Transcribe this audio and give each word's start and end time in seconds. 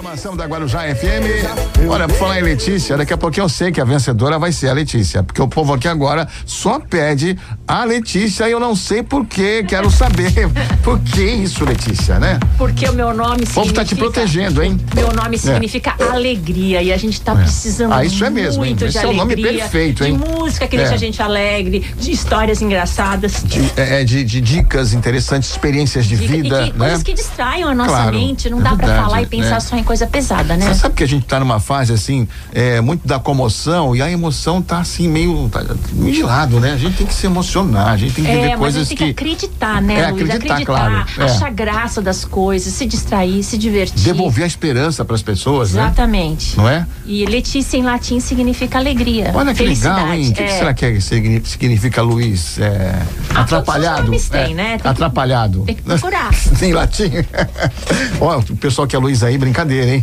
programação 0.00 0.34
da 0.34 0.46
Guarujá 0.46 0.80
FM. 0.94 1.86
Olha, 1.86 2.08
por 2.08 2.16
falar 2.16 2.40
em 2.40 2.42
Letícia, 2.42 2.96
daqui 2.96 3.12
a 3.12 3.18
pouquinho 3.18 3.44
eu 3.44 3.48
sei 3.50 3.70
que 3.70 3.80
a 3.80 3.84
vencedora 3.84 4.38
vai 4.38 4.50
ser 4.50 4.68
a 4.68 4.72
Letícia, 4.72 5.22
porque 5.22 5.40
o 5.42 5.46
povo 5.46 5.74
aqui 5.74 5.86
agora 5.86 6.26
só 6.46 6.80
pede 6.80 7.38
a 7.68 7.84
Letícia 7.84 8.48
e 8.48 8.52
eu 8.52 8.58
não 8.58 8.74
sei 8.74 9.02
por 9.02 9.26
quê, 9.26 9.62
quero 9.66 9.90
saber 9.90 10.32
por 10.82 10.98
que 11.00 11.22
isso, 11.22 11.64
Letícia, 11.66 12.18
né? 12.18 12.40
Porque 12.56 12.88
o 12.88 12.94
meu 12.94 13.12
nome 13.12 13.46
significa... 13.46 13.60
O 13.60 13.62
povo 13.62 13.74
tá 13.74 13.84
te 13.84 13.94
protegendo, 13.94 14.62
hein? 14.62 14.78
Meu 14.94 15.12
nome 15.12 15.36
significa 15.36 15.94
é. 15.98 16.04
alegria 16.04 16.82
e 16.82 16.92
a 16.92 16.96
gente 16.96 17.20
tá 17.20 17.32
é. 17.32 17.42
precisando 17.42 17.92
ah, 17.92 18.02
isso 18.02 18.24
é 18.24 18.30
mesmo, 18.30 18.64
muito 18.64 18.84
hein? 18.84 18.90
de 18.90 18.96
Esse 18.96 18.98
alegria, 19.04 19.20
é 19.20 19.24
o 19.24 19.26
nome 19.26 19.42
perfeito, 19.42 20.04
hein? 20.04 20.16
De 20.16 20.30
música 20.30 20.66
que 20.66 20.76
é. 20.76 20.78
deixa 20.78 20.94
a 20.94 20.98
gente 20.98 21.20
alegre, 21.20 21.84
de 21.98 22.10
histórias 22.10 22.62
engraçadas. 22.62 23.42
De, 23.44 23.70
é, 23.76 24.02
de, 24.02 24.24
de 24.24 24.40
dicas 24.40 24.94
interessantes, 24.94 25.50
experiências 25.50 26.06
de 26.06 26.16
Dica, 26.16 26.32
vida, 26.32 26.62
e 26.62 26.72
que, 26.72 26.78
né? 26.78 26.86
Coisas 26.86 27.02
que 27.02 27.12
distraiam 27.12 27.68
a 27.68 27.74
nossa 27.74 27.90
claro, 27.90 28.16
mente, 28.16 28.48
não 28.48 28.60
dá 28.60 28.74
para 28.74 29.02
falar 29.02 29.22
e 29.22 29.26
pensar 29.26 29.50
né? 29.50 29.60
só 29.60 29.76
em 29.76 29.89
coisa 29.90 30.06
pesada, 30.06 30.56
né? 30.56 30.68
Você 30.68 30.82
sabe 30.82 30.94
que 30.94 31.02
a 31.02 31.08
gente 31.08 31.26
tá 31.26 31.40
numa 31.40 31.58
fase 31.58 31.92
assim, 31.92 32.28
é, 32.52 32.80
muito 32.80 33.08
da 33.08 33.18
comoção 33.18 33.96
e 33.96 34.00
a 34.00 34.08
emoção 34.08 34.62
tá 34.62 34.78
assim 34.78 35.08
meio, 35.08 35.48
tá, 35.48 35.64
de 35.64 36.22
lado, 36.22 36.60
né? 36.60 36.74
A 36.74 36.76
gente 36.76 36.98
tem 36.98 37.04
que 37.04 37.12
se 37.12 37.26
emocionar, 37.26 37.88
a 37.88 37.96
gente 37.96 38.14
tem 38.14 38.24
que 38.24 38.30
é, 38.30 38.34
viver 38.36 38.56
coisas 38.56 38.82
a 38.82 38.84
gente 38.84 38.96
tem 38.96 39.08
que, 39.08 39.14
que 39.14 39.20
acreditar, 39.20 39.82
né, 39.82 39.94
é, 39.94 40.10
Luiz? 40.12 40.30
Acreditar, 40.30 40.54
acreditar 40.54 40.64
claro. 40.64 41.06
É. 41.18 41.24
achar 41.24 41.50
graça 41.50 42.00
das 42.00 42.24
coisas, 42.24 42.72
se 42.72 42.86
distrair, 42.86 43.42
se 43.42 43.58
divertir. 43.58 44.04
Devolver 44.04 44.44
a 44.44 44.46
esperança 44.46 45.04
para 45.04 45.16
as 45.16 45.22
pessoas, 45.22 45.70
Exatamente. 45.70 46.56
né? 46.56 46.62
Não 46.62 46.68
é? 46.68 46.86
E 47.04 47.26
Letícia 47.26 47.76
em 47.76 47.82
latim 47.82 48.20
significa 48.20 48.78
alegria. 48.78 49.32
Olha 49.34 49.52
que 49.52 49.64
legal, 49.64 50.12
hein? 50.12 50.30
O 50.30 50.32
que, 50.32 50.44
que, 50.44 50.52
será 50.52 50.72
que 50.72 50.84
é, 50.84 51.00
significa 51.00 52.00
Luiz? 52.00 52.60
É, 52.60 52.94
atrapalhado. 53.34 54.12
Tem, 54.30 54.54
né? 54.54 54.78
Tem 54.78 54.88
atrapalhado. 54.88 55.60
Que, 55.60 55.66
tem 55.66 55.74
que 55.74 55.82
procurar. 55.82 56.30
em 56.62 56.72
latim. 56.72 57.10
Ó, 58.20 58.38
o 58.38 58.56
pessoal 58.56 58.86
que 58.86 58.94
é 58.94 58.98
Luiz 59.00 59.24
aí, 59.24 59.36
brincadeira, 59.36 59.79
hein? 59.88 60.00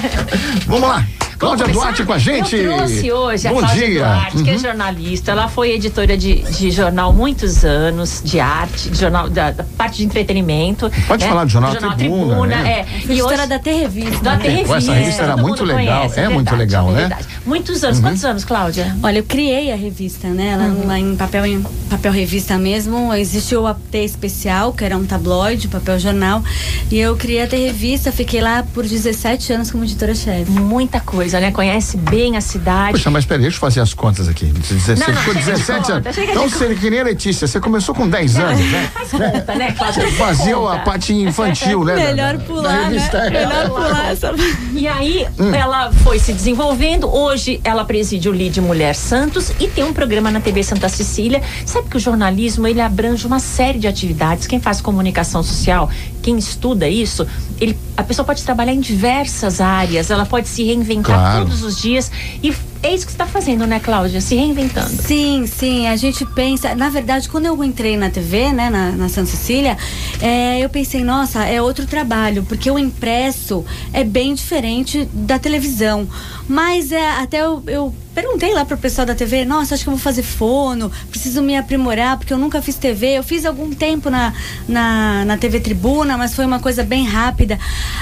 Vamos 0.66 0.88
lá. 0.88 1.06
Cláudia 1.44 1.68
Duarte 1.68 2.04
com 2.04 2.12
a 2.12 2.18
gente. 2.18 2.56
Eu 2.56 2.76
trouxe 2.76 3.12
hoje 3.12 3.48
Bom 3.48 3.58
a 3.58 3.60
Cláudia 3.60 3.86
dia. 3.86 4.04
Duarte, 4.04 4.36
uhum. 4.36 4.44
que 4.44 4.50
é 4.50 4.58
jornalista. 4.58 5.30
Ela 5.30 5.48
foi 5.48 5.70
editora 5.72 6.16
de, 6.16 6.42
de 6.42 6.70
jornal 6.70 7.12
muitos 7.12 7.64
anos, 7.64 8.22
de 8.24 8.40
arte, 8.40 8.90
de 8.90 8.98
jornal, 8.98 9.30
da, 9.30 9.50
da 9.50 9.64
parte 9.76 9.98
de 9.98 10.04
entretenimento. 10.04 10.90
Pode 11.06 11.24
né? 11.24 11.30
falar 11.30 11.44
de 11.44 11.52
jornal, 11.52 11.72
jornal 11.72 11.96
Tribuna. 11.96 12.26
Tribuna 12.26 12.56
né? 12.62 12.86
é. 13.08 13.12
E 13.12 13.22
hoje 13.22 13.46
da 13.46 13.58
T-Revista. 13.58 14.22
Da 14.22 14.36
né? 14.36 14.42
T-Revista. 14.42 14.76
Essa 14.76 14.92
revista 14.92 15.22
era 15.22 15.36
muito 15.36 15.64
legal. 15.64 16.00
Conhece, 16.00 16.20
é, 16.20 16.24
é 16.24 16.28
muito 16.28 16.50
verdade, 16.50 16.70
legal, 16.70 16.88
é 16.88 16.92
né? 16.92 17.00
verdade. 17.00 17.28
Muitos 17.46 17.84
anos. 17.84 17.98
Uhum. 17.98 18.04
Quantos 18.04 18.24
anos, 18.24 18.44
Cláudia? 18.44 18.96
Olha, 19.02 19.18
eu 19.18 19.24
criei 19.24 19.72
a 19.72 19.76
revista, 19.76 20.28
né? 20.28 20.48
Ela 20.48 20.64
Uhum. 20.64 20.86
lá 20.86 20.98
em 20.98 21.16
papel, 21.16 21.46
em 21.46 21.62
papel 21.88 22.12
revista 22.12 22.58
mesmo. 22.58 23.12
Existiu 23.14 23.62
o 23.62 23.66
AT 23.66 23.94
especial, 23.94 24.72
que 24.72 24.84
era 24.84 24.96
um 24.96 25.04
tabloide, 25.04 25.68
papel 25.68 25.98
jornal. 25.98 26.42
E 26.90 26.98
eu 26.98 27.16
criei 27.16 27.42
a 27.42 27.46
T-Revista, 27.46 28.10
fiquei 28.10 28.40
lá 28.40 28.64
por 28.74 28.84
17 28.84 29.52
anos 29.52 29.70
como 29.70 29.84
editora-chefe. 29.84 30.50
Muita 30.50 31.00
coisa, 31.00 31.33
né? 31.40 31.50
Conhece 31.50 31.96
bem 31.96 32.36
a 32.36 32.40
cidade. 32.40 32.92
Poxa, 32.92 33.10
mas 33.10 33.24
peraí, 33.24 33.42
deixa 33.42 33.56
eu 33.56 33.60
fazer 33.60 33.80
as 33.80 33.94
contas 33.94 34.28
aqui. 34.28 34.46
Você 34.46 34.94
Não, 34.94 35.06
não, 35.08 35.14
ficou 35.16 35.34
chega 35.34 35.40
de 35.40 35.50
17 35.62 35.80
conta, 35.80 35.92
anos. 35.94 36.18
Então, 36.18 36.42
conta. 36.44 36.58
você 36.58 36.74
que 36.74 36.90
nem 36.90 37.00
a 37.00 37.04
Letícia, 37.04 37.46
você 37.46 37.60
começou 37.60 37.94
com 37.94 38.08
10 38.08 38.36
anos, 38.36 38.60
né? 38.70 38.90
Faz 38.94 39.10
conta, 39.10 39.54
né, 39.54 39.72
Cláudia? 39.72 40.08
Fazia 40.12 40.54
Conta. 40.56 40.74
a 40.74 40.78
parte 40.80 41.12
infantil, 41.12 41.84
né? 41.84 41.94
Melhor 41.94 42.32
da- 42.32 42.38
da- 42.38 42.44
pular, 42.44 42.62
da 42.62 42.72
né? 42.72 42.84
revista. 42.88 43.16
É. 43.18 43.30
Melhor 43.30 43.68
pular 43.70 44.10
essa... 44.12 44.32
E 44.74 44.88
aí, 44.88 45.26
Hum. 45.38 45.54
ela 45.54 45.92
foi 45.92 46.18
se 46.18 46.32
desenvolvendo. 46.32 47.08
Hoje, 47.08 47.60
ela 47.64 47.84
preside 47.84 48.28
o 48.28 48.32
Lide 48.32 48.60
Mulher 48.60 48.94
Santos 48.94 49.50
e 49.60 49.68
tem 49.68 49.84
um 49.84 49.92
programa 49.92 50.30
na 50.30 50.40
TV 50.40 50.62
Santa 50.62 50.88
Cecília. 50.88 51.42
Sabe 51.64 51.88
que 51.88 51.96
o 51.96 52.00
jornalismo, 52.00 52.66
ele 52.66 52.80
abrange 52.80 53.26
uma 53.26 53.38
série 53.38 53.78
de 53.78 53.86
atividades. 53.86 54.46
Quem 54.46 54.60
faz 54.60 54.80
comunicação 54.80 55.42
social, 55.42 55.88
quem 56.22 56.36
estuda 56.36 56.88
isso, 56.88 57.26
ele, 57.60 57.78
a 57.96 58.02
pessoa 58.02 58.24
pode 58.26 58.42
trabalhar 58.42 58.72
em 58.72 58.80
diversas 58.80 59.60
áreas. 59.60 60.10
Ela 60.10 60.26
pode 60.26 60.48
se 60.48 60.64
reinventar 60.64 61.16
Claro. 61.18 61.44
todos 61.44 61.62
os 61.62 61.80
dias. 61.80 62.10
E 62.42 62.52
é 62.84 62.94
isso 62.94 63.06
que 63.06 63.12
está 63.12 63.26
fazendo, 63.26 63.66
né, 63.66 63.80
Cláudia? 63.80 64.20
Se 64.20 64.34
reinventando. 64.34 64.90
Sim, 64.90 65.46
sim, 65.46 65.88
a 65.88 65.96
gente 65.96 66.24
pensa. 66.26 66.74
Na 66.74 66.90
verdade, 66.90 67.28
quando 67.28 67.46
eu 67.46 67.64
entrei 67.64 67.96
na 67.96 68.10
TV, 68.10 68.52
né, 68.52 68.68
na, 68.68 68.92
na 68.92 69.08
Santa 69.08 69.30
Cecília, 69.30 69.76
é, 70.20 70.60
eu 70.60 70.68
pensei, 70.68 71.02
nossa, 71.02 71.44
é 71.44 71.62
outro 71.62 71.86
trabalho, 71.86 72.44
porque 72.44 72.70
o 72.70 72.78
impresso 72.78 73.64
é 73.92 74.04
bem 74.04 74.34
diferente 74.34 75.08
da 75.12 75.38
televisão. 75.38 76.06
Mas 76.46 76.92
é, 76.92 77.10
até 77.12 77.40
eu, 77.40 77.62
eu 77.66 77.94
perguntei 78.14 78.54
lá 78.54 78.64
pro 78.64 78.76
pessoal 78.76 79.06
da 79.06 79.14
TV, 79.14 79.44
nossa, 79.44 79.74
acho 79.74 79.82
que 79.82 79.88
eu 79.88 79.94
vou 79.94 80.00
fazer 80.00 80.22
fono, 80.22 80.90
preciso 81.10 81.42
me 81.42 81.56
aprimorar, 81.56 82.16
porque 82.16 82.32
eu 82.32 82.38
nunca 82.38 82.62
fiz 82.62 82.76
TV. 82.76 83.18
Eu 83.18 83.22
fiz 83.22 83.44
algum 83.44 83.70
tempo 83.72 84.08
na, 84.08 84.32
na, 84.68 85.24
na 85.24 85.36
TV 85.36 85.58
Tribuna, 85.58 86.16
mas 86.16 86.34
foi 86.34 86.44
uma 86.44 86.60
coisa 86.60 86.84
bem 86.84 87.04
rápida. 87.04 87.58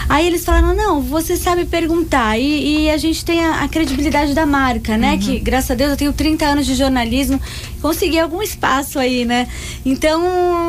Aí 0.08 0.26
eles 0.26 0.44
falaram, 0.44 0.74
não, 0.74 1.00
você 1.00 1.36
sabe 1.36 1.64
perguntar. 1.64 2.38
E, 2.38 2.84
e 2.84 2.90
a 2.90 2.96
gente 2.96 3.24
tem 3.24 3.44
a, 3.44 3.62
a 3.62 3.68
credibilidade 3.68 4.34
da 4.34 4.44
marca, 4.44 4.71
né? 4.96 5.18
Que, 5.18 5.38
graças 5.38 5.70
a 5.70 5.74
Deus, 5.74 5.90
eu 5.90 5.96
tenho 5.96 6.12
30 6.12 6.44
anos 6.46 6.66
de 6.66 6.74
jornalismo, 6.74 7.40
consegui 7.80 8.18
algum 8.18 8.40
espaço 8.42 8.98
aí, 8.98 9.24
né? 9.24 9.48
Então, 9.84 10.22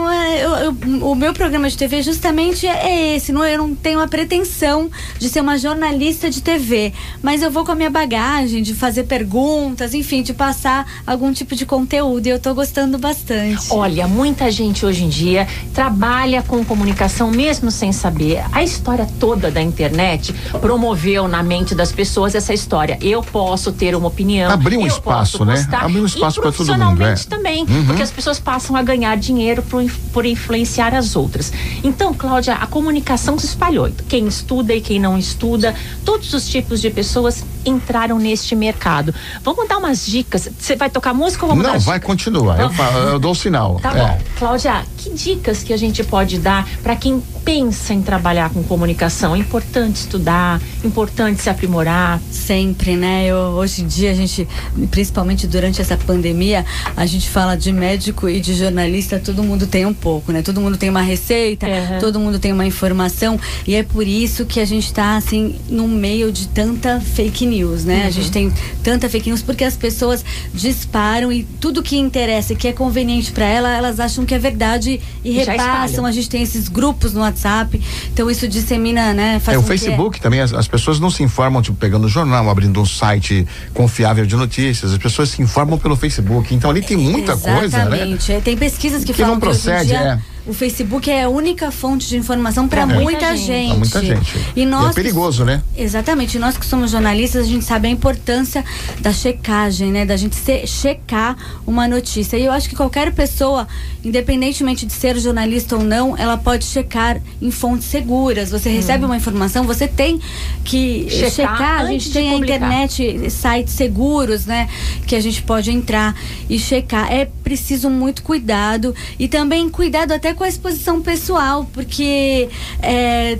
é, 0.09 0.43
eu- 0.43 0.55
eu- 0.55 1.07
o 1.11 1.15
meu 1.15 1.33
programa 1.33 1.69
de 1.69 1.77
TV 1.77 2.01
justamente 2.01 2.65
é 2.67 3.15
esse. 3.15 3.31
Não, 3.31 3.45
eu 3.45 3.57
não 3.57 3.75
tenho 3.75 3.99
a 3.99 4.07
pretensão 4.07 4.89
de 5.19 5.29
ser 5.29 5.41
uma 5.41 5.57
jornalista 5.57 6.29
de 6.29 6.41
TV, 6.41 6.91
mas 7.21 7.41
eu 7.41 7.51
vou 7.51 7.63
com 7.63 7.71
a 7.71 7.75
minha 7.75 7.89
bagagem 7.89 8.61
de 8.63 8.73
fazer 8.73 9.03
perguntas, 9.03 9.93
enfim, 9.93 10.23
de 10.23 10.33
passar 10.33 10.85
algum 11.05 11.31
tipo 11.31 11.55
de 11.55 11.65
conteúdo. 11.65 12.27
E 12.27 12.29
eu 12.29 12.39
tô 12.39 12.53
gostando 12.53 12.97
bastante. 12.97 13.67
Olha, 13.69 14.07
muita 14.07 14.49
gente 14.51 14.85
hoje 14.85 15.03
em 15.03 15.09
dia 15.09 15.47
trabalha 15.73 16.41
com 16.41 16.63
comunicação 16.65 17.29
mesmo 17.31 17.69
sem 17.71 17.91
saber. 17.91 18.43
A 18.51 18.63
história 18.63 19.07
toda 19.19 19.51
da 19.51 19.61
internet 19.61 20.33
promoveu 20.61 21.27
na 21.27 21.43
mente 21.43 21.75
das 21.75 21.91
pessoas 21.91 22.33
essa 22.35 22.53
história. 22.53 22.97
Eu 23.01 23.21
posso 23.21 23.71
ter 23.71 23.92
uma 23.95 24.07
opinião. 24.07 24.51
Abriu 24.51 24.79
um 24.79 24.83
eu 24.83 24.87
espaço, 24.87 25.43
né? 25.45 25.65
Abriu 25.71 26.03
um 26.03 26.05
espaço 26.05 26.41
pra 26.41 26.51
todo 26.51 26.77
mundo, 26.77 27.03
é. 27.03 27.15
também, 27.29 27.63
Uhum. 27.63 27.85
porque 27.85 28.01
as 28.01 28.11
pessoas 28.11 28.39
passam 28.39 28.75
a 28.75 28.81
ganhar 28.81 29.15
dinheiro 29.17 29.61
por, 29.63 29.83
por 30.11 30.25
influenciar 30.25 30.93
as 30.93 31.15
outras. 31.15 31.51
Então, 31.83 32.13
Cláudia, 32.13 32.55
a 32.55 32.67
comunicação 32.67 33.37
se 33.37 33.45
espalhou. 33.45 33.89
Quem 34.07 34.27
estuda 34.27 34.73
e 34.73 34.81
quem 34.81 34.99
não 34.99 35.17
estuda, 35.17 35.75
todos 36.05 36.33
os 36.33 36.47
tipos 36.47 36.81
de 36.81 36.89
pessoas 36.89 37.43
entraram 37.65 38.19
neste 38.19 38.55
mercado. 38.55 39.13
Vamos 39.43 39.67
dar 39.67 39.77
umas 39.77 40.05
dicas. 40.05 40.49
Você 40.59 40.75
vai 40.75 40.89
tocar 40.89 41.13
música 41.13 41.45
ou 41.45 41.49
vamos 41.49 41.63
Não, 41.65 41.73
dar 41.73 41.79
vai 41.79 41.99
continuar. 41.99 42.59
Eu, 42.59 42.71
eu 43.11 43.19
dou 43.19 43.31
o 43.31 43.35
sinal. 43.35 43.79
Tá 43.81 43.91
É. 43.91 43.99
bom. 44.07 44.19
Cláudia, 44.37 44.83
que 44.97 45.09
dicas 45.11 45.63
que 45.63 45.71
a 45.73 45.77
gente 45.77 46.03
pode 46.03 46.39
dar 46.39 46.67
para 46.81 46.95
quem 46.95 47.21
pensa 47.45 47.93
em 47.93 48.01
trabalhar 48.01 48.49
com 48.49 48.61
comunicação? 48.63 49.33
É 49.35 49.37
importante 49.37 49.95
estudar, 49.97 50.61
importante 50.83 51.41
se 51.41 51.49
aprimorar. 51.49 52.19
Sempre, 52.29 52.95
né? 52.97 53.25
Eu, 53.25 53.37
hoje 53.37 53.72
em 53.81 53.87
dia 53.87 54.11
a 54.11 54.13
gente, 54.13 54.47
principalmente 54.91 55.47
durante 55.47 55.81
essa 55.81 55.97
pandemia, 55.97 56.65
a 56.95 57.05
gente 57.05 57.29
fala 57.29 57.55
de 57.55 57.71
médico 57.71 58.27
e 58.29 58.39
de 58.39 58.53
jornalista, 58.53 59.19
todo 59.19 59.43
mundo 59.43 59.65
tem 59.67 59.85
um 59.85 59.93
pouco, 59.93 60.31
né? 60.31 60.41
Todo 60.41 60.59
mundo 60.61 60.77
tem 60.77 60.89
uma 60.89 61.01
receita, 61.01 61.65
Uhum. 61.67 61.99
todo 61.99 62.19
mundo 62.19 62.39
tem 62.39 62.51
uma 62.51 62.65
informação 62.65 63.39
e 63.67 63.75
é 63.75 63.83
por 63.83 64.05
isso 64.07 64.45
que 64.45 64.59
a 64.59 64.65
gente 64.65 64.85
está 64.85 65.15
assim 65.15 65.55
no 65.69 65.87
meio 65.87 66.31
de 66.31 66.47
tanta 66.47 66.99
fake 67.01 67.45
news, 67.45 67.83
né? 67.85 68.05
A 68.05 68.09
gente 68.09 68.31
tem 68.31 68.51
tanta 68.83 69.09
fake 69.09 69.29
news 69.29 69.41
porque 69.41 69.63
as 69.63 69.75
pessoas 69.75 70.23
disparam 70.53 71.31
e 71.31 71.43
tudo 71.59 71.81
que 71.83 71.97
interessa 71.97 72.53
e 72.53 72.55
que 72.55 72.67
é 72.67 72.73
conveniente 72.73 73.31
para 73.31 73.45
ela, 73.45 73.73
elas 73.75 73.99
acham 73.99 74.25
que 74.25 74.33
é 74.33 74.39
verdade 74.39 74.99
e, 75.23 75.29
E 75.29 75.31
repassam. 75.33 76.05
A 76.05 76.11
gente 76.11 76.29
tem 76.29 76.41
esses 76.41 76.67
grupos 76.67 77.13
no 77.13 77.21
WhatsApp, 77.21 77.79
então 78.11 78.29
isso 78.29 78.47
dissemina, 78.47 79.13
né? 79.13 79.39
Faz 79.39 79.55
É, 79.55 79.59
o 79.59 79.61
com 79.63 79.67
que- 79.69 79.77
Facebook 79.77 80.21
também, 80.21 80.39
as, 80.41 80.53
as 80.53 80.67
pessoas 80.67 80.99
não 80.99 81.09
se 81.09 81.23
informam, 81.23 81.61
tipo, 81.61 81.77
pegando 81.77 82.05
o 82.05 82.09
jornal, 82.09 82.49
abrindo 82.49 82.79
um 82.81 82.85
site 82.85 83.45
confiável 83.73 84.25
de 84.25 84.35
notícias. 84.35 84.91
As 84.91 84.97
pessoas 84.97 85.29
se 85.29 85.41
informam 85.41 85.77
pelo 85.77 85.95
Facebook. 85.95 86.53
Então 86.53 86.69
ali 86.69 86.81
tem 86.81 86.97
muita 86.97 87.37
coisa, 87.37 87.59
né? 87.59 87.65
Exatamente. 87.65 88.31
É, 88.31 88.39
Tem 88.39 88.57
pesquisas 88.57 89.03
que, 89.03 89.13
Que 89.13 89.21
falam 89.21 89.35
não 89.35 89.41
que 89.41 89.47
hoje 89.47 89.59
em 89.59 89.63
procede, 89.63 89.87
dia 89.87 89.99
é. 89.99 90.32
O 90.45 90.53
Facebook 90.53 91.09
é 91.09 91.23
a 91.23 91.29
única 91.29 91.71
fonte 91.71 92.07
de 92.07 92.17
informação 92.17 92.67
para 92.67 92.85
Pra 92.85 92.95
muita, 92.95 93.11
muita 93.11 93.37
gente. 93.37 93.69
Pra 93.69 93.77
muita 93.77 94.01
gente. 94.03 94.37
E 94.55 94.65
nós 94.65 94.87
é 94.87 94.89
que- 94.89 94.95
perigoso, 94.95 95.45
né? 95.45 95.61
Exatamente. 95.77 96.35
E 96.35 96.39
nós 96.39 96.57
que 96.57 96.65
somos 96.65 96.91
jornalistas, 96.91 97.45
a 97.45 97.49
gente 97.49 97.63
sabe 97.63 97.87
a 97.87 97.91
importância 97.91 98.63
da 98.99 99.13
checagem, 99.13 99.89
né? 99.89 100.05
Da 100.05 100.17
gente 100.17 100.35
se- 100.35 100.67
checar 100.67 101.37
uma 101.65 101.87
notícia. 101.87 102.35
E 102.37 102.43
eu 102.45 102.51
acho 102.51 102.67
que 102.67 102.75
qualquer 102.75 103.13
pessoa, 103.13 103.65
independentemente 104.03 104.85
de 104.85 104.91
ser 104.91 105.17
jornalista 105.17 105.77
ou 105.77 105.83
não, 105.83 106.17
ela 106.17 106.35
pode 106.37 106.65
checar 106.65 107.21
em 107.41 107.49
fontes 107.49 107.87
seguras. 107.87 108.51
Você 108.51 108.69
recebe 108.69 109.05
uma 109.05 109.15
informação, 109.15 109.65
você 109.65 109.87
tem 109.87 110.19
que 110.65 111.07
Checar 111.09 111.31
checar. 111.31 111.81
A 111.81 111.85
gente 111.85 112.11
tem 112.11 112.29
a 112.31 112.35
internet, 112.35 113.29
sites 113.29 113.73
seguros, 113.73 114.45
né? 114.45 114.67
Que 115.07 115.15
a 115.15 115.21
gente 115.21 115.41
pode 115.41 115.71
entrar 115.71 116.13
e 116.49 116.59
checar. 116.59 117.11
É 117.11 117.29
preciso 117.43 117.89
muito 117.89 118.23
cuidado 118.23 118.95
e 119.19 119.27
também 119.27 119.69
cuidado 119.69 120.11
até 120.13 120.33
com 120.33 120.43
a 120.43 120.47
exposição 120.47 121.01
pessoal, 121.01 121.69
porque 121.73 122.49
é, 122.81 123.37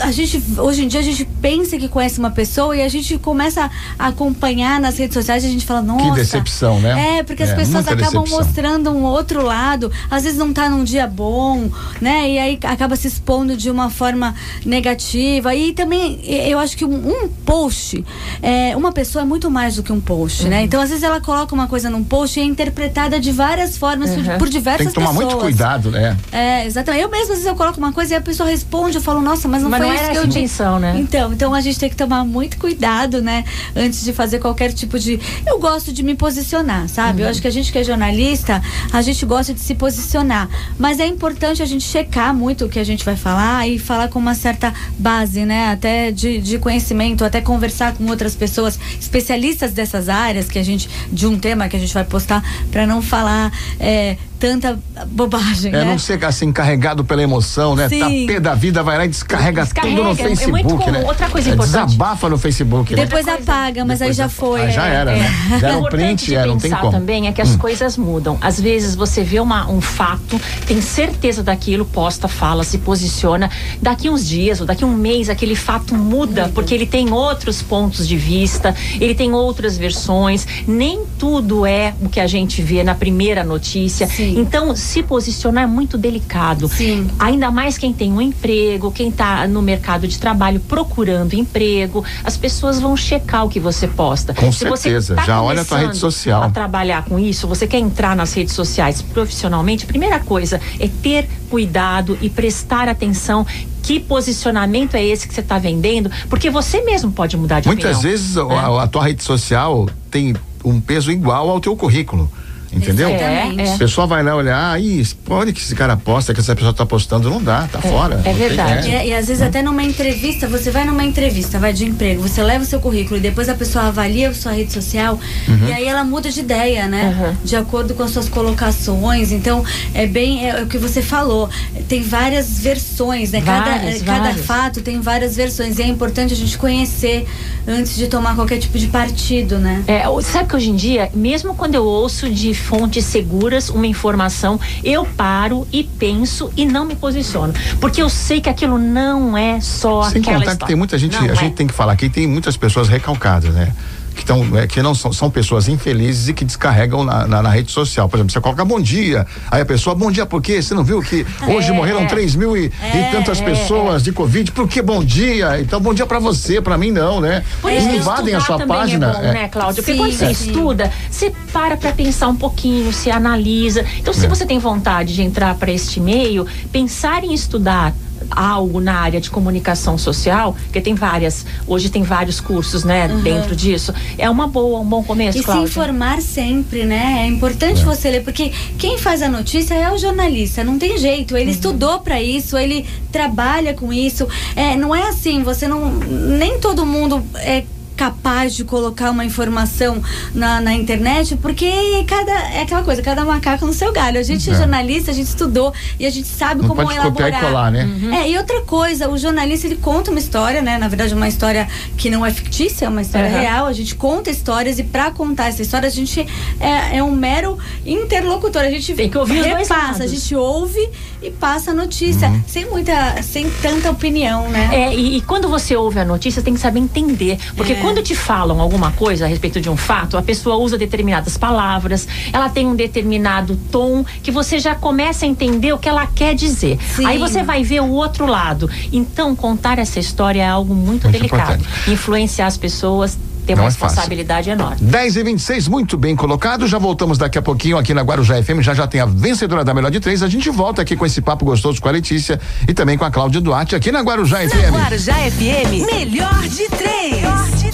a 0.00 0.10
gente 0.10 0.42
hoje 0.58 0.84
em 0.84 0.88
dia 0.88 1.00
a 1.00 1.02
gente 1.02 1.24
pensa 1.24 1.78
que 1.78 1.88
conhece 1.88 2.18
uma 2.18 2.30
pessoa 2.30 2.76
e 2.76 2.82
a 2.82 2.88
gente 2.88 3.18
começa 3.18 3.70
a 3.98 4.06
acompanhar 4.08 4.80
nas 4.80 4.98
redes 4.98 5.14
sociais 5.14 5.44
e 5.44 5.46
a 5.46 5.50
gente 5.50 5.64
fala, 5.64 5.82
nossa. 5.82 6.04
Que 6.04 6.10
decepção, 6.16 6.80
né? 6.80 7.18
É, 7.18 7.22
porque 7.22 7.42
as 7.42 7.52
pessoas 7.52 7.86
acabam 7.86 8.22
decepção. 8.22 8.38
mostrando 8.38 8.90
um 8.90 9.04
outro 9.04 9.42
lado, 9.42 9.90
às 10.10 10.24
vezes 10.24 10.38
não 10.38 10.52
tá 10.52 10.68
num 10.68 10.84
dia 10.84 11.06
bom, 11.06 11.70
né? 12.00 12.30
E 12.30 12.38
aí 12.38 12.58
acaba 12.64 12.96
se 12.96 13.08
expondo 13.08 13.56
de 13.56 13.70
uma 13.70 13.90
forma 13.90 14.34
negativa. 14.64 15.54
E 15.54 15.72
também 15.72 16.20
eu 16.24 16.58
acho 16.58 16.76
que 16.76 16.84
um, 16.84 17.24
um 17.24 17.28
post, 17.28 18.04
é, 18.42 18.76
uma 18.76 18.92
pessoa 18.92 19.22
é 19.22 19.26
muito 19.26 19.50
mais 19.50 19.76
do 19.76 19.82
que 19.82 19.92
um 19.92 20.00
post, 20.00 20.44
né? 20.44 20.44
uhum. 20.44 20.50
né? 20.50 20.62
Então, 20.64 20.80
às 20.80 20.90
vezes 20.90 21.04
ela 21.04 21.20
coloca 21.20 21.54
uma 21.54 21.66
coisa 21.66 21.88
num 21.90 22.02
post 22.02 22.38
e 22.38 22.42
é 22.42 22.46
interpretada 22.46 23.20
de 23.20 23.32
várias 23.32 23.76
formas 23.76 24.10
uhum. 24.10 24.24
por, 24.24 24.38
por, 24.38 24.48
diversas 24.48 24.86
pessoas. 24.86 24.94
Tem 24.94 25.02
que 25.04 25.20
tomar 25.20 25.26
pessoas. 25.26 25.42
muito 25.42 25.56
cuidado, 25.56 25.90
né? 25.90 26.16
É, 26.32 26.66
exatamente. 26.66 27.02
Eu 27.02 27.10
mesmo, 27.10 27.24
às 27.24 27.38
vezes 27.38 27.46
eu 27.46 27.54
coloco 27.54 27.78
uma 27.78 27.92
coisa 27.92 28.14
e 28.14 28.16
a 28.16 28.20
pessoa 28.20 28.48
responde, 28.48 28.96
eu 28.96 29.02
falo, 29.02 29.20
nossa, 29.20 29.48
mas 29.48 29.62
não 29.62 29.70
mas 29.70 29.83
foi 29.86 29.96
não 29.96 30.02
isso 30.02 30.10
que 30.10 30.18
eu 30.18 30.24
intenção, 30.24 30.78
né? 30.78 30.96
Então, 30.98 31.32
então 31.32 31.54
a 31.54 31.60
gente 31.60 31.78
tem 31.78 31.88
que 31.88 31.96
tomar 31.96 32.24
muito 32.24 32.58
cuidado, 32.58 33.22
né? 33.22 33.44
Antes 33.74 34.04
de 34.04 34.12
fazer 34.12 34.38
qualquer 34.38 34.72
tipo 34.72 34.98
de. 34.98 35.20
Eu 35.46 35.58
gosto 35.58 35.92
de 35.92 36.02
me 36.02 36.14
posicionar, 36.14 36.88
sabe? 36.88 37.20
Uhum. 37.20 37.26
Eu 37.26 37.30
acho 37.30 37.40
que 37.40 37.48
a 37.48 37.50
gente 37.50 37.72
que 37.72 37.78
é 37.78 37.84
jornalista, 37.84 38.62
a 38.92 39.02
gente 39.02 39.24
gosta 39.24 39.52
de 39.52 39.60
se 39.60 39.74
posicionar. 39.74 40.48
Mas 40.78 41.00
é 41.00 41.06
importante 41.06 41.62
a 41.62 41.66
gente 41.66 41.84
checar 41.84 42.34
muito 42.34 42.64
o 42.66 42.68
que 42.68 42.78
a 42.78 42.84
gente 42.84 43.04
vai 43.04 43.16
falar 43.16 43.68
e 43.68 43.78
falar 43.78 44.08
com 44.08 44.18
uma 44.18 44.34
certa 44.34 44.72
base, 44.98 45.44
né? 45.44 45.70
Até 45.70 46.10
de, 46.10 46.38
de 46.40 46.58
conhecimento, 46.58 47.24
até 47.24 47.40
conversar 47.40 47.94
com 47.94 48.06
outras 48.06 48.34
pessoas, 48.34 48.78
especialistas 49.00 49.72
dessas 49.72 50.08
áreas 50.08 50.48
que 50.48 50.58
a 50.58 50.62
gente, 50.62 50.88
de 51.12 51.26
um 51.26 51.38
tema 51.38 51.68
que 51.68 51.76
a 51.76 51.80
gente 51.80 51.94
vai 51.94 52.04
postar, 52.04 52.42
para 52.70 52.86
não 52.86 53.02
falar. 53.02 53.52
É, 53.78 54.16
tanta 54.44 54.78
bobagem. 55.06 55.72
É, 55.72 55.78
né? 55.78 55.84
não 55.84 55.98
ser 55.98 56.22
assim 56.22 56.52
carregado 56.52 57.02
pela 57.02 57.22
emoção, 57.22 57.74
né? 57.74 57.88
Sim. 57.88 58.26
Tá 58.26 58.32
pé 58.34 58.40
da 58.40 58.54
vida, 58.54 58.82
vai 58.82 58.98
lá 58.98 59.06
e 59.06 59.08
descarrega, 59.08 59.62
descarrega 59.62 59.96
tudo 59.96 60.04
no 60.04 60.12
é 60.12 60.14
Facebook, 60.14 60.90
né? 60.90 61.02
Outra 61.06 61.30
coisa 61.30 61.48
é, 61.48 61.54
importante. 61.54 61.86
Desabafa 61.86 62.28
no 62.28 62.36
Facebook. 62.36 62.94
Né? 62.94 63.06
Depois 63.06 63.26
apaga, 63.26 63.86
mas 63.86 64.00
Depois 64.00 64.02
aí 64.02 64.24
já 64.24 64.28
foi. 64.28 64.60
Ah, 64.60 64.68
já 64.68 64.86
é, 64.86 64.94
era, 64.94 65.12
é. 65.16 65.18
né? 65.18 65.58
Deram 65.60 65.80
um 65.80 65.84
print, 65.84 66.34
é, 66.34 66.44
não 66.44 66.58
tem 66.58 66.70
como. 66.72 66.92
também 66.92 67.26
é 67.26 67.32
que 67.32 67.40
as 67.40 67.54
hum. 67.54 67.58
coisas 67.58 67.96
mudam. 67.96 68.36
Às 68.42 68.60
vezes 68.60 68.94
você 68.94 69.24
vê 69.24 69.40
uma, 69.40 69.70
um 69.70 69.80
fato, 69.80 70.38
tem 70.66 70.82
certeza 70.82 71.42
daquilo, 71.42 71.86
posta, 71.86 72.28
fala, 72.28 72.64
se 72.64 72.76
posiciona. 72.76 73.50
Daqui 73.80 74.10
uns 74.10 74.28
dias 74.28 74.60
ou 74.60 74.66
daqui 74.66 74.84
um 74.84 74.94
mês, 74.94 75.30
aquele 75.30 75.56
fato 75.56 75.94
muda, 75.94 76.50
porque 76.54 76.74
ele 76.74 76.86
tem 76.86 77.10
outros 77.10 77.62
pontos 77.62 78.06
de 78.06 78.16
vista, 78.18 78.74
ele 79.00 79.14
tem 79.14 79.32
outras 79.32 79.78
versões. 79.78 80.46
Nem 80.68 81.00
tudo 81.18 81.64
é 81.64 81.94
o 82.02 82.10
que 82.10 82.20
a 82.20 82.26
gente 82.26 82.60
vê 82.60 82.84
na 82.84 82.94
primeira 82.94 83.42
notícia. 83.42 84.06
Sim. 84.06 84.33
Então, 84.40 84.74
se 84.74 85.02
posicionar 85.02 85.64
é 85.64 85.66
muito 85.66 85.96
delicado. 85.96 86.68
Sim. 86.68 87.08
Ainda 87.18 87.50
mais 87.50 87.78
quem 87.78 87.92
tem 87.92 88.12
um 88.12 88.20
emprego, 88.20 88.90
quem 88.90 89.08
está 89.08 89.46
no 89.46 89.62
mercado 89.62 90.06
de 90.06 90.18
trabalho 90.18 90.60
procurando 90.60 91.34
emprego, 91.34 92.04
as 92.22 92.36
pessoas 92.36 92.80
vão 92.80 92.96
checar 92.96 93.44
o 93.44 93.48
que 93.48 93.60
você 93.60 93.86
posta. 93.86 94.34
Com 94.34 94.52
Se 94.52 94.58
certeza, 94.58 95.14
tá 95.14 95.24
já 95.24 95.42
olha 95.42 95.62
a 95.62 95.64
tua 95.64 95.78
rede 95.78 95.96
social. 95.96 96.42
A 96.42 96.50
trabalhar 96.50 97.04
com 97.04 97.18
isso, 97.18 97.46
você 97.46 97.66
quer 97.66 97.78
entrar 97.78 98.14
nas 98.16 98.32
redes 98.32 98.54
sociais 98.54 99.00
profissionalmente, 99.02 99.86
primeira 99.86 100.20
coisa 100.20 100.60
é 100.78 100.88
ter 100.88 101.28
cuidado 101.50 102.18
e 102.20 102.28
prestar 102.28 102.88
atenção 102.88 103.46
que 103.82 104.00
posicionamento 104.00 104.94
é 104.94 105.04
esse 105.04 105.28
que 105.28 105.34
você 105.34 105.40
está 105.40 105.58
vendendo, 105.58 106.10
porque 106.28 106.50
você 106.50 106.80
mesmo 106.82 107.12
pode 107.12 107.36
mudar 107.36 107.60
de 107.60 107.68
Muitas 107.68 107.98
opinião. 107.98 108.10
vezes 108.10 108.36
né? 108.36 108.42
a, 108.56 108.82
a 108.82 108.86
tua 108.86 109.04
rede 109.04 109.22
social 109.22 109.88
tem 110.10 110.34
um 110.64 110.80
peso 110.80 111.12
igual 111.12 111.50
ao 111.50 111.60
teu 111.60 111.76
currículo. 111.76 112.30
Entendeu? 112.74 113.08
É, 113.08 113.52
é. 113.56 113.74
A 113.74 113.78
pessoa 113.78 114.06
vai 114.06 114.22
lá 114.22 114.34
olhar, 114.34 114.76
ah, 114.76 114.78
pode 115.24 115.52
que 115.52 115.60
esse 115.60 115.74
cara 115.74 115.96
posta, 115.96 116.34
que 116.34 116.40
essa 116.40 116.54
pessoa 116.54 116.74
tá 116.74 116.84
postando, 116.84 117.30
não 117.30 117.42
dá, 117.42 117.68
tá 117.70 117.78
é, 117.82 117.88
fora. 117.88 118.20
É 118.24 118.32
verdade. 118.32 118.88
E, 118.88 119.08
e, 119.08 119.14
às 119.14 119.28
vezes 119.28 119.42
até 119.42 119.62
numa 119.62 119.82
entrevista, 119.82 120.48
você 120.48 120.70
vai 120.70 120.84
numa 120.84 121.04
entrevista, 121.04 121.58
vai 121.58 121.72
de 121.72 121.84
emprego, 121.84 122.22
você 122.22 122.42
leva 122.42 122.64
o 122.64 122.66
seu 122.66 122.80
currículo 122.80 123.18
e 123.18 123.20
depois 123.20 123.48
a 123.48 123.54
pessoa 123.54 123.86
avalia 123.86 124.30
a 124.30 124.34
sua 124.34 124.52
rede 124.52 124.72
social 124.72 125.18
uhum. 125.48 125.68
e 125.68 125.72
aí 125.72 125.84
ela 125.86 126.04
muda 126.04 126.30
de 126.30 126.40
ideia, 126.40 126.86
né? 126.86 127.16
Uhum. 127.16 127.36
De 127.44 127.56
acordo 127.56 127.94
com 127.94 128.02
as 128.02 128.10
suas 128.10 128.28
colocações. 128.28 129.32
Então, 129.32 129.64
é 129.92 130.06
bem 130.06 130.48
é, 130.48 130.62
o 130.62 130.66
que 130.66 130.78
você 130.78 131.02
falou. 131.02 131.48
Tem 131.88 132.02
várias 132.02 132.58
versões, 132.58 133.30
né? 133.30 133.40
Várias, 133.40 134.02
cada, 134.02 134.18
várias. 134.18 134.34
cada 134.34 134.34
fato 134.34 134.80
tem 134.80 135.00
várias 135.00 135.36
versões. 135.36 135.78
E 135.78 135.82
é 135.82 135.86
importante 135.86 136.34
a 136.34 136.36
gente 136.36 136.58
conhecer 136.58 137.26
antes 137.66 137.96
de 137.96 138.08
tomar 138.08 138.34
qualquer 138.34 138.58
tipo 138.58 138.78
de 138.78 138.88
partido, 138.88 139.58
né? 139.58 139.84
É, 139.86 140.02
sabe 140.22 140.48
que 140.48 140.56
hoje 140.56 140.70
em 140.70 140.76
dia, 140.76 141.10
mesmo 141.14 141.54
quando 141.54 141.74
eu 141.74 141.84
ouço 141.84 142.28
de 142.30 142.54
fontes 142.64 143.04
seguras, 143.04 143.68
uma 143.68 143.86
informação, 143.86 144.58
eu 144.82 145.04
paro 145.04 145.66
e 145.72 145.84
penso 145.84 146.50
e 146.56 146.64
não 146.64 146.84
me 146.84 146.96
posiciono. 146.96 147.52
Porque 147.80 148.02
eu 148.02 148.08
sei 148.08 148.40
que 148.40 148.48
aquilo 148.48 148.78
não 148.78 149.36
é 149.36 149.60
só 149.60 150.04
Sem 150.04 150.20
aquela 150.20 150.38
contar 150.38 150.52
história. 150.52 150.58
que 150.58 150.66
tem 150.66 150.76
muita 150.76 150.98
gente, 150.98 151.12
não 151.16 151.22
a 151.22 151.32
é. 151.32 151.34
gente 151.34 151.54
tem 151.54 151.66
que 151.66 151.74
falar 151.74 151.94
que 151.96 152.08
tem 152.08 152.26
muitas 152.26 152.56
pessoas 152.56 152.88
recalcadas, 152.88 153.54
né? 153.54 153.72
Que, 154.14 154.24
tão, 154.24 154.56
é, 154.56 154.66
que 154.66 154.80
não 154.82 154.94
são, 154.94 155.12
são 155.12 155.30
pessoas 155.30 155.68
infelizes 155.68 156.28
e 156.28 156.34
que 156.34 156.44
descarregam 156.44 157.04
na, 157.04 157.26
na, 157.26 157.42
na, 157.42 157.50
rede 157.50 157.70
social. 157.70 158.08
Por 158.08 158.16
exemplo, 158.16 158.32
você 158.32 158.40
coloca 158.40 158.64
bom 158.64 158.80
dia, 158.80 159.26
aí 159.50 159.60
a 159.60 159.66
pessoa, 159.66 159.94
bom 159.94 160.10
dia 160.10 160.24
por 160.24 160.40
quê? 160.40 160.62
Você 160.62 160.74
não 160.74 160.84
viu 160.84 161.00
que 161.00 161.26
hoje 161.46 161.70
é, 161.70 161.72
morreram 161.72 162.06
3 162.06 162.36
mil 162.36 162.56
e, 162.56 162.72
é, 162.80 163.10
e 163.10 163.12
tantas 163.12 163.40
é, 163.40 163.44
pessoas 163.44 164.02
de 164.02 164.12
Covid? 164.12 164.52
Por 164.52 164.68
que 164.68 164.80
bom 164.80 165.04
dia? 165.04 165.60
Então, 165.60 165.80
bom 165.80 165.92
dia 165.92 166.06
para 166.06 166.18
você, 166.18 166.60
para 166.60 166.78
mim 166.78 166.90
não, 166.90 167.20
né? 167.20 167.44
Por 167.60 167.72
isso 167.72 167.88
invadem 167.88 168.34
a 168.34 168.40
sua 168.40 168.66
página. 168.66 169.10
É 169.10 169.12
bom, 169.12 169.20
né, 169.20 169.48
Cláudia? 169.48 169.82
Porque 169.82 169.98
quando 169.98 170.12
você 170.12 170.30
estuda, 170.30 170.92
você 171.10 171.32
para 171.52 171.76
para 171.76 171.92
pensar 171.92 172.28
um 172.28 172.36
pouquinho, 172.36 172.92
se 172.92 173.10
analisa. 173.10 173.84
Então, 173.98 174.12
se 174.14 174.26
É. 174.26 174.28
você 174.28 174.46
tem 174.46 174.58
vontade 174.58 175.14
de 175.14 175.22
entrar 175.22 175.54
para 175.54 175.70
este 175.72 176.00
meio, 176.00 176.46
pensar 176.72 177.24
em 177.24 177.34
estudar 177.34 177.92
algo 178.30 178.80
na 178.80 178.94
área 178.94 179.20
de 179.20 179.30
comunicação 179.30 179.96
social, 179.98 180.54
porque 180.64 180.80
tem 180.80 180.94
várias, 180.94 181.44
hoje 181.66 181.88
tem 181.88 182.02
vários 182.02 182.40
cursos, 182.40 182.84
né, 182.84 183.08
dentro 183.22 183.54
disso. 183.54 183.92
É 184.18 184.28
uma 184.28 184.46
boa, 184.46 184.80
um 184.80 184.84
bom 184.84 185.02
começo, 185.02 185.38
E 185.38 185.40
se 185.40 185.44
Cláudia. 185.44 185.64
informar 185.64 186.20
sempre, 186.20 186.84
né? 186.84 187.22
É 187.22 187.26
importante 187.26 187.84
você 187.84 188.10
ler, 188.10 188.24
porque 188.24 188.52
quem 188.78 188.98
faz 188.98 189.22
a 189.22 189.28
notícia 189.28 189.74
é 189.74 189.90
o 189.90 189.98
jornalista, 189.98 190.64
não 190.64 190.78
tem 190.78 190.98
jeito. 190.98 191.36
Ele 191.36 191.50
estudou 191.50 192.00
para 192.00 192.20
isso, 192.20 192.56
ele 192.56 192.86
trabalha 193.12 193.74
com 193.74 193.92
isso. 193.92 194.26
É, 194.56 194.76
não 194.76 194.94
é 194.94 195.08
assim, 195.08 195.42
você 195.42 195.68
não. 195.68 195.90
Nem 195.90 196.58
todo 196.58 196.84
mundo 196.84 197.22
é 197.36 197.64
capaz 197.96 198.54
de 198.54 198.64
colocar 198.64 199.10
uma 199.10 199.24
informação 199.24 200.02
na, 200.34 200.60
na 200.60 200.72
internet, 200.74 201.36
porque 201.36 201.70
cada 202.06 202.32
é 202.52 202.62
aquela 202.62 202.82
coisa, 202.82 203.02
cada 203.02 203.24
macaco 203.24 203.64
no 203.66 203.72
seu 203.72 203.92
galho. 203.92 204.18
A 204.18 204.22
gente 204.22 204.48
é, 204.50 204.54
jornalista, 204.54 205.10
a 205.10 205.14
gente 205.14 205.26
estudou 205.28 205.72
e 205.98 206.06
a 206.06 206.10
gente 206.10 206.26
sabe 206.28 206.60
Não 206.62 206.68
como 206.68 206.82
pode 206.82 206.98
copiar 207.00 207.28
elaborar. 207.28 207.42
e 207.42 207.46
colar, 207.46 207.70
né? 207.70 207.88
É, 208.22 208.30
e 208.30 208.36
outra 208.36 208.60
coisa, 208.62 209.08
o 209.08 209.16
jornalista 209.16 209.66
ele 209.66 209.76
conta 209.76 210.10
uma 210.10 210.18
história, 210.18 210.60
né? 210.60 210.78
Na 210.78 210.88
verdade, 210.88 211.14
uma 211.14 211.28
história 211.28 211.68
que 211.96 212.10
não 212.10 212.24
é 212.26 212.32
fictícia, 212.32 212.86
é 212.86 212.88
uma 212.88 213.02
história 213.02 213.28
Uhum. 213.30 213.40
real. 213.40 213.66
A 213.66 213.72
gente 213.72 213.94
conta 213.94 214.30
histórias 214.30 214.78
e 214.78 214.84
para 214.84 215.10
contar 215.10 215.48
essa 215.48 215.62
história 215.62 215.86
a 215.86 215.90
gente 215.90 216.26
é, 216.60 216.96
é 216.98 217.02
um 217.02 217.10
mero 217.12 217.58
interlocutor. 217.84 218.62
A 218.62 218.70
gente 218.70 218.92
Tem 218.94 219.08
que 219.08 219.18
ouvir 219.18 219.42
repassa, 219.42 220.04
a 220.04 220.06
gente 220.06 220.34
ouve 220.34 220.88
e 221.22 221.30
passa 221.30 221.70
a 221.70 221.74
notícia 221.74 222.28
Uhum. 222.28 222.42
sem 222.46 222.66
muita, 222.66 223.22
sem 223.22 223.48
tanta 223.62 223.90
opinião, 223.90 224.48
né? 224.48 224.70
É, 224.72 224.94
e, 224.94 225.16
e 225.16 225.20
quando 225.22 225.48
você 225.48 225.74
ouve 225.76 225.98
a 226.00 226.04
notícia, 226.04 226.42
tem 226.42 226.54
que 226.54 226.60
saber 226.60 226.80
entender. 226.80 227.38
Porque 227.56 227.72
É. 227.72 227.76
quando 227.84 228.02
te 228.02 228.14
falam 228.14 228.60
alguma 228.60 228.90
coisa 228.92 229.24
a 229.24 229.28
respeito 229.28 229.60
de 229.60 229.68
um 229.68 229.76
fato, 229.76 230.16
a 230.16 230.22
pessoa 230.22 230.56
usa 230.56 230.76
determinadas 230.78 231.36
palavras, 231.36 232.06
ela 232.32 232.48
tem 232.48 232.66
um 232.66 232.74
determinado 232.74 233.56
tom 233.70 234.04
que 234.22 234.30
você 234.30 234.58
já 234.58 234.74
começa 234.74 235.24
a 235.24 235.28
entender 235.28 235.72
o 235.72 235.78
que 235.78 235.88
ela 235.88 236.06
quer 236.06 236.34
dizer. 236.34 236.78
Sim. 236.96 237.04
Aí 237.06 237.18
você 237.18 237.42
vai 237.42 237.62
ver 237.62 237.80
o 237.80 237.90
outro 237.90 238.26
lado. 238.26 238.68
Então, 238.92 239.34
contar 239.36 239.78
essa 239.78 239.98
história 240.00 240.42
é 240.42 240.48
algo 240.48 240.74
muito, 240.74 241.04
Muito 241.04 241.10
delicado. 241.10 241.54
importante. 241.62 241.90
Influenciar 241.90 242.46
as 242.46 242.56
pessoas 242.56 243.18
tem 243.46 243.54
Não 243.54 243.64
uma 243.64 243.68
é 243.68 243.72
fácil. 243.72 243.88
responsabilidade 243.88 244.48
enorme. 244.48 244.76
10 244.80 245.16
e 245.16 245.22
26 245.22 245.68
muito 245.68 245.98
bem 245.98 246.16
colocado. 246.16 246.66
Já 246.66 246.78
voltamos 246.78 247.18
daqui 247.18 247.36
a 247.36 247.42
pouquinho 247.42 247.76
aqui 247.76 247.92
na 247.92 248.00
Guarujá 248.00 248.42
FM. 248.42 248.60
Já 248.62 248.72
já 248.72 248.86
tem 248.86 249.02
a 249.02 249.04
vencedora 249.04 249.62
da 249.62 249.74
melhor 249.74 249.90
de 249.90 250.00
três. 250.00 250.22
A 250.22 250.28
gente 250.28 250.48
volta 250.48 250.80
aqui 250.80 250.96
com 250.96 251.04
esse 251.04 251.20
papo 251.20 251.44
gostoso 251.44 251.78
com 251.78 251.86
a 251.86 251.92
Letícia 251.92 252.40
e 252.66 252.72
também 252.72 252.96
com 252.96 253.04
a 253.04 253.10
Cláudia 253.10 253.42
Duarte 253.42 253.76
aqui 253.76 253.92
na 253.92 254.00
Guarujá 254.00 254.38
FM. 254.48 254.72
Guarujá 254.72 255.12
FM, 255.30 255.84
melhor 255.92 256.42
de 256.48 256.68
três. 256.70 257.12
Melhor 257.20 257.44
de 257.50 257.58
três. 257.58 257.73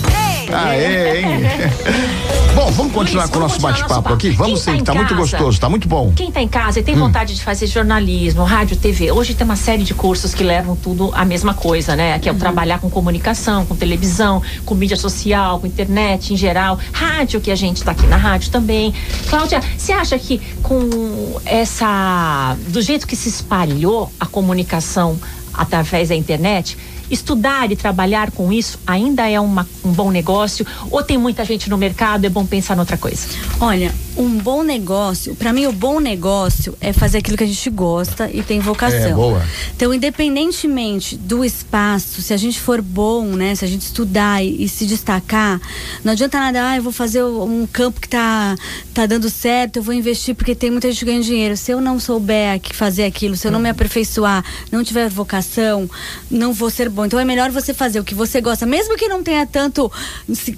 Aê, 0.53 1.21
hein? 1.21 1.27
Bom, 2.55 2.69
vamos 2.73 2.93
continuar 2.93 3.23
Luiz, 3.23 3.31
com 3.33 3.39
o 3.39 3.43
nosso 3.43 3.61
bate-papo 3.61 4.13
aqui? 4.13 4.31
Vamos 4.31 4.65
Quem 4.65 4.79
sim, 4.79 4.85
tá 4.85 4.93
tá 4.93 4.95
muito 4.99 5.15
casa? 5.15 5.21
gostoso, 5.21 5.61
tá 5.61 5.69
muito 5.69 5.89
bom. 5.89 6.13
Quem 6.17 6.29
está 6.29 6.43
em 6.43 6.49
casa 6.49 6.81
e 6.81 6.83
Hum. 6.83 6.85
tem 6.85 6.95
vontade 6.97 7.35
de 7.37 7.43
fazer 7.45 7.69
jornalismo, 7.69 8.43
rádio, 8.43 8.77
TV, 8.77 9.13
hoje 9.13 9.35
tem 9.35 9.45
uma 9.45 9.55
série 9.55 9.85
de 9.85 9.95
cursos 9.95 10.35
que 10.35 10.43
levam 10.43 10.75
tudo 10.75 11.13
a 11.15 11.25
mesma 11.25 11.55
coisa, 11.55 11.95
né? 11.95 12.19
Que 12.19 12.29
é 12.29 12.33
o 12.33 12.35
trabalhar 12.35 12.81
com 12.81 12.91
comunicação, 12.91 13.65
com 13.65 13.77
televisão, 13.77 14.43
com 14.67 14.75
mídia 14.75 14.97
social, 14.97 15.61
com 15.61 15.67
internet 15.69 16.35
em 16.35 16.37
geral, 16.37 16.77
rádio, 16.93 17.41
que 17.41 17.53
a 17.53 17.57
gente 17.57 17.77
está 17.77 17.93
aqui 17.93 18.07
na 18.09 18.17
rádio 18.17 18.51
também. 18.51 18.93
Cláudia, 19.29 19.63
você 19.79 19.93
acha 19.93 20.19
que 20.19 20.41
com 20.63 21.41
essa. 21.47 22.57
do 22.69 22.83
jeito 22.83 23.07
que 23.07 23.15
se 23.15 23.29
espalhou 23.29 24.13
a 24.19 24.27
comunicação 24.27 25.17
através 25.61 26.09
da 26.09 26.15
internet, 26.15 26.77
Estudar 27.11 27.73
e 27.73 27.77
trabalhar 27.77 28.31
com 28.31 28.53
isso 28.53 28.79
ainda 28.87 29.29
é 29.29 29.41
uma, 29.41 29.67
um 29.85 29.91
bom 29.91 30.13
negócio? 30.13 30.65
Ou 30.93 31.03
tem 31.03 31.19
muita 31.19 31.45
gente 31.45 31.69
no 31.69 31.77
mercado, 31.77 32.25
é 32.25 32.29
bom 32.29 32.47
pensar 32.47 32.77
noutra 32.77 32.97
coisa? 32.97 33.27
Olha, 33.59 33.93
um 34.17 34.39
bom 34.39 34.63
negócio, 34.63 35.35
para 35.35 35.53
mim 35.53 35.67
o 35.67 35.73
bom 35.73 36.01
negócio 36.01 36.77
é 36.81 36.93
fazer 36.93 37.19
aquilo 37.19 37.37
que 37.37 37.45
a 37.45 37.47
gente 37.47 37.71
gosta 37.71 38.31
e 38.33 38.43
tem 38.43 38.61
vocação. 38.61 38.99
É, 38.99 39.15
boa. 39.15 39.43
Então, 39.75 39.95
independentemente 39.95 41.17
do 41.17 41.45
espaço, 41.45 42.21
se 42.21 42.35
a 42.35 42.37
gente 42.37 42.61
for 42.61 42.83
bom, 42.83 43.25
né, 43.27 43.55
se 43.55 43.65
a 43.65 43.69
gente 43.69 43.83
estudar 43.83 44.43
e, 44.45 44.65
e 44.65 44.69
se 44.69 44.87
destacar, 44.87 45.61
não 46.05 46.13
adianta 46.13 46.39
nada, 46.39 46.71
ah, 46.71 46.77
eu 46.77 46.83
vou 46.83 46.93
fazer 46.93 47.23
um 47.23 47.67
campo 47.67 48.01
que 48.01 48.09
tá 48.09 48.57
tá 48.93 49.07
dando 49.07 49.31
certo, 49.31 49.77
eu 49.77 49.83
vou 49.83 49.95
investir 49.95 50.35
porque 50.35 50.55
tem 50.55 50.71
muita 50.71 50.91
gente 50.91 51.05
ganhando 51.05 51.25
dinheiro. 51.25 51.57
Se 51.57 51.71
eu 51.71 51.81
não 51.81 51.99
souber 51.99 52.61
que 52.61 52.75
fazer 52.75 53.05
aquilo, 53.05 53.37
se 53.37 53.47
eu 53.47 53.53
não 53.53 53.61
me 53.61 53.69
aperfeiçoar, 53.69 54.45
não 54.71 54.85
tiver 54.85 55.09
vocação, 55.09 55.89
não 56.31 56.53
vou 56.53 56.71
ser 56.71 56.89
bom. 56.89 57.05
Então 57.05 57.19
é 57.19 57.25
melhor 57.25 57.51
você 57.51 57.73
fazer 57.73 58.01
o 58.01 58.05
que 58.05 58.15
você 58.15 58.41
gosta, 58.41 58.67
mesmo 58.67 58.97
que 58.97 59.09
não 59.09 59.23
tenha 59.23 59.47
tanto 59.47 59.91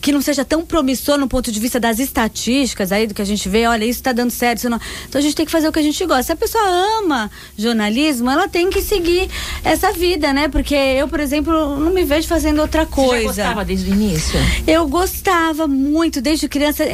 que 0.01 0.13
não 0.13 0.21
seja 0.21 0.45
tão 0.45 0.65
promissor 0.65 1.19
no 1.19 1.29
ponto 1.29 1.53
de 1.53 1.61
vista 1.61 1.79
das 1.79 1.99
estatísticas 1.99 2.93
aí 2.93 3.07
do 3.07 3.15
que 3.15 3.23
a 3.23 3.25
gente 3.25 3.42
vê, 3.49 3.67
olha, 3.67 3.85
isso 3.85 3.99
está 4.01 4.13
dando 4.13 4.31
certo, 4.31 4.69
não... 4.69 4.81
então 5.09 5.19
a 5.19 5.23
gente 5.23 5.35
tem 5.35 5.45
que 5.47 5.53
fazer 5.53 5.69
o 5.69 5.73
que 5.73 5.79
a 5.79 5.83
gente 5.83 6.05
gosta. 6.07 6.23
Se 6.23 6.33
a 6.33 6.37
pessoa 6.37 6.63
ama 7.01 7.31
jornalismo, 7.59 8.31
ela 8.31 8.49
tem 8.49 8.71
que 8.71 8.81
seguir 8.83 9.29
essa 9.65 9.93
vida, 9.93 10.33
né? 10.33 10.49
Porque 10.49 10.75
eu, 10.75 11.09
por 11.09 11.21
exemplo, 11.21 11.53
não 11.79 11.93
me 11.93 12.05
vejo 12.05 12.27
fazendo 12.29 12.61
outra 12.61 12.87
coisa. 12.87 13.13
Você 13.13 13.41
já 13.41 13.43
gostava 13.49 13.65
desde 13.65 13.91
o 13.91 13.95
início? 13.95 14.39
Eu 14.67 14.87
gostava 14.87 15.67
muito, 15.67 16.21
desde 16.21 16.49
criança, 16.49 16.85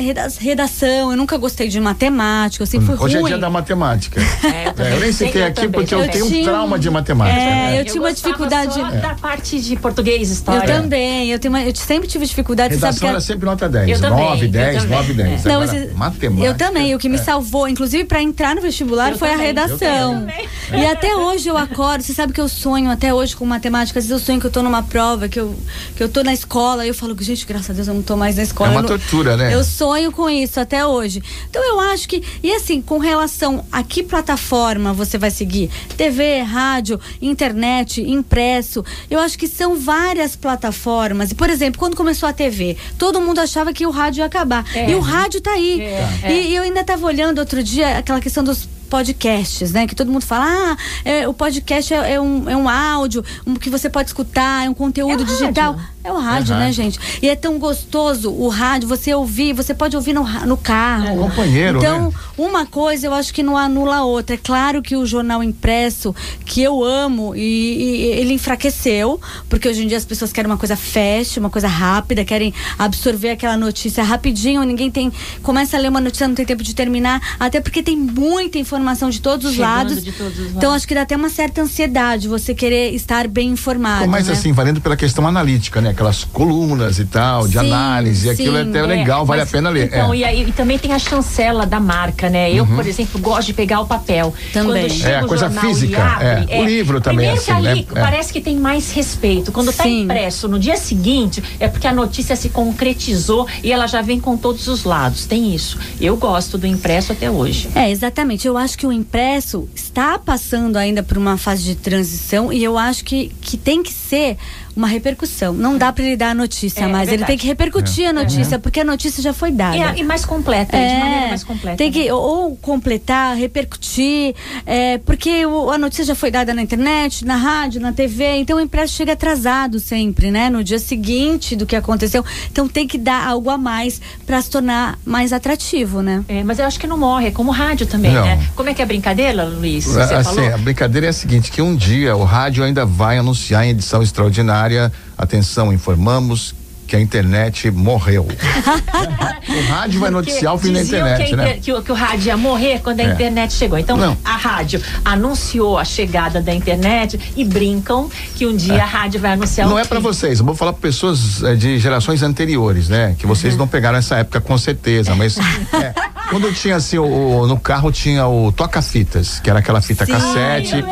redação. 0.41 1.11
Eu 1.11 1.17
nunca 1.17 1.37
gostei 1.37 1.69
de 1.69 1.81
matemática, 1.81 2.63
eu 2.63 2.67
sempre 2.67 2.87
fui 2.87 2.97
Hoje 2.97 3.17
ruim. 3.17 3.25
é 3.25 3.29
dia 3.29 3.39
da 3.39 3.51
matemática. 3.51 4.21
É, 4.45 4.69
eu, 4.69 4.73
também. 4.73 4.93
É, 4.93 4.97
eu 4.97 5.01
nem 5.01 5.13
citei 5.13 5.43
Eu 5.43 5.47
aqui 5.47 5.55
também, 5.57 5.71
porque 5.71 5.95
eu 5.95 5.99
também. 6.01 6.13
tenho 6.13 6.27
um 6.27 6.45
trauma 6.45 6.79
de 6.79 6.91
matemática. 6.91 7.39
É, 7.41 7.45
né? 7.73 7.81
eu 7.81 7.85
tinha 7.85 8.01
uma 8.03 8.13
dificuldade- 8.13 8.75
só 8.75 8.91
da 8.91 9.15
parte 9.15 9.61
de 9.61 9.77
português, 9.77 10.31
história. 10.31 10.61
Eu 10.73 10.83
também, 10.83 11.31
eu, 11.31 11.39
tenho 11.39 11.53
uma- 11.55 11.63
eu 11.63 11.75
sempre 11.75 12.09
tive 12.09 12.27
dificuldade, 12.27 12.75
você 12.75 12.81
sabe 12.81 12.95
que 12.95 13.01
Redação 13.01 13.09
era 13.11 13.21
sempre 13.21 13.47
nota 13.47 13.69
10. 13.69 13.89
Eu 13.89 14.01
também, 14.01 14.25
9, 14.25 14.47
eu 14.47 14.51
10, 14.51 14.83
também. 14.83 14.97
9, 14.97 15.13
10. 15.15 15.45
Não, 15.45 15.63
Agora, 15.63 15.79
esse- 15.79 15.95
matemática. 15.95 16.38
Eu 16.45 16.57
também, 16.57 16.95
o 16.95 16.99
que 16.99 17.09
me 17.09 17.17
é. 17.17 17.19
salvou, 17.19 17.69
inclusive 17.69 18.05
para 18.05 18.23
entrar 18.23 18.55
no 18.55 18.63
vestibular, 18.63 19.13
Eu 19.13 19.19
foi 19.19 19.29
também, 19.29 19.45
a 19.45 19.47
redação. 19.47 20.13
eu 20.15 20.21
também. 20.21 20.49
E 20.73 20.87
até 20.87 21.15
hoje 21.17 21.49
eu 21.49 21.57
acordo, 21.57 22.03
você 22.03 22.13
sabe 22.13 22.33
que 22.33 22.41
eu 22.41 22.49
sonho 22.49 22.91
até 22.91 23.13
hoje 23.13 23.35
com 23.35 23.45
matemática, 23.47 23.99
às 23.99 24.07
vezes 24.07 24.21
eu 24.21 24.25
sonho 24.25 24.41
que 24.41 24.47
eu 24.47 24.51
tô 24.51 24.63
numa 24.63 24.83
prova, 24.83 25.29
que 25.29 25.41
eu, 25.41 25.55
que 25.97 26.03
eu 26.03 26.09
tô 26.09 26.23
na 26.23 26.33
escola, 26.33 26.85
e 26.85 26.89
eu 26.89 26.95
falo, 26.95 27.17
gente, 27.21 27.47
graças 27.47 27.71
a 27.71 27.73
Deus 27.73 27.89
eu 27.89 27.95
não 27.95 28.03
tô 28.03 28.17
mais 28.17 28.37
na 28.37 28.43
escola. 28.43 28.71
É 28.71 28.77
uma 28.77 28.83
tortura, 28.85 29.37
né? 29.37 29.55
Eu 29.55 29.65
sonho 29.65 30.13
com 30.13 30.29
isso 30.29 30.61
até 30.61 30.85
hoje. 30.87 31.23
Então 31.49 31.63
eu 31.65 31.81
acho 31.81 32.09
que, 32.09 32.23
e 32.43 32.53
assim, 32.53 32.81
com 32.83 32.99
relação 32.99 33.65
a 33.73 33.83
que 33.83 34.03
plataforma 34.03 34.93
você 34.93 35.17
vai 35.17 35.31
seguir? 35.31 35.71
TV, 35.97 36.41
rádio, 36.43 37.01
internet, 37.21 38.03
impresso. 38.03 38.85
Eu 39.11 39.21
acho 39.21 39.39
que 39.39 39.49
são 39.49 39.77
várias 39.77 40.37
plataformas. 40.37 41.31
E, 41.31 41.35
por 41.35 41.51
exemplo, 41.51 41.79
quando 41.79 41.97
começou 41.97 42.29
a 42.29 42.33
TV, 42.33 42.77
todo 42.99 43.21
mundo 43.21 43.41
achava 43.41 43.73
que 43.73 43.87
o 43.87 43.91
rádio 43.91 44.21
ia 44.21 44.27
acabar. 44.27 44.65
É. 44.75 44.91
E 44.91 44.95
o 44.95 45.01
rádio 45.01 45.41
tá 45.41 45.53
aí. 45.53 45.81
É, 45.81 46.28
é. 46.33 46.43
e 46.43 46.55
eu 46.57 46.63
ainda 46.63 46.81
estava 46.81 47.07
olhando 47.07 47.39
outro 47.39 47.63
dia 47.63 47.99
aquela 47.99 48.21
questão 48.21 48.43
dos 48.45 48.69
podcasts, 48.89 49.73
né? 49.73 49.87
Que 49.87 49.95
todo 49.95 50.11
mundo 50.11 50.25
fala, 50.25 50.47
ah, 50.47 50.77
é, 51.05 51.29
o 51.29 51.35
podcast 51.35 51.93
é, 51.93 52.15
é 52.15 52.21
um, 52.21 52.49
é 52.49 52.57
um 52.57 52.69
áudio 52.69 53.25
um, 53.47 53.55
que 53.55 53.71
você 53.71 53.89
pode 53.89 54.09
escutar, 54.09 54.67
é 54.67 54.71
um 54.71 54.75
conteúdo 54.75 55.23
É 55.23 55.27
digital. 55.27 55.75
rádio. 55.75 55.89
É 56.09 56.13
o 56.13 56.19
rádio, 56.19 56.55
É 56.55 56.57
né, 56.59 56.65
rádio. 56.67 56.75
gente? 56.75 56.99
E 57.23 57.29
é 57.29 57.37
tão 57.37 57.59
gostoso 57.59 58.31
o 58.31 58.49
rádio, 58.49 58.89
você 58.89 59.15
ouvir, 59.15 59.53
você 59.53 59.75
pode 59.75 59.95
ouvir 59.97 60.13
no, 60.13 60.23
no 60.47 60.57
carro. 60.57 61.09
É, 61.09 61.17
companheiro, 61.17 61.79
Então, 61.79 62.07
né? 62.09 62.13
uma 62.37 62.65
coisa 62.67 63.07
eu 63.07 63.13
acho 63.15 63.33
que 63.35 63.43
não 63.43 63.57
anula 63.57 63.97
a 63.97 64.05
outra. 64.05 64.35
É 64.35 64.39
claro 64.39 64.81
que 64.83 64.97
o 64.97 65.05
jornal 65.07 65.43
impresso, 65.43 66.15
que 66.45 66.63
eu 66.63 66.83
amo, 66.83 67.35
e, 67.37 67.41
e 67.41 68.03
ele 68.19 68.33
enfraqueceu, 68.35 69.21
porque 69.49 69.69
hoje 69.69 69.85
em 69.85 69.87
dia 69.89 69.97
as 69.99 70.05
pessoas 70.05 70.33
querem 70.33 70.51
uma 70.51 70.57
coisa 70.57 70.77
fast, 70.77 71.39
uma 71.39 71.51
coisa 71.51 71.69
rápida, 71.69 72.25
querem 72.25 72.53
absorver 72.79 73.31
aquela 73.31 73.57
notícia 73.57 74.03
rapidinho, 74.03 74.63
ninguém 74.63 74.91
tem. 74.91 75.13
Começa 75.43 75.77
a 75.77 75.81
ler 75.81 75.89
uma 75.89 76.01
notícia, 76.01 76.27
não 76.27 76.35
tem 76.35 76.47
tempo 76.47 76.63
de 76.63 76.75
terminar, 76.75 77.21
até 77.39 77.61
porque 77.61 77.83
tem 77.83 77.97
muita 77.97 78.59
informação 78.59 79.11
de 79.11 79.21
todos 79.21 79.51
os 79.53 79.57
lados. 79.59 80.03
de 80.03 80.13
todos 80.13 80.33
os 80.39 80.47
Então 80.51 80.61
lados. 80.71 80.77
acho 80.77 80.89
que 80.89 80.95
dá 80.95 81.03
até 81.03 81.17
uma 81.17 81.29
certa 81.29 81.61
ansiedade 81.63 82.29
você 82.29 82.55
querer 82.55 82.95
estar 82.95 83.29
bem 83.29 83.51
informado. 83.51 84.09
Mas 84.09 84.27
né? 84.27 84.33
assim, 84.33 84.53
valendo 84.53 84.81
pela 84.81 84.97
questão 84.97 85.27
analítica, 85.27 85.81
né? 85.81 85.93
Aquelas 85.99 86.23
colunas 86.23 87.01
e 87.01 87.05
tal, 87.05 87.49
de 87.49 87.59
Sim, 87.59 87.67
análise, 87.67 88.31
aquilo 88.31 88.57
é 88.57 88.63
sim. 88.63 88.71
até 88.71 88.79
É, 88.79 88.83
legal, 88.83 89.27
vale 89.27 89.41
a 89.41 89.45
mas, 89.45 89.51
pena 89.51 89.69
ler. 89.69 89.87
Então, 89.89 90.15
é. 90.15 90.19
e 90.19 90.25
aí 90.25 90.49
e 90.49 90.53
também 90.53 90.79
tem 90.79 90.93
a 90.93 90.99
chancela 90.99 91.67
da 91.67 91.81
marca, 91.81 92.31
né? 92.31 92.53
Eu, 92.53 92.65
por 92.65 92.87
exemplo, 92.87 93.21
gosto 93.21 93.49
de 93.49 93.55
pegar 93.55 93.81
o 93.81 93.87
papel. 93.87 94.33
Também. 94.53 94.89
Quando 94.89 95.05
É, 95.05 95.19
a 95.19 95.25
o 95.25 95.27
coisa 95.27 95.47
jornal 95.47 95.65
física, 95.65 96.01
abre, 96.01 96.53
é. 96.55 96.61
O 96.61 96.65
livro 96.65 97.01
também 97.01 97.27
é 97.27 97.33
Primeiro 97.35 97.53
assim, 97.53 97.63
que 97.63 97.69
ali 97.69 97.81
né? 97.81 98.01
É. 98.01 98.01
parece 98.01 98.33
que 98.33 98.41
tem 98.41 98.57
mais 98.57 98.93
respeito. 98.93 99.51
Quando 99.51 99.73
tá 99.73 99.83
Sim. 99.83 100.03
impresso 100.05 100.47
no 100.47 100.57
dia 100.57 100.77
seguinte, 100.77 101.43
é 101.59 101.67
porque 101.67 101.89
a 101.89 101.93
notícia 101.93 102.37
se 102.37 102.49
concretizou 102.49 103.49
e 103.65 103.73
ela 103.73 103.89
já 103.89 104.01
vem 104.01 104.21
com 104.21 104.37
todos 104.37 104.69
os 104.69 104.85
lados. 104.85 105.27
Tem 105.27 105.53
isso. 105.53 105.77
Eu 106.01 106.17
gosto 106.17 106.57
do 106.57 106.67
impresso 106.67 107.11
até 107.11 107.29
hoje. 107.29 107.69
É, 107.75 107.91
exatamente. 107.91 108.47
Eu 108.47 108.57
acho 108.57 108.79
que 108.79 108.87
o 108.87 108.93
impresso 108.93 109.69
está 109.75 110.17
passando 110.17 110.77
ainda 110.77 111.03
por 111.03 111.19
uma 111.19 111.37
fase 111.37 111.65
de 111.65 111.75
transição 111.75 112.53
e 112.53 112.63
eu 112.63 112.79
acho 112.79 113.05
que, 113.05 113.33
que 113.41 113.57
tem 113.57 113.83
que 113.83 113.93
ser 113.93 114.37
uma 114.77 114.87
repercussão. 114.87 115.53
Não 115.53 115.77
dá 115.77 115.88
para 115.93 116.05
ele 116.05 116.17
dar 116.17 116.31
a 116.31 116.35
notícia 116.35 116.85
É, 116.85 116.87
mais. 116.87 117.09
Ele 117.09 117.19
verdade. 117.19 117.27
tem 117.33 117.39
que 117.39 117.47
repercutir 117.47 118.09
a 118.09 118.13
notícia, 118.13 118.59
porque 118.59 118.81
a 118.81 118.85
notícia 118.85 119.23
já 119.23 119.33
foi 119.33 119.51
dada. 119.51 119.77
E, 119.77 119.83
a- 119.83 119.97
e 119.97 120.03
mais 120.05 120.25
completa, 120.25 120.77
de 120.77 120.83
maneira 120.83 121.27
É, 121.27 121.29
mais 121.29 121.45
completa. 121.45 121.77
tem 121.77 121.91
que 121.93 122.05
né? 122.07 122.13
ou, 122.13 122.57
completar, 122.57 123.37
repercutir, 123.37 124.35
é, 124.67 124.99
porque 124.99 125.45
o- 125.47 125.71
a 125.71 125.79
notícia 125.79 126.05
já 126.05 126.15
foi 126.15 126.31
dada 126.31 126.53
na 126.55 126.63
internet, 126.63 127.25
na 127.25 127.37
rádio, 127.37 127.81
na 127.81 127.93
TV, 127.93 128.37
então 128.39 128.59
o 128.59 128.61
impresso 128.61 128.95
chega 128.95 129.13
atrasado 129.13 129.79
sempre, 129.81 130.31
né? 130.31 130.49
No 130.51 130.63
dia 130.65 130.79
seguinte 130.79 131.55
do 131.57 131.67
que 131.67 131.77
aconteceu. 131.77 132.25
Então 132.51 132.69
tem 132.69 132.87
que 132.87 132.99
dar 132.99 133.27
algo 133.27 133.51
a 133.51 133.59
mais 133.59 134.01
para 134.27 134.41
se 134.41 134.51
tornar 134.51 134.99
mais 135.05 135.33
atrativo, 135.33 136.03
né? 136.03 136.25
É, 136.29 136.43
mas 136.45 136.59
eu 136.59 136.65
acho 136.67 136.79
que 136.79 136.87
não 136.87 136.99
morre, 136.99 137.29
é 137.29 137.31
como 137.31 137.51
o 137.51 137.55
rádio 137.55 137.87
também, 137.87 138.13
Não. 138.13 138.25
né? 138.25 138.47
Como 138.55 138.69
é 138.69 138.75
que 138.75 138.81
é 138.81 138.85
a 138.85 138.87
brincadeira, 138.87 139.45
Luiz? 139.45 139.85
Você 139.85 140.01
assim, 140.15 140.35
falou? 140.37 140.55
a 140.55 140.59
brincadeira 140.59 141.07
é 141.07 141.11
a 141.11 141.13
seguinte, 141.13 141.51
que 141.51 141.61
um 141.63 141.75
dia 141.77 142.17
o 142.17 142.25
rádio 142.25 142.65
ainda 142.65 142.85
vai 142.85 143.19
anunciar 143.19 143.65
em 143.67 143.71
edição 143.71 144.03
extraordinária, 144.03 144.93
atenção, 145.19 145.73
informamos 145.73 146.55
que 146.87 146.97
a 146.97 147.01
internet 147.01 147.71
morreu. 147.71 148.27
o 148.27 149.73
rádio 149.73 150.01
vai 150.01 150.11
Porque 150.11 150.31
noticiar 150.31 150.55
o 150.55 150.59
fim 150.59 150.73
da 150.73 150.83
internet, 150.83 151.29
que, 151.29 151.37
né? 151.37 151.59
que 151.61 151.71
o, 151.73 151.83
que 151.83 151.93
o 151.93 151.95
rádio 151.95 152.29
ia 152.29 152.37
morrer 152.37 152.81
quando 152.81 153.01
a 153.01 153.03
É. 153.03 153.13
internet 153.13 153.53
chegou. 153.53 153.79
Então, 153.79 153.95
Não. 153.97 154.17
a 154.25 154.37
rádio 154.39 154.81
anunciou 155.05 155.77
a 155.77 155.85
chegada 155.85 156.41
da 156.41 156.55
internet 156.55 157.21
e 157.37 157.45
brincam 157.45 158.11
que 158.37 158.47
um 158.47 158.57
dia 158.57 158.83
a 158.83 158.87
rádio 158.87 159.21
vai 159.21 159.33
anunciar 159.33 159.69
Não 159.69 159.77
o 159.77 159.79
é 159.79 159.83
fim. 159.83 159.91
pra 159.91 160.01
vocês, 160.01 160.39
eu 160.39 160.47
vou 160.47 160.55
falar 160.55 160.73
pra 160.73 160.81
pessoas 160.81 161.43
eh, 161.43 161.55
de 161.55 161.79
gerações 161.79 162.23
anteriores, 162.23 162.89
né? 162.89 163.15
Que 163.19 163.27
vocês 163.27 163.53
Uhum. 163.53 163.61
não 163.61 163.69
pegaram 163.69 163.99
essa 163.99 164.17
época 164.17 164.41
com 164.41 164.57
certeza, 164.57 165.15
mas 165.15 165.37
é, 165.39 165.93
quando 166.31 166.53
tinha 166.53 166.77
assim, 166.77 166.99
o, 166.99 167.05
o- 167.43 167.47
no 167.47 167.59
carro 167.59 167.91
tinha 167.91 168.27
o 168.27 168.53
toca-fitas, 168.53 169.41
que 169.41 169.49
era 169.49 169.59
aquela 169.61 169.81
fita 169.81 170.05
Sim, 170.05 170.13
cassete, 170.13 170.85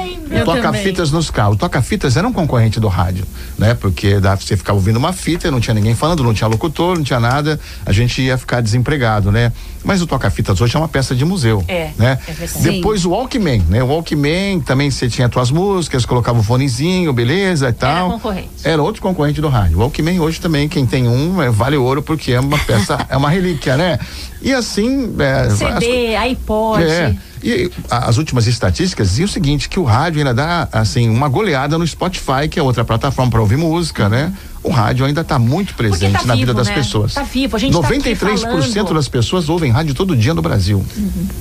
toca-fitas 0.45 1.11
nos 1.11 1.31
carros. 1.31 1.57
O 1.57 1.59
toca-fitas 1.59 2.17
era 2.17 2.27
um 2.27 2.33
concorrente 2.33 2.81
do 2.81 2.89
rádio, 2.89 3.25
né? 3.59 3.75
Porque 3.75 4.19
da, 4.21 4.35
você 4.37 4.57
ficava 4.57 4.79
ouvindo 4.79 4.97
uma 4.97 5.13
fita, 5.13 5.51
não 5.51 5.61
tinha 5.61 5.75
ninguém 5.75 5.95
falando, 5.95 6.23
não 6.23 6.33
tinha 6.35 6.49
locutor, 6.49 6.97
não 6.97 7.05
tinha 7.05 7.21
nada, 7.21 7.61
a 7.85 7.93
gente 7.93 8.21
ia 8.23 8.37
ficar 8.39 8.61
desempregado, 8.61 9.31
né? 9.31 9.53
Mas 9.85 10.03
o 10.03 10.07
toca-fitas 10.07 10.61
hoje 10.61 10.75
é 10.75 10.79
uma 10.79 10.89
peça 10.89 11.15
de 11.15 11.25
museu, 11.25 11.65
É, 11.69 11.91
né? 11.97 12.19
é. 12.27 12.61
Depois 12.61 13.05
o 13.05 13.11
Walkman, 13.11 13.63
né? 13.69 13.83
O 13.83 13.87
Walkman 13.89 14.61
também 14.61 14.91
você 14.91 15.09
tinha 15.09 15.29
tuas 15.29 15.51
músicas, 15.51 16.05
colocava 16.05 16.41
o 16.41 16.43
fonezinho, 16.43 17.13
beleza 17.13 17.69
e 17.69 17.73
tal. 17.73 18.11
concorrente. 18.13 18.49
Era 18.65 18.83
outro 18.83 19.01
concorrente 19.03 19.41
do 19.41 19.49
rádio. 19.49 19.77
O 19.79 19.81
Walkman 19.81 20.19
hoje 20.19 20.41
também, 20.41 20.69
quem 20.69 20.85
tem 20.87 21.07
um, 21.07 21.41
é, 21.43 21.51
vale 21.51 21.77
ouro 21.77 22.03
porque 22.03 22.33
é 22.33 22.41
uma 22.41 22.59
peça, 22.59 22.99
é 23.09 23.17
uma 23.17 23.31
relíquia, 23.31 23.77
né? 23.77 23.99
E 24.43 24.53
assim. 24.53 25.15
É, 25.19 25.33
as 25.33 25.53
CD, 25.55 26.15
iPod. 26.17 26.83
é. 26.83 27.17
E 27.43 27.71
a- 27.91 28.09
as 28.09 28.17
últimas 28.19 28.47
estatísticas 28.47 29.11
diziam 29.11 29.27
o 29.27 29.29
seguinte, 29.29 29.69
que 29.69 29.79
o 29.79 29.85
rádio 29.85 30.19
ainda 30.19 30.35
dá, 30.35 30.69
assim, 30.73 31.09
uma 31.09 31.29
goleada 31.29 31.77
no 31.79 31.87
Spotify, 31.87 32.49
que 32.51 32.59
é 32.59 32.63
outra 32.63 32.85
plataforma 32.85 33.31
para 33.31 33.41
ouvir 33.41 33.57
música, 33.57 34.09
né? 34.09 34.33
O 34.63 34.71
rádio 34.71 35.07
ainda 35.07 35.21
está 35.21 35.39
muito 35.39 35.75
presente 35.75 36.15
tá 36.15 36.25
na 36.25 36.35
vida 36.35 36.47
vivo, 36.47 36.55
das 36.59 36.67
né? 36.67 36.75
pessoas. 36.75 37.15
Tá 37.15 37.23
vivo, 37.23 37.55
a 37.55 37.59
gente 37.61 37.73
tá 37.73 37.79
aqui 37.87 37.99
93% 37.99 38.73
falando. 38.73 38.95
das 38.95 39.07
pessoas 39.07 39.49
ouvem 39.49 39.71
rádio 39.71 39.95
todo 39.95 40.17
dia 40.17 40.35
no 40.35 40.43
Brasil. 40.43 40.85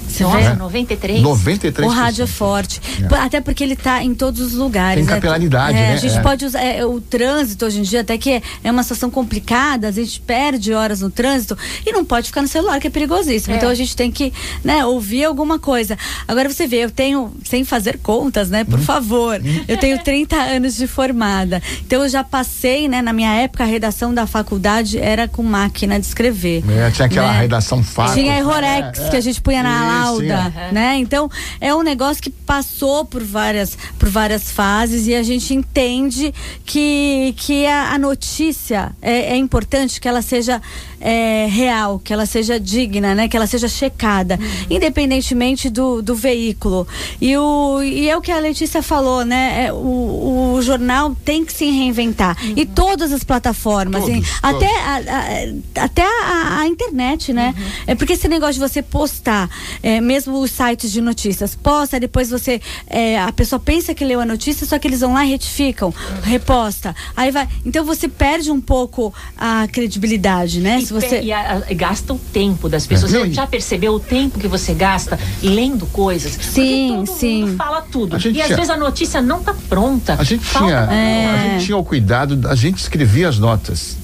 Você 0.08 0.22
Nossa, 0.24 0.38
vê? 0.52 0.56
93. 0.56 1.22
93%. 1.24 1.84
O 1.86 1.88
rádio 1.88 2.24
é 2.24 2.28
forte. 2.28 2.80
P- 2.80 3.16
Até 3.16 3.42
porque 3.42 3.64
ele 3.64 3.74
está 3.74 4.04
em 4.04 4.14
todos 4.14 4.40
os 4.42 4.54
lugares. 4.54 5.04
Tem 5.04 5.06
né? 5.06 5.16
capilaridade, 5.20 5.76
É, 5.76 5.82
né? 5.82 5.94
A 5.94 5.98
gente 5.98 6.16
É. 6.18 6.22
pode 6.22 6.46
usar. 6.46 6.62
é, 6.62 6.86
o 6.86 7.02
trânsito 7.02 7.66
hoje 7.66 7.80
em 7.80 7.82
dia, 7.82 8.02
até 8.02 8.16
que 8.16 8.30
é, 8.30 8.42
é 8.64 8.72
uma 8.72 8.84
situação 8.84 9.10
complicada, 9.10 9.88
a 9.88 9.92
gente 9.92 10.20
perde 10.22 10.72
horas 10.74 11.02
no 11.02 11.10
trânsito 11.10 11.58
e 11.84 11.92
não 11.92 12.06
pode 12.06 12.28
ficar 12.28 12.44
no 12.44 12.48
celular, 12.48 12.80
que 12.80 12.86
é 12.88 12.90
perigosíssimo. 12.92 13.56
É. 13.56 13.58
Então 13.58 13.70
a 13.70 13.76
gente 13.76 13.96
tem 13.96 14.12
que 14.12 14.32
né, 14.64 14.86
ouvir 14.86 15.26
alguma 15.26 15.58
coisa. 15.58 15.85
Coisa. 15.86 15.98
Agora 16.28 16.50
você 16.50 16.66
vê, 16.66 16.78
eu 16.78 16.92
tenho, 16.92 17.32
sem 17.44 17.64
fazer 17.64 18.00
contas, 18.00 18.50
né? 18.50 18.64
Por 18.64 18.80
favor, 18.80 19.40
eu 19.68 19.78
tenho 19.78 20.04
30 20.04 20.36
anos 20.36 20.76
de 20.76 20.88
formada. 20.88 21.62
Então 21.86 22.04
eu 22.04 22.10
já 22.10 22.24
passei, 22.24 22.88
né? 22.88 23.02
Na 23.02 23.14
minha 23.14 23.34
época, 23.34 23.64
a 23.64 23.68
redação 23.68 24.14
da 24.14 24.26
faculdade 24.26 24.98
era 24.98 25.28
com 25.28 25.44
máquina 25.44 26.00
de 26.00 26.06
escrever. 26.06 26.64
É, 26.70 26.90
tinha 26.92 27.06
aquela 27.06 27.32
né? 27.32 27.42
redação 27.42 27.84
fácil. 27.84 28.16
Tinha 28.16 28.38
Errorex 28.38 29.10
que 29.10 29.16
a 29.16 29.22
gente 29.22 29.40
punha 29.42 29.62
na 29.62 29.76
Isso, 29.76 29.88
lauda, 29.88 30.52
tinha. 30.52 30.72
né? 30.72 30.98
Então 30.98 31.30
é 31.62 31.74
um 31.74 31.84
negócio 31.84 32.22
que 32.22 32.30
passou 32.30 33.06
por 33.06 33.24
várias, 33.24 33.78
por 34.00 34.10
várias 34.10 34.52
fases 34.52 35.08
e 35.08 35.14
a 35.14 35.22
gente 35.22 35.54
entende 35.54 36.34
que, 36.66 37.34
que 37.38 37.66
a, 37.68 37.94
a 37.94 37.98
notícia 37.98 38.92
é, 39.02 39.34
é 39.34 39.38
importante 39.38 40.02
que 40.02 40.08
ela 40.08 40.22
seja 40.22 40.62
é, 41.00 41.48
real, 41.50 42.00
que 42.00 42.12
ela 42.14 42.26
seja 42.26 42.60
digna, 42.60 43.14
né? 43.16 43.28
Que 43.28 43.36
ela 43.38 43.48
seja 43.48 43.68
checada, 43.68 44.40
independentemente 44.70 45.70
do, 45.70 46.02
do 46.02 46.16
veículo. 46.16 46.88
E, 47.20 47.36
o, 47.38 47.82
e 47.84 48.10
é 48.10 48.16
o 48.16 48.22
que 48.22 48.32
a 48.32 48.40
Letícia 48.40 48.82
falou, 48.82 49.26
né? 49.26 49.66
É, 49.66 49.74
o, 49.74 50.54
o 50.56 50.62
jornal 50.62 51.16
tem 51.26 51.44
que 51.44 51.52
se 51.52 51.66
reinventar. 51.70 52.38
E 52.56 52.66
todas 52.66 53.12
as 53.12 53.24
plataformas, 53.24 54.04
Todos, 54.04 54.18
todos. 54.42 54.64
até 54.64 54.80
a, 54.82 54.96
a- 54.98 55.84
até 55.86 56.04
a, 56.04 56.60
a 56.60 56.68
internet, 56.68 57.34
né? 57.34 57.54
É 57.88 57.96
porque 57.96 58.14
esse 58.14 58.28
negócio 58.28 58.56
de 58.56 58.60
você 58.60 58.82
postar, 58.82 59.50
é, 59.84 60.00
mesmo 60.00 60.40
os 60.40 60.52
sites 60.52 60.92
de 60.92 61.02
notícias, 61.02 61.56
posta, 61.56 62.00
depois 62.00 62.30
você. 62.30 62.62
é, 62.88 63.20
a 63.20 63.32
pessoa 63.32 63.60
pensa 63.60 63.94
que 63.94 64.06
leu 64.06 64.20
a 64.22 64.26
notícia, 64.26 64.66
só 64.66 64.78
que 64.80 64.88
eles 64.88 65.02
vão 65.02 65.14
lá 65.14 65.26
e 65.26 65.30
retificam, 65.30 65.94
reposta. 66.24 66.96
Aí 67.16 67.32
vai. 67.32 67.48
Então 67.66 67.84
você 67.86 68.08
perde 68.08 68.52
um 68.52 68.62
pouco 68.62 69.14
a 69.38 69.68
credibilidade, 69.72 70.60
né? 70.60 70.78
E, 70.86 70.88
Se 70.88 70.94
você. 70.94 71.22
e 71.22 71.32
a- 71.32 71.64
a- 71.70 71.74
gasta 71.74 72.14
o 72.14 72.18
tempo 72.20 72.70
das 72.70 72.86
pessoas. 72.86 73.14
É. 73.14 73.20
Você 73.20 73.34
já 73.34 73.48
percebeu 73.48 73.94
o 73.94 74.00
tempo 74.00 74.40
que 74.40 74.48
você 74.48 74.74
gasta 74.74 75.18
lendo 75.42 75.86
coisas? 75.88 76.34
Sim, 76.34 76.94
Porque 76.98 77.06
todo 77.12 77.18
sim. 77.20 77.42
mundo 77.46 77.56
fala 77.58 77.82
tudo. 77.82 78.14
E 78.16 78.16
às 78.18 78.22
tinha- 78.48 78.48
vezes 78.56 78.70
a 78.70 78.78
notícia 78.78 79.22
não 79.22 79.42
tá 79.42 79.56
pronta. 79.68 80.16
A 80.20 80.24
gente, 80.24 80.44
Falta 80.46 80.68
tinha, 80.68 80.78
É. 80.96 81.26
a 81.26 81.38
gente 81.54 81.66
tinha 81.66 81.78
o 81.78 81.84
cuidado, 81.84 82.48
a 82.48 82.56
gente 82.56 82.78
escrevia 82.78 83.28
as 83.30 83.40
notas. 83.40 83.98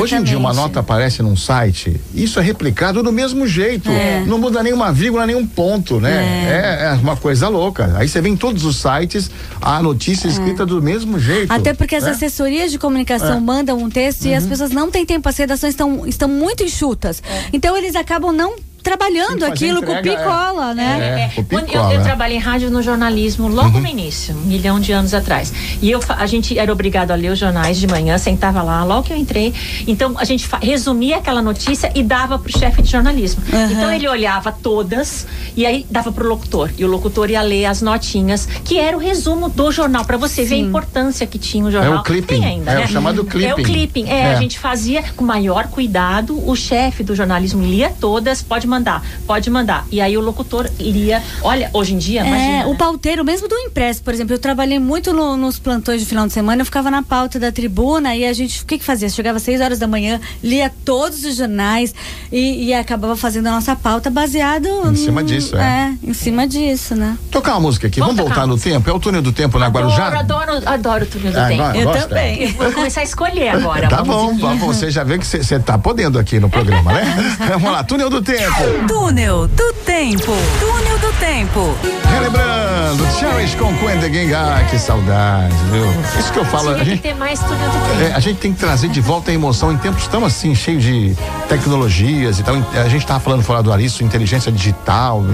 Hoje 0.00 0.16
em 0.16 0.22
dia, 0.22 0.36
uma 0.38 0.50
Exatamente. 0.50 0.56
nota 0.56 0.80
aparece 0.80 1.22
num 1.22 1.36
site, 1.36 2.00
isso 2.14 2.38
é 2.40 2.42
replicado 2.42 3.02
do 3.02 3.12
mesmo 3.12 3.46
jeito. 3.46 3.88
É. 3.90 4.24
Não 4.26 4.38
muda 4.38 4.62
nenhuma 4.62 4.92
vírgula, 4.92 5.26
nenhum 5.26 5.46
ponto, 5.46 6.00
né? 6.00 6.10
É. 6.48 6.86
é 6.86 6.92
uma 7.00 7.16
coisa 7.16 7.48
louca. 7.48 7.92
Aí 7.96 8.08
você 8.08 8.20
vê 8.20 8.28
em 8.28 8.36
todos 8.36 8.64
os 8.64 8.76
sites 8.76 9.30
a 9.60 9.82
notícia 9.82 10.26
escrita 10.28 10.66
do 10.66 10.82
mesmo 10.82 11.18
jeito. 11.18 11.52
Até 11.52 11.72
porque 11.74 11.94
as 11.96 12.04
né? 12.04 12.10
assessorias 12.10 12.70
de 12.70 12.78
comunicação 12.78 13.36
É. 13.36 13.40
mandam 13.40 13.78
um 13.78 13.88
texto 13.88 14.24
e 14.26 14.34
as 14.34 14.42
Uhum. 14.44 14.50
pessoas 14.50 14.70
não 14.70 14.90
têm 14.90 15.06
tempo, 15.06 15.28
as 15.28 15.36
redações 15.36 15.72
estão, 15.72 16.06
estão 16.06 16.28
muito 16.28 16.62
enxutas. 16.64 17.22
Então 17.52 17.76
eles 17.76 17.94
acabam 17.94 18.32
não 18.32 18.56
trabalhando 18.82 19.34
que 19.34 19.40
fazer 19.40 19.52
aquilo 19.52 19.82
com 19.82 19.92
entrega, 19.92 20.16
picola, 20.18 20.74
né? 20.74 21.30
É, 21.36 21.40
É, 21.40 21.44
quando 21.44 21.68
eu, 21.70 21.82
eu 21.82 21.98
né? 21.98 22.04
trabalhei 22.04 22.36
em 22.36 22.40
rádio 22.40 22.70
no 22.70 22.82
jornalismo 22.82 23.48
logo 23.48 23.78
no 23.80 23.86
início, 23.86 24.34
um 24.34 24.40
milhão 24.46 24.80
de 24.80 24.92
anos 24.92 25.12
atrás. 25.14 25.52
E 25.82 25.90
eu, 25.90 26.00
a 26.08 26.26
gente 26.26 26.58
era 26.58 26.72
obrigado 26.72 27.10
a 27.10 27.14
ler 27.14 27.30
os 27.32 27.38
jornais 27.38 27.78
de 27.78 27.86
manhã, 27.86 28.16
sentava 28.18 28.62
lá, 28.62 28.82
logo 28.84 29.04
que 29.04 29.12
eu 29.12 29.16
entrei. 29.16 29.52
Então 29.86 30.14
a 30.18 30.24
gente 30.24 30.48
resumia 30.62 31.16
aquela 31.18 31.42
notícia 31.42 31.90
e 31.94 32.02
dava 32.02 32.38
pro 32.38 32.56
chefe 32.56 32.82
de 32.82 32.90
jornalismo. 32.90 33.42
Aham. 33.52 33.72
Então 33.72 33.92
ele 33.92 34.08
olhava 34.08 34.50
todas 34.52 35.26
e 35.56 35.66
aí 35.66 35.86
dava 35.90 36.10
pro 36.12 36.28
locutor. 36.28 36.70
E 36.78 36.84
o 36.84 36.88
locutor 36.88 37.30
ia 37.30 37.42
ler 37.42 37.66
as 37.66 37.82
notinhas, 37.82 38.46
que 38.64 38.78
era 38.78 38.96
o 38.96 39.00
resumo 39.00 39.48
do 39.48 39.70
jornal, 39.70 40.04
para 40.04 40.16
você 40.16 40.44
ver 40.44 40.54
a 40.54 40.58
Sim. 40.58 40.64
importância 40.66 41.26
que 41.26 41.38
tinha 41.38 41.64
o 41.64 41.70
jornal. 41.70 41.94
É 41.94 42.00
o 42.00 42.02
clipping, 42.02 42.26
Tem 42.40 42.44
ainda, 42.44 42.70
é 42.70 42.74
né? 42.76 42.84
o 42.84 42.88
chamado 42.88 43.20
É 43.20 43.22
o 43.22 43.26
clipping. 43.26 43.62
clipping. 43.62 44.08
É, 44.08 44.20
É. 44.20 44.34
a 44.34 44.40
gente 44.40 44.58
fazia 44.58 45.02
com 45.16 45.24
maior 45.24 45.66
cuidado. 45.68 46.40
O 46.48 46.54
chefe 46.56 47.02
do 47.02 47.14
jornalismo 47.14 47.62
lia 47.64 47.92
todas, 48.00 48.42
pode 48.42 48.66
mandar, 48.70 49.04
pode 49.26 49.50
mandar. 49.50 49.84
E 49.90 50.00
aí 50.00 50.16
o 50.16 50.20
locutor 50.20 50.68
lia. 50.78 51.22
Olha, 51.42 51.68
hoje 51.74 51.94
em 51.94 51.98
dia, 51.98 52.24
imagina. 52.24 52.62
É, 52.62 52.66
o 52.66 52.70
né? 52.70 52.76
pauteiro, 52.78 53.24
mesmo 53.24 53.48
do 53.48 53.54
impresso, 53.56 54.02
por 54.02 54.14
exemplo, 54.14 54.34
eu 54.34 54.38
trabalhei 54.38 54.78
muito 54.78 55.12
no- 55.12 55.36
nos 55.36 55.58
plantões 55.58 56.00
de 56.00 56.06
final 56.06 56.26
de 56.26 56.32
semana, 56.32 56.62
eu 56.62 56.64
ficava 56.66 56.90
na 56.90 57.02
pauta 57.02 57.38
da 57.38 57.50
tribuna 57.52 58.14
e 58.16 58.24
a 58.24 58.32
gente, 58.32 58.62
o 58.62 58.66
que 58.66 58.78
que 58.78 58.84
fazia? 58.84 59.08
Chegava 59.08 59.36
às 59.36 59.42
6 59.42 59.60
horas 59.60 59.78
da 59.78 59.86
manhã, 59.86 60.20
lia 60.42 60.70
todos 60.84 61.24
os 61.24 61.36
jornais 61.36 61.94
e, 62.32 62.66
e 62.66 62.74
acabava 62.74 63.16
fazendo 63.16 63.48
a 63.48 63.50
nossa 63.50 63.74
pauta 63.76 64.08
baseado 64.10 64.68
Em 64.90 64.96
cima 64.96 65.22
disso, 65.24 65.56
é. 65.56 65.92
em 66.02 66.14
cima 66.14 66.46
disso, 66.46 66.94
né? 66.94 67.18
Tocar 67.30 67.52
uma 67.52 67.60
música 67.60 67.88
aqui. 67.88 67.98
Vamos, 68.00 68.16
Vamos 68.16 68.28
voltar 68.32 68.46
no 68.46 68.56
tempo? 68.58 68.88
É 68.88 68.92
o 68.92 69.00
túnel 69.00 69.22
do 69.22 69.32
tempo 69.32 69.58
na 69.58 69.66
Guarujá? 69.68 70.06
Adoro, 70.18 70.52
adoro, 70.52 70.68
adoro 70.68 71.04
o 71.04 71.06
túnel 71.08 71.32
do 71.32 71.38
Ah, 71.40 71.48
tempo. 71.48 71.62
Eu 71.76 71.84
gosta? 71.84 72.08
também. 72.08 72.42
Eu 72.42 72.52
vou 72.52 72.72
começar 72.72 73.00
a 73.00 73.04
escolher 73.04 73.48
agora. 73.48 73.88
Tá 73.88 74.02
bom, 74.02 74.36
vamos, 74.36 74.60
você 74.76 74.90
já 74.90 75.02
vê 75.04 75.18
que 75.18 75.26
você 75.26 75.58
tá 75.58 75.76
podendo 75.78 76.18
aqui 76.18 76.38
no 76.38 76.48
programa, 76.48 76.92
né? 76.92 77.36
Vamos 77.50 77.70
lá, 77.72 77.82
túnel 77.82 78.08
do 78.10 78.22
tempo. 78.22 78.59
Túnel 78.86 79.46
do 79.48 79.72
Tempo. 79.84 80.32
Túnel 80.60 80.98
do 80.98 81.12
Tempo. 81.18 81.74
Relembrando, 82.10 83.04
Cherish 83.18 83.54
com 83.54 83.72
Gang. 83.72 84.34
Ah, 84.34 84.66
que 84.68 84.78
saudade, 84.78 85.54
viu? 85.72 85.86
Isso 86.18 86.32
que 86.32 86.38
eu 86.38 86.44
falo, 86.44 86.70
a 86.70 86.84
gente, 86.84 87.00
ter 87.00 87.14
mais 87.14 87.38
túnel 87.40 87.56
do 87.70 87.72
tempo. 87.88 88.02
é, 88.02 88.12
a 88.14 88.20
gente 88.20 88.38
tem 88.38 88.52
que 88.52 88.58
trazer 88.58 88.88
de 88.88 89.00
volta 89.00 89.30
a 89.30 89.34
emoção 89.34 89.72
em 89.72 89.76
tempos 89.78 90.06
tão 90.08 90.24
assim, 90.24 90.54
cheios 90.54 90.82
de 90.82 91.16
tecnologias 91.48 92.38
e 92.38 92.42
tal. 92.42 92.54
A 92.74 92.88
gente 92.88 93.06
tava 93.06 93.20
falando 93.20 93.42
fora 93.42 93.62
do 93.62 93.72
ar 93.72 93.80
isso, 93.80 94.02
inteligência 94.04 94.50
digital 94.52 95.24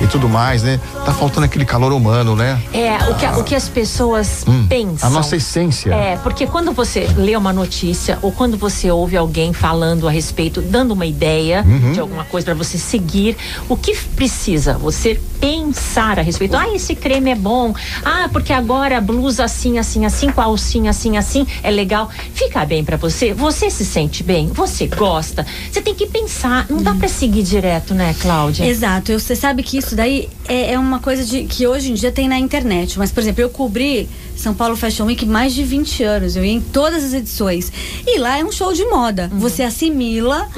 e, 0.00 0.04
e 0.04 0.06
tudo 0.08 0.28
mais, 0.28 0.62
né? 0.62 0.78
Tá 1.04 1.12
faltando 1.12 1.46
aquele 1.46 1.64
calor 1.64 1.92
humano, 1.92 2.34
né? 2.36 2.60
É, 2.72 2.96
o 3.10 3.14
que, 3.14 3.26
o 3.40 3.44
que 3.44 3.54
as 3.54 3.68
pessoas 3.68 4.44
pensam. 4.68 5.08
Hum, 5.08 5.10
A 5.10 5.10
nossa 5.10 5.36
essência. 5.36 5.92
É, 5.94 6.16
porque 6.22 6.46
quando 6.46 6.72
você 6.72 7.08
lê 7.16 7.36
uma 7.36 7.52
notícia 7.52 8.18
ou 8.22 8.32
quando 8.32 8.56
você 8.56 8.90
ouve 8.90 9.16
alguém 9.16 9.52
falando 9.52 10.06
a 10.08 10.10
respeito, 10.10 10.60
dando 10.60 10.92
uma 10.92 11.06
ideia 11.06 11.64
Uhum. 11.64 11.92
de 11.92 12.00
alguma 12.00 12.24
coisa 12.24 12.44
para 12.46 12.54
você 12.54 12.73
seguir, 12.78 13.36
o 13.68 13.76
que 13.76 13.96
precisa? 14.16 14.74
Você 14.78 15.20
pensar 15.48 16.18
a 16.18 16.22
respeito. 16.22 16.56
Ah, 16.56 16.74
esse 16.74 16.94
creme 16.94 17.30
é 17.30 17.34
bom. 17.34 17.74
Ah, 18.02 18.30
porque 18.32 18.50
agora 18.52 18.96
a 18.96 19.00
blusa 19.00 19.44
assim, 19.44 19.78
assim, 19.78 20.06
assim, 20.06 20.30
com 20.30 20.40
a 20.40 20.44
alcinha 20.44 20.90
assim, 20.90 21.18
assim, 21.18 21.46
é 21.62 21.70
legal. 21.70 22.08
Fica 22.32 22.64
bem 22.64 22.82
para 22.82 22.96
você? 22.96 23.34
Você 23.34 23.68
se 23.68 23.84
sente 23.84 24.22
bem? 24.22 24.48
Você 24.48 24.86
gosta? 24.86 25.44
Você 25.70 25.82
tem 25.82 25.94
que 25.94 26.06
pensar. 26.06 26.64
Não 26.70 26.82
dá 26.82 26.94
para 26.94 27.08
seguir 27.08 27.42
direto, 27.42 27.92
né, 27.94 28.14
Cláudia? 28.20 28.64
Exato, 28.64 29.12
você 29.20 29.36
sabe 29.36 29.62
que 29.62 29.76
isso 29.76 29.94
daí 29.94 30.30
é, 30.48 30.72
é 30.72 30.78
uma 30.78 30.98
coisa 30.98 31.22
de, 31.22 31.44
que 31.44 31.66
hoje 31.66 31.90
em 31.90 31.94
dia 31.94 32.10
tem 32.10 32.26
na 32.26 32.38
internet. 32.38 32.98
Mas, 32.98 33.12
por 33.12 33.20
exemplo, 33.20 33.42
eu 33.42 33.50
cobri 33.50 34.08
São 34.36 34.54
Paulo 34.54 34.76
Fashion 34.76 35.04
Week 35.04 35.26
mais 35.26 35.52
de 35.54 35.62
20 35.62 36.02
anos. 36.04 36.36
Eu 36.36 36.44
ia 36.44 36.52
em 36.52 36.60
todas 36.60 37.04
as 37.04 37.12
edições. 37.12 37.70
E 38.06 38.18
lá 38.18 38.38
é 38.38 38.44
um 38.44 38.50
show 38.50 38.72
de 38.72 38.84
moda. 38.86 39.30
Você 39.34 39.62
assimila 39.62 40.48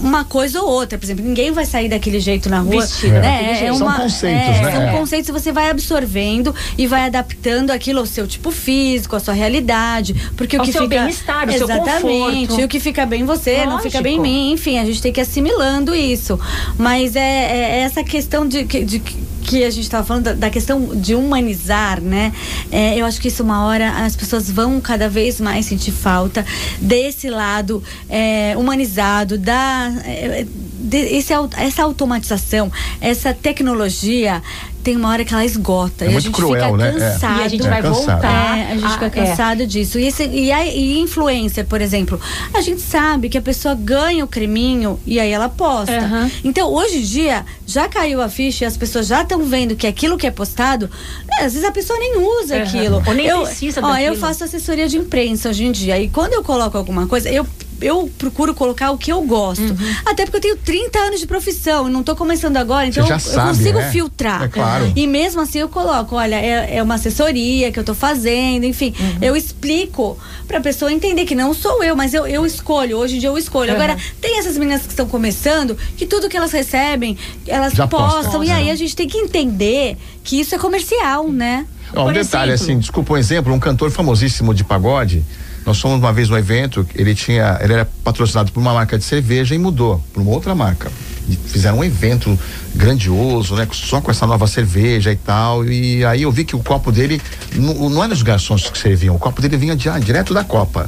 uma 0.00 0.24
coisa 0.24 0.62
ou 0.62 0.68
outra. 0.70 0.96
Por 0.98 1.04
exemplo, 1.04 1.24
ninguém 1.24 1.50
vai 1.50 1.64
sair 1.66 1.88
daquele 1.88 2.20
jeito 2.20 2.48
na 2.48 2.60
rua. 2.60 2.80
Vestido 2.82 3.14
né? 3.14 3.64
É. 3.64 3.66
São 3.66 3.86
uma- 3.86 4.03
conceitos, 4.04 4.56
é, 4.56 4.62
né? 4.62 4.72
São 4.72 4.82
É. 4.82 4.92
conceitos 4.92 5.26
que 5.26 5.32
você 5.32 5.52
vai 5.52 5.70
absorvendo 5.70 6.54
e 6.78 6.86
vai 6.86 7.06
adaptando 7.06 7.70
aquilo 7.70 8.00
ao 8.00 8.06
seu 8.06 8.26
tipo 8.26 8.50
físico, 8.50 9.16
à 9.16 9.20
sua 9.20 9.34
realidade. 9.34 10.14
Porque 10.36 10.56
Ao 10.56 10.62
o 10.62 10.66
que 10.66 10.72
seu 10.72 10.82
fica. 10.82 11.00
bem-estar, 11.02 11.50
seu 11.52 11.64
Exatamente. 11.64 12.02
conforto. 12.48 12.60
E 12.60 12.64
o 12.64 12.68
que 12.68 12.80
fica 12.80 13.04
bem 13.06 13.22
em 13.22 13.24
você, 13.24 13.64
não 13.66 13.78
fica 13.80 14.00
bem 14.00 14.14
em 14.14 14.18
Lógico. 14.18 14.34
mim 14.36 14.52
enfim, 14.52 14.78
a 14.78 14.84
gente 14.84 15.00
tem 15.02 15.12
que 15.12 15.20
ir 15.20 15.22
assimilando 15.22 15.94
isso. 15.94 16.38
Mas 16.78 17.16
é, 17.16 17.20
é 17.20 17.78
essa 17.80 18.02
questão 18.04 18.46
de, 18.46 18.64
que- 18.64 18.84
de 18.84 18.98
que- 19.00 19.24
a 19.64 19.70
gente 19.70 19.82
estava 19.84 20.04
falando 20.04 20.24
da, 20.24 20.32
da 20.32 20.50
questão 20.50 20.80
de 20.96 21.14
humanizar, 21.14 22.00
né? 22.00 22.32
É, 22.72 22.96
eu 22.98 23.04
acho 23.06 23.20
que 23.20 23.28
isso 23.28 23.42
uma 23.42 23.66
hora 23.66 23.90
as 24.04 24.16
pessoas 24.16 24.50
vão 24.50 24.80
cada 24.80 25.06
vez 25.08 25.38
mais 25.40 25.66
sentir 25.66 25.92
falta 25.92 26.44
desse 26.80 27.28
lado 27.28 27.82
é, 28.08 28.54
humanizado, 28.56 29.36
da 29.38 29.92
é, 30.04 30.44
de- 30.44 30.63
esse, 30.96 31.32
essa 31.56 31.82
automatização, 31.82 32.70
essa 33.00 33.32
tecnologia 33.34 34.42
tem 34.82 34.96
uma 34.96 35.08
hora 35.08 35.24
que 35.24 35.32
ela 35.32 35.44
esgota 35.46 36.04
É 36.04 36.08
e 36.08 36.10
a 36.10 36.12
muito 36.12 36.24
gente 36.24 36.34
cruel, 36.34 36.64
fica 36.72 36.76
né? 36.76 36.88
É. 36.88 36.92
cansado. 36.92 37.40
E 37.40 37.42
a 37.44 37.48
gente 37.48 37.66
É, 37.66 37.70
vai 37.70 37.82
cansado. 37.82 38.04
voltar. 38.20 38.58
É, 38.58 38.72
a 38.72 38.76
gente 38.76 38.92
fica 38.92 39.06
é. 39.06 39.10
cansado 39.10 39.66
disso. 39.66 39.98
E, 39.98 40.06
esse- 40.06 40.26
e, 40.28 40.52
a, 40.52 40.66
e 40.66 40.98
influencer, 41.00 41.64
por 41.64 41.80
exemplo, 41.80 42.20
a 42.52 42.60
gente 42.60 42.82
sabe 42.82 43.30
que 43.30 43.38
a 43.38 43.40
pessoa 43.40 43.74
ganha 43.74 44.22
o 44.22 44.28
creminho 44.28 45.00
e 45.06 45.18
aí 45.18 45.30
ela 45.30 45.48
posta. 45.48 45.96
Aham. 45.96 46.30
Então, 46.44 46.70
hoje 46.70 46.98
em 46.98 47.02
dia, 47.02 47.46
já 47.66 47.88
caiu 47.88 48.20
a 48.20 48.28
ficha 48.28 48.64
e 48.64 48.66
as 48.66 48.76
pessoas 48.76 49.06
já 49.06 49.22
estão 49.22 49.42
vendo 49.44 49.74
que 49.74 49.86
aquilo 49.86 50.18
que 50.18 50.26
é 50.26 50.30
postado, 50.30 50.90
né, 51.26 51.46
às 51.46 51.54
vezes 51.54 51.64
a 51.64 51.72
pessoa 51.72 51.98
nem 51.98 52.18
usa 52.18 52.56
Aham. 52.56 52.62
aquilo. 52.64 53.02
Ou 53.06 53.14
nem 53.14 53.26
eu, 53.26 53.40
precisa 53.40 53.80
ó, 53.82 53.88
daquilo. 53.88 54.06
eu 54.08 54.16
faço 54.16 54.44
assessoria 54.44 54.86
de 54.86 54.98
imprensa 54.98 55.48
hoje 55.48 55.64
em 55.64 55.72
dia. 55.72 55.98
E 55.98 56.10
quando 56.10 56.34
eu 56.34 56.44
coloco 56.44 56.76
alguma 56.76 57.06
coisa, 57.06 57.30
eu. 57.30 57.46
Eu 57.80 58.10
procuro 58.18 58.54
colocar 58.54 58.90
o 58.90 58.98
que 58.98 59.12
eu 59.12 59.20
gosto. 59.22 59.62
Uhum. 59.62 59.94
Até 60.06 60.24
porque 60.24 60.36
eu 60.36 60.40
tenho 60.40 60.56
30 60.56 60.98
anos 60.98 61.20
de 61.20 61.26
profissão 61.26 61.88
e 61.88 61.92
não 61.92 62.02
tô 62.02 62.14
começando 62.16 62.56
agora, 62.56 62.86
então 62.86 63.06
já 63.06 63.16
eu, 63.16 63.20
sabe, 63.20 63.38
eu 63.50 63.56
consigo 63.56 63.78
né? 63.78 63.90
filtrar. 63.90 64.42
É 64.44 64.48
claro. 64.48 64.92
E 64.94 65.06
mesmo 65.06 65.40
assim 65.40 65.58
eu 65.58 65.68
coloco, 65.68 66.16
olha, 66.16 66.36
é, 66.36 66.76
é 66.76 66.82
uma 66.82 66.94
assessoria 66.94 67.70
que 67.72 67.78
eu 67.78 67.84
tô 67.84 67.94
fazendo, 67.94 68.64
enfim. 68.64 68.94
Uhum. 68.98 69.18
Eu 69.20 69.36
explico 69.36 70.18
pra 70.46 70.60
pessoa 70.60 70.92
entender 70.92 71.24
que 71.24 71.34
não 71.34 71.52
sou 71.54 71.82
eu, 71.82 71.96
mas 71.96 72.14
eu, 72.14 72.26
eu 72.26 72.46
escolho. 72.46 72.98
Hoje 72.98 73.16
em 73.16 73.18
dia 73.18 73.28
eu 73.28 73.38
escolho. 73.38 73.70
Uhum. 73.70 73.76
Agora, 73.76 73.96
tem 74.20 74.38
essas 74.38 74.56
meninas 74.56 74.82
que 74.82 74.88
estão 74.88 75.06
começando, 75.06 75.76
que 75.96 76.06
tudo 76.06 76.28
que 76.28 76.36
elas 76.36 76.52
recebem, 76.52 77.16
elas 77.46 77.72
Já 77.72 77.86
postam. 77.86 78.22
postam, 78.22 78.44
e 78.44 78.48
né? 78.48 78.54
aí 78.54 78.70
a 78.70 78.76
gente 78.76 78.94
tem 78.94 79.08
que 79.08 79.18
entender 79.18 79.96
que 80.22 80.40
isso 80.40 80.54
é 80.54 80.58
comercial, 80.58 81.28
né? 81.30 81.66
Ó, 81.94 82.02
um 82.02 82.04
Por 82.06 82.14
detalhe, 82.14 82.52
exemplo- 82.52 82.72
assim, 82.72 82.78
desculpa 82.78 83.12
um 83.12 83.16
exemplo, 83.16 83.52
um 83.52 83.58
cantor 83.58 83.90
famosíssimo 83.90 84.54
de 84.54 84.64
pagode. 84.64 85.24
Nós 85.66 85.80
fomos 85.80 85.98
uma 85.98 86.12
vez 86.12 86.28
no 86.28 86.36
evento, 86.36 86.86
ele 86.94 87.14
tinha, 87.14 87.58
ele 87.62 87.72
era 87.72 87.88
patrocinado 88.02 88.52
por 88.52 88.60
uma 88.60 88.74
marca 88.74 88.98
de 88.98 89.04
cerveja 89.04 89.54
e 89.54 89.58
mudou 89.58 90.02
para 90.12 90.22
uma 90.22 90.30
outra 90.30 90.54
marca 90.54 90.90
fizeram 91.46 91.78
um 91.78 91.84
evento 91.84 92.38
grandioso, 92.74 93.54
né? 93.54 93.66
Só 93.72 94.00
com 94.00 94.10
essa 94.10 94.26
nova 94.26 94.46
cerveja 94.46 95.12
e 95.12 95.16
tal. 95.16 95.64
E 95.64 96.04
aí 96.04 96.22
eu 96.22 96.30
vi 96.30 96.44
que 96.44 96.54
o 96.54 96.58
copo 96.58 96.92
dele 96.92 97.20
não, 97.54 97.88
não 97.88 98.04
era 98.04 98.12
os 98.12 98.22
garçons 98.22 98.68
que 98.68 98.78
serviam, 98.78 99.14
o 99.14 99.18
copo 99.18 99.40
dele 99.40 99.56
vinha 99.56 99.76
de, 99.76 99.88
ah, 99.88 99.98
direto 99.98 100.34
da 100.34 100.44
copa. 100.44 100.86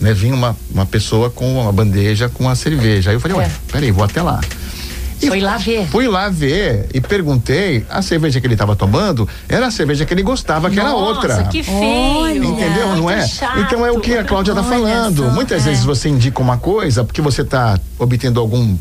Né? 0.00 0.12
Vinha 0.14 0.34
uma, 0.34 0.56
uma 0.70 0.86
pessoa 0.86 1.30
com 1.30 1.60
uma 1.60 1.72
bandeja 1.72 2.28
com 2.28 2.48
a 2.48 2.54
cerveja. 2.54 3.10
Aí 3.10 3.16
eu 3.16 3.20
falei, 3.20 3.36
É. 3.36 3.40
ué, 3.40 3.50
peraí, 3.70 3.90
vou 3.90 4.04
até 4.04 4.22
lá. 4.22 4.40
E 5.20 5.26
Foi 5.26 5.40
lá 5.40 5.56
ver. 5.56 5.86
Fui 5.88 6.08
lá 6.08 6.28
ver 6.28 6.88
e 6.94 7.00
perguntei, 7.00 7.84
a 7.90 8.02
cerveja 8.02 8.40
que 8.40 8.46
ele 8.46 8.54
estava 8.54 8.76
tomando 8.76 9.28
era 9.48 9.66
a 9.66 9.70
cerveja 9.70 10.04
que 10.04 10.14
ele 10.14 10.22
gostava, 10.22 10.70
que 10.70 10.78
era 10.78 10.90
Nossa, 10.90 11.04
outra. 11.04 11.44
que 11.44 11.62
feio. 11.62 11.78
Olha. 11.78 12.38
Entendeu? 12.38 12.96
Não 12.96 13.10
é? 13.10 13.26
Chato. 13.26 13.58
Então 13.60 13.84
é 13.84 13.90
o 13.90 14.00
que 14.00 14.16
a 14.16 14.24
Cláudia 14.24 14.52
está 14.52 14.62
falando. 14.62 15.24
Muitas 15.32 15.66
é. 15.66 15.70
vezes 15.70 15.84
você 15.84 16.08
indica 16.08 16.40
uma 16.40 16.58
coisa 16.58 17.04
porque 17.04 17.20
você 17.20 17.42
está 17.42 17.78
obtendo 17.98 18.40
algum 18.40 18.76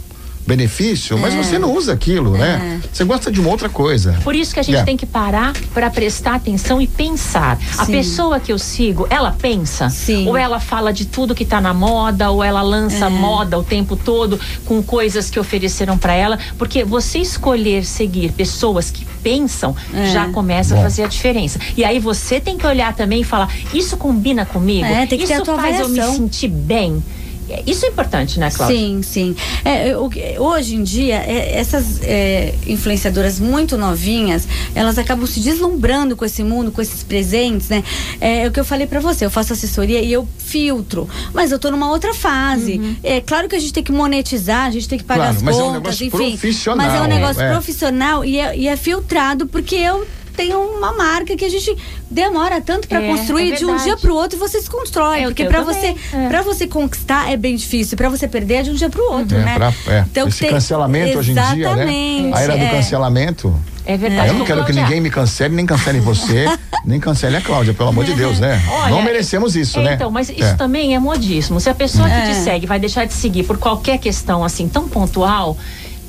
benefício, 0.47 1.17
mas 1.17 1.33
você 1.33 1.59
não 1.59 1.73
usa 1.75 1.91
aquilo, 1.93 2.31
né? 2.37 2.79
Você 2.91 3.03
gosta 3.03 3.29
de 3.29 3.39
uma 3.41 3.49
outra 3.49 3.67
coisa. 3.67 4.17
Por 4.23 4.33
isso 4.33 4.53
que 4.53 4.59
a 4.59 4.63
gente 4.63 4.77
É. 4.77 4.83
tem 4.83 4.95
que 4.95 5.05
parar 5.05 5.53
para 5.73 5.89
prestar 5.89 6.35
atenção 6.35 6.81
e 6.81 6.87
pensar. 6.87 7.59
A 7.77 7.85
Sim. 7.85 7.91
pessoa 7.91 8.39
que 8.39 8.51
eu 8.51 8.57
sigo, 8.57 9.05
ela 9.09 9.35
pensa? 9.37 9.89
Sim. 9.89 10.27
Ou 10.27 10.37
ela 10.37 10.59
fala 10.59 10.93
de 10.93 11.05
tudo 11.05 11.35
que 11.35 11.43
tá 11.45 11.59
na 11.59 11.73
moda, 11.73 12.31
ou 12.31 12.41
ela 12.43 12.61
lança 12.61 13.09
moda 13.09 13.59
o 13.59 13.63
tempo 13.63 13.95
todo 13.97 14.39
com 14.65 14.81
coisas 14.81 15.29
que 15.29 15.39
ofereceram 15.39 15.97
para 15.97 16.13
ela? 16.13 16.39
Porque 16.57 16.83
você 16.83 17.19
escolher 17.19 17.83
seguir 17.83 18.31
pessoas 18.31 18.89
que 18.89 19.05
pensam 19.21 19.75
É. 19.93 20.07
já 20.11 20.29
começa 20.29 20.73
Bom. 20.73 20.79
a 20.79 20.83
fazer 20.83 21.03
a 21.03 21.07
diferença. 21.07 21.59
E 21.75 21.83
aí 21.83 21.99
você 21.99 22.39
tem 22.39 22.57
que 22.57 22.65
olhar 22.65 22.95
também 22.95 23.21
e 23.21 23.23
falar: 23.25 23.49
isso 23.73 23.97
combina 23.97 24.45
comigo? 24.45 24.85
É, 24.85 25.05
tem 25.05 25.17
que 25.17 25.25
isso 25.25 25.33
ter 25.33 25.41
a 25.41 25.43
tua 25.43 25.55
faz 25.57 25.79
eu 25.79 25.89
me 25.89 25.99
avaliação. 25.99 26.15
sentir 26.15 26.47
bem? 26.47 27.03
É, 27.49 27.63
Isso 27.65 27.85
é 27.85 27.89
importante, 27.89 28.39
né, 28.39 28.49
Cláudia? 28.51 28.77
Sim, 28.77 29.01
sim. 29.01 29.35
É, 29.63 29.89
eu- 29.89 30.09
hoje 30.39 30.75
em 30.75 30.83
dia, 30.83 31.15
é, 31.15 31.57
essas 31.57 31.99
é, 32.03 32.53
influenciadoras 32.65 33.39
muito 33.39 33.77
novinhas, 33.77 34.47
elas 34.75 34.97
acabam 34.97 35.25
se 35.25 35.39
deslumbrando 35.39 36.15
com 36.15 36.25
esse 36.25 36.43
mundo, 36.43 36.71
com 36.71 36.81
esses 36.81 37.03
presentes, 37.03 37.69
né? 37.69 37.83
É, 38.19 38.47
o 38.47 38.51
que 38.51 38.59
eu 38.59 38.65
falei 38.65 38.85
pra 38.87 38.99
você, 38.99 39.25
eu 39.25 39.31
faço 39.31 39.53
assessoria 39.53 40.01
e 40.01 40.11
eu 40.11 40.27
filtro, 40.37 41.09
mas 41.33 41.51
eu 41.51 41.59
tô 41.59 41.71
numa 41.71 41.89
outra 41.89 42.13
fase. 42.13 42.77
Uhum. 42.79 42.95
É 43.03 43.21
claro 43.21 43.47
que 43.47 43.55
a 43.55 43.59
gente 43.59 43.73
tem 43.73 43.83
que 43.83 43.91
monetizar, 43.91 44.65
a 44.65 44.71
gente 44.71 44.87
tem 44.87 44.97
que 44.97 45.03
pagar 45.05 45.23
Claro, 45.33 45.37
as 45.37 45.41
mas 45.43 45.55
é 45.55 45.57
um 45.57 45.61
contas, 45.73 45.81
negócio 45.99 46.05
enfim. 46.07 46.37
profissional, 46.37 46.87
Mas 46.87 46.95
é 46.95 47.01
um 47.01 47.07
negócio 47.07 47.41
é. 47.41 47.51
profissional 47.51 48.25
e 48.25 48.39
é, 48.39 48.57
e 48.57 48.67
é 48.67 48.75
filtrado 48.77 49.47
porque 49.47 49.75
eu 49.75 50.05
tenho 50.37 50.59
uma 50.61 50.93
marca 50.93 51.35
que 51.35 51.43
a 51.43 51.49
gente 51.49 51.75
demora 52.09 52.61
tanto 52.61 52.87
pra 52.87 53.01
É, 53.03 53.07
construir 53.07 53.51
é 53.53 53.55
de 53.55 53.65
um 53.65 53.75
dia 53.77 53.97
pro 53.97 54.15
outro 54.15 54.37
você 54.39 54.61
se 54.61 54.69
constrói, 54.69 55.21
É, 55.21 55.25
o 55.25 55.29
porque 55.29 55.43
para 55.45 55.61
você 55.61 55.95
é. 56.13 56.27
para 56.29 56.41
você 56.43 56.67
conquistar 56.67 57.29
é 57.31 57.35
bem 57.35 57.55
difícil, 57.55 57.97
para 57.97 58.07
você 58.07 58.27
perder 58.27 58.53
é 58.55 58.61
de 58.63 58.69
um 58.69 58.73
dia 58.75 58.89
pro 58.89 59.03
outro, 59.11 59.35
É, 59.37 59.43
né? 59.43 59.55
pra- 59.55 59.73
é. 59.87 60.05
Esse 60.27 60.39
tem- 60.41 60.49
cancelamento 60.51 61.17
hoje 61.17 61.31
em 61.31 61.33
dia, 61.33 61.43
né? 61.45 61.59
Exatamente, 61.59 62.37
A 62.37 62.41
era 62.41 62.55
do 62.57 62.63
é. 62.63 62.69
cancelamento. 62.69 63.53
É 63.85 63.95
verdade. 63.97 64.27
Eu 64.27 64.33
não 64.35 64.45
quero 64.45 64.65
que 64.65 64.73
ninguém 64.73 64.99
me 64.99 65.09
cancele, 65.09 65.55
nem 65.55 65.65
cancele 65.65 65.99
você, 66.01 66.45
nem 66.85 66.99
cancele 66.99 67.37
a 67.37 67.41
Cláudia, 67.41 67.73
pelo 67.73 67.87
amor 67.89 68.03
de 68.03 68.13
Deus, 68.13 68.37
né? 68.37 68.61
Olha, 68.69 68.89
não 68.91 69.01
merecemos 69.01 69.55
isso, 69.55 69.79
é, 69.79 69.83
né? 69.83 69.93
Então, 69.93 70.11
mas 70.11 70.29
isso 70.29 70.43
É. 70.43 70.53
também 70.55 70.93
é 70.93 70.99
modismo. 70.99 71.59
Se 71.61 71.69
a 71.69 71.73
pessoa 71.73 72.07
que 72.07 72.13
É. 72.15 72.27
te 72.27 72.35
segue 72.35 72.65
vai 72.67 72.79
deixar 72.79 73.05
de 73.05 73.13
seguir 73.13 73.43
por 73.43 73.57
qualquer 73.57 73.97
questão 73.97 74.43
assim 74.43 74.67
tão 74.67 74.89
pontual, 74.89 75.57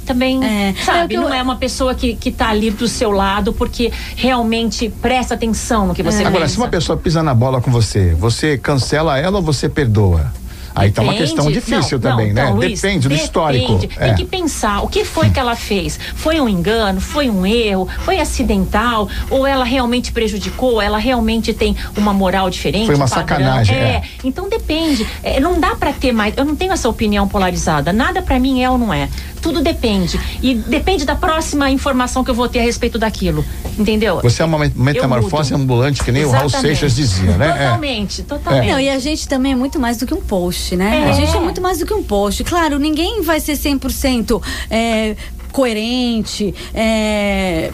também, 0.08 0.42
É. 0.44 0.70
É 0.70 0.74
sabe, 0.84 1.08
que 1.08 1.14
eu- 1.14 1.20
não 1.22 1.32
é 1.32 1.40
uma 1.42 1.56
pessoa 1.56 1.94
que, 1.94 2.14
que 2.16 2.32
tá 2.32 2.48
ali 2.48 2.70
do 2.70 2.88
seu 2.88 3.10
lado 3.10 3.52
porque 3.52 3.92
realmente 4.16 4.88
presta 5.00 5.34
atenção 5.34 5.86
no 5.86 5.94
que 5.94 6.02
você 6.02 6.24
Agora, 6.24 6.40
pensa. 6.42 6.54
se 6.54 6.58
uma 6.58 6.68
pessoa 6.68 6.96
pisa 6.98 7.22
na 7.22 7.34
bola 7.34 7.60
com 7.60 7.70
você, 7.70 8.14
você 8.18 8.58
cancela 8.58 9.18
ela 9.18 9.36
ou 9.38 9.42
você 9.42 9.68
perdoa? 9.68 10.32
Aí 10.74 10.92
tá 10.92 11.02
uma 11.02 11.14
questão 11.14 11.50
difícil 11.50 11.98
Não, 11.98 12.10
também, 12.10 12.28
não, 12.28 12.34
né? 12.34 12.42
então, 12.42 12.54
Luiz, 12.54 12.80
depende 12.80 13.08
do 13.08 13.14
histórico. 13.14 13.78
depende. 13.78 13.98
É. 13.98 14.06
Tem 14.08 14.14
que 14.14 14.24
pensar 14.24 14.80
o 14.84 14.86
que 14.88 15.04
foi 15.04 15.28
que 15.28 15.40
ela 15.40 15.56
fez. 15.56 15.98
Foi 16.14 16.40
um 16.40 16.48
engano? 16.48 17.00
Foi 17.00 17.28
um 17.28 17.44
erro? 17.44 17.88
Foi 18.04 18.20
acidental? 18.20 19.08
Ou 19.28 19.44
ela 19.44 19.64
realmente 19.64 20.12
prejudicou? 20.12 20.80
Ela 20.80 20.98
realmente 20.98 21.52
tem 21.52 21.74
uma 21.96 22.12
moral 22.12 22.48
diferente? 22.48 22.86
Foi 22.86 22.94
uma 22.94 23.06
um 23.06 23.08
padrão? 23.08 23.26
sacanagem, 23.26 23.74
É. 23.76 23.80
é. 23.80 24.02
Então 24.22 24.48
depende. 24.48 25.04
É, 25.24 25.40
não 25.40 25.58
dá 25.58 25.74
pra 25.74 25.92
ter 25.92 26.12
mais. 26.12 26.34
Eu 26.36 26.44
não 26.44 26.54
tenho 26.54 26.72
essa 26.72 26.88
opinião 26.88 27.26
polarizada. 27.26 27.92
Nada 27.92 28.22
pra 28.22 28.38
mim 28.38 28.62
é 28.62 28.70
ou 28.70 28.78
não 28.78 28.94
é. 28.94 29.08
Tudo 29.40 29.60
depende. 29.62 30.18
E 30.42 30.54
depende 30.54 31.04
da 31.04 31.14
próxima 31.14 31.70
informação 31.70 32.22
que 32.24 32.30
eu 32.30 32.34
vou 32.34 32.48
ter 32.48 32.58
a 32.60 32.62
respeito 32.62 32.98
daquilo. 32.98 33.44
Entendeu? 33.78 34.20
Você 34.22 34.42
é 34.42 34.44
uma 34.44 34.58
met- 34.58 34.76
metamorfose 34.76 35.54
ambulante, 35.54 36.02
que 36.02 36.10
nem 36.12 36.24
o 36.24 36.30
Raul 36.30 36.46
Exatamente. 36.46 36.78
Seixas 36.78 36.96
dizia, 36.96 37.36
né? 37.36 37.48
É. 37.48 37.52
Totalmente, 37.64 38.22
totalmente. 38.22 38.70
Não, 38.72 38.80
e 38.80 38.88
a 38.88 38.98
gente 38.98 39.28
também 39.28 39.52
é 39.52 39.56
muito 39.56 39.78
mais 39.78 39.96
do 39.98 40.06
que 40.06 40.14
um 40.14 40.20
post, 40.20 40.74
né? 40.76 41.04
É. 41.06 41.10
A 41.10 41.12
gente 41.12 41.36
é 41.36 41.40
muito 41.40 41.60
mais 41.60 41.78
do 41.78 41.86
que 41.86 41.94
um 41.94 42.02
post. 42.02 42.42
Claro, 42.44 42.78
ninguém 42.78 43.22
vai 43.22 43.38
ser 43.40 43.52
100% 43.54 44.42
é, 44.70 45.16
coerente, 45.52 46.54
é, 46.74 47.70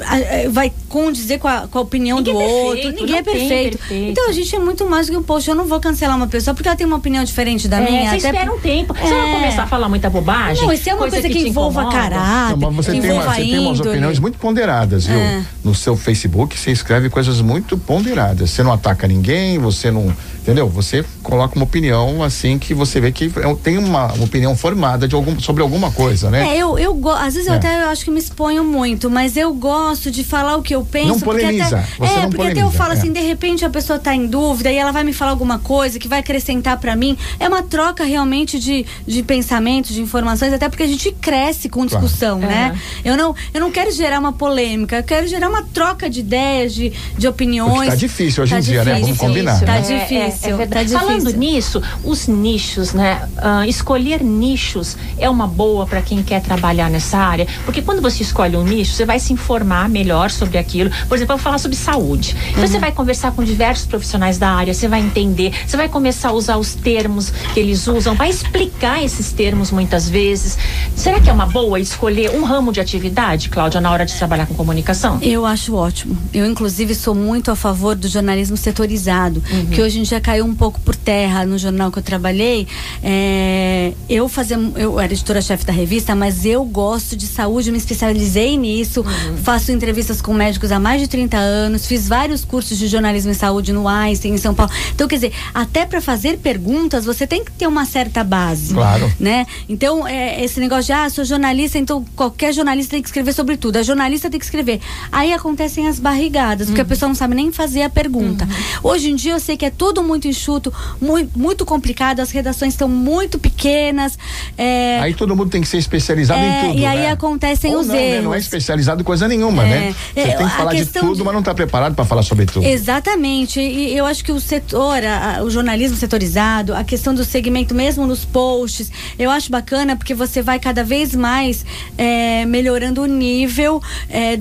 a- 0.00 0.48
vai 0.50 0.72
condizer 0.92 1.38
com 1.38 1.48
a, 1.48 1.66
com 1.66 1.78
a 1.78 1.80
opinião 1.80 2.18
Ninguém 2.18 2.34
do 2.34 2.40
é 2.40 2.44
outro. 2.44 2.72
perfeito, 2.74 3.00
ninguém 3.00 3.14
é 3.14 3.18
não 3.18 3.24
tem 3.24 3.34
perfeito. 3.48 3.78
perfeito. 3.78 4.10
Então 4.10 4.28
a 4.28 4.32
gente 4.32 4.54
é 4.54 4.58
muito 4.58 4.86
mais 4.88 5.06
do 5.06 5.12
que 5.12 5.18
um 5.18 5.22
post. 5.22 5.48
Eu 5.48 5.56
não 5.56 5.64
vou 5.66 5.80
cancelar 5.80 6.16
uma 6.16 6.26
pessoa 6.26 6.54
porque 6.54 6.68
ela 6.68 6.76
tem 6.76 6.86
uma 6.86 6.96
opinião 6.96 7.24
diferente 7.24 7.66
da 7.66 7.78
É, 7.80 7.84
minha. 7.90 8.10
você 8.10 8.26
até 8.26 8.38
espera 8.38 8.52
um 8.52 8.58
tempo. 8.60 8.92
Você 8.94 9.14
vai 9.14 9.30
É. 9.30 9.34
começar 9.34 9.62
a 9.62 9.66
falar 9.66 9.88
muita 9.88 10.10
bobagem? 10.10 10.62
Não, 10.66 10.72
isso 10.72 10.88
é 10.88 10.94
uma 10.94 11.08
coisa, 11.08 11.28
que, 11.28 11.34
te 11.34 11.48
envolva 11.48 11.88
caráter, 11.90 12.56
Não, 12.58 12.70
mas 12.72 12.86
você 12.86 12.92
que 12.92 13.00
tem, 13.00 13.12
uma, 13.12 13.22
você 13.22 13.40
tem 13.42 13.58
umas 13.58 13.80
opiniões 13.80 14.18
muito 14.18 14.38
ponderadas, 14.38 15.06
viu? 15.06 15.16
É. 15.18 15.42
No 15.64 15.74
seu 15.74 15.96
Facebook 15.96 16.58
você 16.58 16.70
escreve 16.70 17.08
coisas 17.08 17.40
muito 17.40 17.78
ponderadas. 17.78 18.50
Você 18.50 18.62
não 18.62 18.72
ataca 18.72 19.08
ninguém, 19.08 19.58
você 19.58 19.90
não. 19.90 20.14
Entendeu? 20.42 20.68
Você 20.70 21.04
coloca 21.22 21.54
uma 21.54 21.64
opinião 21.64 22.20
assim 22.20 22.58
que 22.58 22.74
você 22.74 23.00
vê 23.00 23.12
que 23.12 23.26
é- 23.26 23.54
tem 23.62 23.78
uma, 23.78 24.12
uma 24.12 24.24
opinião 24.24 24.56
formada 24.56 25.06
de 25.06 25.14
algum, 25.14 25.38
sobre 25.38 25.62
alguma 25.62 25.92
coisa, 25.92 26.30
né? 26.30 26.56
É, 26.56 26.58
eu, 26.58 26.76
eu 26.76 27.00
às 27.10 27.34
vezes 27.34 27.46
eu 27.46 27.54
É. 27.54 27.56
até 27.58 27.84
acho 27.84 28.04
que 28.04 28.10
me 28.10 28.18
exponho 28.18 28.64
muito, 28.64 29.08
mas 29.08 29.36
eu 29.36 29.54
gosto 29.54 30.10
de 30.10 30.24
falar 30.24 30.56
o 30.56 30.62
que 30.62 30.74
eu 30.74 30.81
penso. 30.84 31.08
Não 31.08 31.20
porque 31.20 31.42
polemiza, 31.42 31.78
Até, 31.78 31.86
você 31.98 32.12
é, 32.12 32.22
não 32.22 32.30
porque 32.30 32.42
até 32.42 32.50
eu 32.50 32.54
polemiza, 32.54 32.78
falo 32.78 32.92
é. 32.92 32.96
assim, 32.96 33.12
de 33.12 33.20
repente 33.20 33.64
a 33.64 33.70
pessoa 33.70 33.98
tá 33.98 34.14
em 34.14 34.26
dúvida 34.26 34.70
e 34.70 34.76
ela 34.76 34.92
vai 34.92 35.04
me 35.04 35.12
falar 35.12 35.30
alguma 35.30 35.58
coisa 35.58 35.98
que 35.98 36.08
vai 36.08 36.20
acrescentar 36.20 36.78
pra 36.78 36.96
mim. 36.96 37.16
É 37.38 37.48
uma 37.48 37.62
troca 37.62 38.04
realmente 38.04 38.58
de, 38.58 38.84
de 39.06 39.22
pensamentos, 39.22 39.94
de 39.94 40.00
informações, 40.00 40.52
até 40.52 40.68
porque 40.68 40.82
a 40.82 40.86
gente 40.86 41.12
cresce 41.12 41.68
com 41.68 41.84
discussão, 41.86 42.38
né? 42.38 42.78
Eu 43.04 43.16
não, 43.16 43.34
eu 43.52 43.60
não 43.60 43.70
quero 43.70 43.90
gerar 43.90 44.18
uma 44.18 44.32
polêmica, 44.32 44.96
eu 44.96 45.02
quero 45.02 45.26
gerar 45.26 45.48
uma 45.48 45.62
troca 45.62 46.08
de 46.08 46.20
ideias, 46.20 46.74
de, 46.74 46.92
de 47.16 47.28
opiniões. 47.28 47.72
Porque 47.72 47.90
tá 47.90 47.96
difícil 47.96 48.42
hoje 48.42 48.52
Tá 48.52 48.58
em 48.58 48.62
dia, 48.62 48.84
né? 48.84 48.94
difícil. 48.94 49.14
Vamos 49.14 49.18
combinar. 49.18 49.60
Tá 49.60 49.72
né? 49.72 49.80
difícil, 49.80 50.56
verdade. 50.56 50.70
tá 50.70 50.82
difícil. 50.82 50.98
Falando 51.00 51.36
nisso, 51.36 51.82
os 52.04 52.26
nichos, 52.28 52.92
né? 52.92 53.28
Ah, 53.36 53.66
escolher 53.66 54.22
nichos 54.22 54.96
é 55.18 55.28
uma 55.28 55.46
boa 55.46 55.86
para 55.86 56.02
quem 56.02 56.22
quer 56.22 56.40
trabalhar 56.42 56.90
nessa 56.90 57.18
área, 57.18 57.46
porque 57.64 57.82
quando 57.82 58.00
você 58.00 58.22
escolhe 58.22 58.56
um 58.56 58.64
nicho, 58.64 58.92
você 58.92 59.04
vai 59.04 59.18
se 59.18 59.32
informar 59.32 59.88
melhor 59.88 60.30
sobre 60.30 60.58
aquilo. 60.58 60.71
Por 61.08 61.16
exemplo, 61.16 61.34
eu 61.34 61.36
vou 61.36 61.38
falar 61.38 61.58
sobre 61.58 61.76
saúde. 61.76 62.34
Então 62.50 62.62
Uhum. 62.62 62.68
você 62.68 62.78
vai 62.78 62.92
conversar 62.92 63.32
com 63.32 63.42
diversos 63.44 63.86
profissionais 63.86 64.38
da 64.38 64.48
área, 64.50 64.72
você 64.72 64.88
vai 64.88 65.00
entender, 65.00 65.52
você 65.66 65.76
vai 65.76 65.88
começar 65.88 66.30
a 66.30 66.32
usar 66.32 66.56
os 66.56 66.74
termos 66.74 67.30
que 67.52 67.60
eles 67.60 67.86
usam, 67.86 68.14
vai 68.14 68.30
explicar 68.30 69.02
esses 69.04 69.32
termos 69.32 69.70
muitas 69.70 70.08
vezes. 70.08 70.56
Será 70.96 71.20
que 71.20 71.28
é 71.28 71.32
uma 71.32 71.46
boa 71.46 71.78
escolher 71.80 72.30
um 72.30 72.44
ramo 72.44 72.72
de 72.72 72.80
atividade, 72.80 73.48
Cláudia, 73.48 73.80
na 73.80 73.90
hora 73.90 74.04
de 74.06 74.14
trabalhar 74.14 74.46
com 74.46 74.54
comunicação? 74.54 75.18
Eu 75.22 75.44
acho 75.44 75.74
ótimo. 75.74 76.16
Eu, 76.32 76.46
inclusive, 76.46 76.94
sou 76.94 77.14
muito 77.14 77.50
a 77.50 77.56
favor 77.56 77.94
do 77.94 78.08
jornalismo 78.08 78.56
setorizado, 78.56 79.42
que 79.72 79.80
hoje 79.82 79.98
em 80.00 80.02
dia 80.02 80.20
caiu 80.20 80.44
um 80.44 80.54
pouco 80.54 80.80
por 80.80 80.94
terra 80.96 81.44
no 81.44 81.58
jornal 81.58 81.90
que 81.90 81.98
eu 81.98 82.02
trabalhei. 82.02 82.66
É, 83.02 83.92
eu 84.08 84.28
fazia, 84.28 84.58
eu 84.76 84.98
era 84.98 85.12
editora-chefe 85.12 85.64
da 85.66 85.72
revista, 85.72 86.14
mas 86.14 86.44
eu 86.44 86.64
gosto 86.64 87.16
de 87.16 87.26
saúde, 87.26 87.70
me 87.70 87.78
especializei 87.78 88.56
nisso, 88.56 89.04
faço 89.42 89.72
entrevistas 89.72 90.20
com 90.22 90.32
médicos 90.32 90.61
há 90.70 90.78
mais 90.78 91.00
de 91.00 91.08
30 91.08 91.36
anos, 91.36 91.86
fiz 91.86 92.06
vários 92.06 92.44
cursos 92.44 92.78
de 92.78 92.86
jornalismo 92.86 93.30
em 93.32 93.34
saúde 93.34 93.72
no 93.72 93.88
Einstein, 93.88 94.34
em 94.34 94.38
São 94.38 94.54
Paulo. 94.54 94.70
Então, 94.94 95.08
quer 95.08 95.16
dizer, 95.16 95.32
até 95.54 95.84
para 95.86 96.00
fazer 96.00 96.38
perguntas, 96.38 97.04
você 97.04 97.26
tem 97.26 97.42
que 97.44 97.50
ter 97.52 97.66
uma 97.66 97.84
certa 97.84 98.22
base. 98.22 98.74
Claro. 98.74 99.12
Né? 99.18 99.46
Então, 99.68 100.06
é, 100.06 100.44
esse 100.44 100.60
negócio 100.60 100.84
de, 100.84 100.92
ah, 100.92 101.08
sou 101.10 101.24
jornalista, 101.24 101.78
então 101.78 102.04
qualquer 102.14 102.52
jornalista 102.52 102.92
tem 102.92 103.02
que 103.02 103.08
escrever 103.08 103.32
sobre 103.32 103.56
tudo. 103.56 103.78
A 103.78 103.82
jornalista 103.82 104.28
tem 104.30 104.38
que 104.38 104.44
escrever. 104.44 104.80
Aí 105.10 105.32
acontecem 105.32 105.88
as 105.88 105.98
barrigadas, 105.98 106.66
porque 106.68 106.80
a 106.82 106.84
pessoa 106.84 107.08
não 107.08 107.14
sabe 107.16 107.34
nem 107.34 107.50
fazer 107.50 107.82
a 107.82 107.90
pergunta. 107.90 108.46
Hoje 108.82 109.10
em 109.10 109.16
dia 109.16 109.32
eu 109.32 109.40
sei 109.40 109.56
que 109.56 109.64
é 109.64 109.70
tudo 109.70 110.02
muito 110.02 110.28
enxuto, 110.28 110.72
muito, 111.00 111.38
muito 111.38 111.64
complicado, 111.64 112.20
as 112.20 112.30
redações 112.30 112.74
estão 112.74 112.88
muito 112.88 113.38
pequenas. 113.38 114.18
é, 114.58 114.98
Aí 115.00 115.14
todo 115.14 115.34
mundo 115.34 115.50
tem 115.50 115.60
que 115.62 115.68
ser 115.68 115.78
especializado 115.78 116.40
É, 116.40 116.60
em 116.64 116.68
tudo. 116.68 116.78
e 116.80 116.86
aí 116.86 116.98
né? 116.98 117.10
acontecem 117.10 117.74
Ou 117.74 117.80
os 117.80 117.86
não, 117.86 117.94
né? 117.94 118.20
Não 118.20 118.32
é 118.32 118.36
erros. 118.36 118.44
especializado 118.46 119.00
em 119.00 119.04
coisa 119.04 119.26
nenhuma, 119.28 119.64
É, 119.64 119.68
né? 119.68 119.94
Você 120.14 120.20
é, 120.20 120.36
tem 120.36 120.48
que 120.48 120.51
falar 120.52 120.74
de 120.74 120.86
tudo, 120.86 121.16
de- 121.16 121.22
mas 121.24 121.32
não 121.32 121.40
está 121.40 121.54
preparado 121.54 121.94
para 121.94 122.04
falar 122.04 122.22
sobre 122.22 122.46
tudo. 122.46 122.64
Exatamente, 122.66 123.60
e 123.60 123.96
eu 123.96 124.06
acho 124.06 124.24
que 124.24 124.32
o 124.32 124.40
setor, 124.40 125.02
a- 125.04 125.36
a- 125.38 125.42
o 125.42 125.50
jornalismo 125.50 125.96
setorizado, 125.96 126.74
a 126.74 126.84
questão 126.84 127.14
do 127.14 127.24
segmento 127.24 127.74
mesmo 127.74 128.06
nos 128.06 128.24
posts, 128.24 128.90
eu 129.18 129.30
acho 129.30 129.50
bacana 129.50 129.96
porque 129.96 130.14
você 130.14 130.42
vai 130.42 130.58
cada 130.58 130.84
vez 130.84 131.14
mais 131.14 131.64
é, 131.98 132.44
melhorando 132.46 133.02
o 133.02 133.06
nível 133.06 133.80
é, 134.08 134.38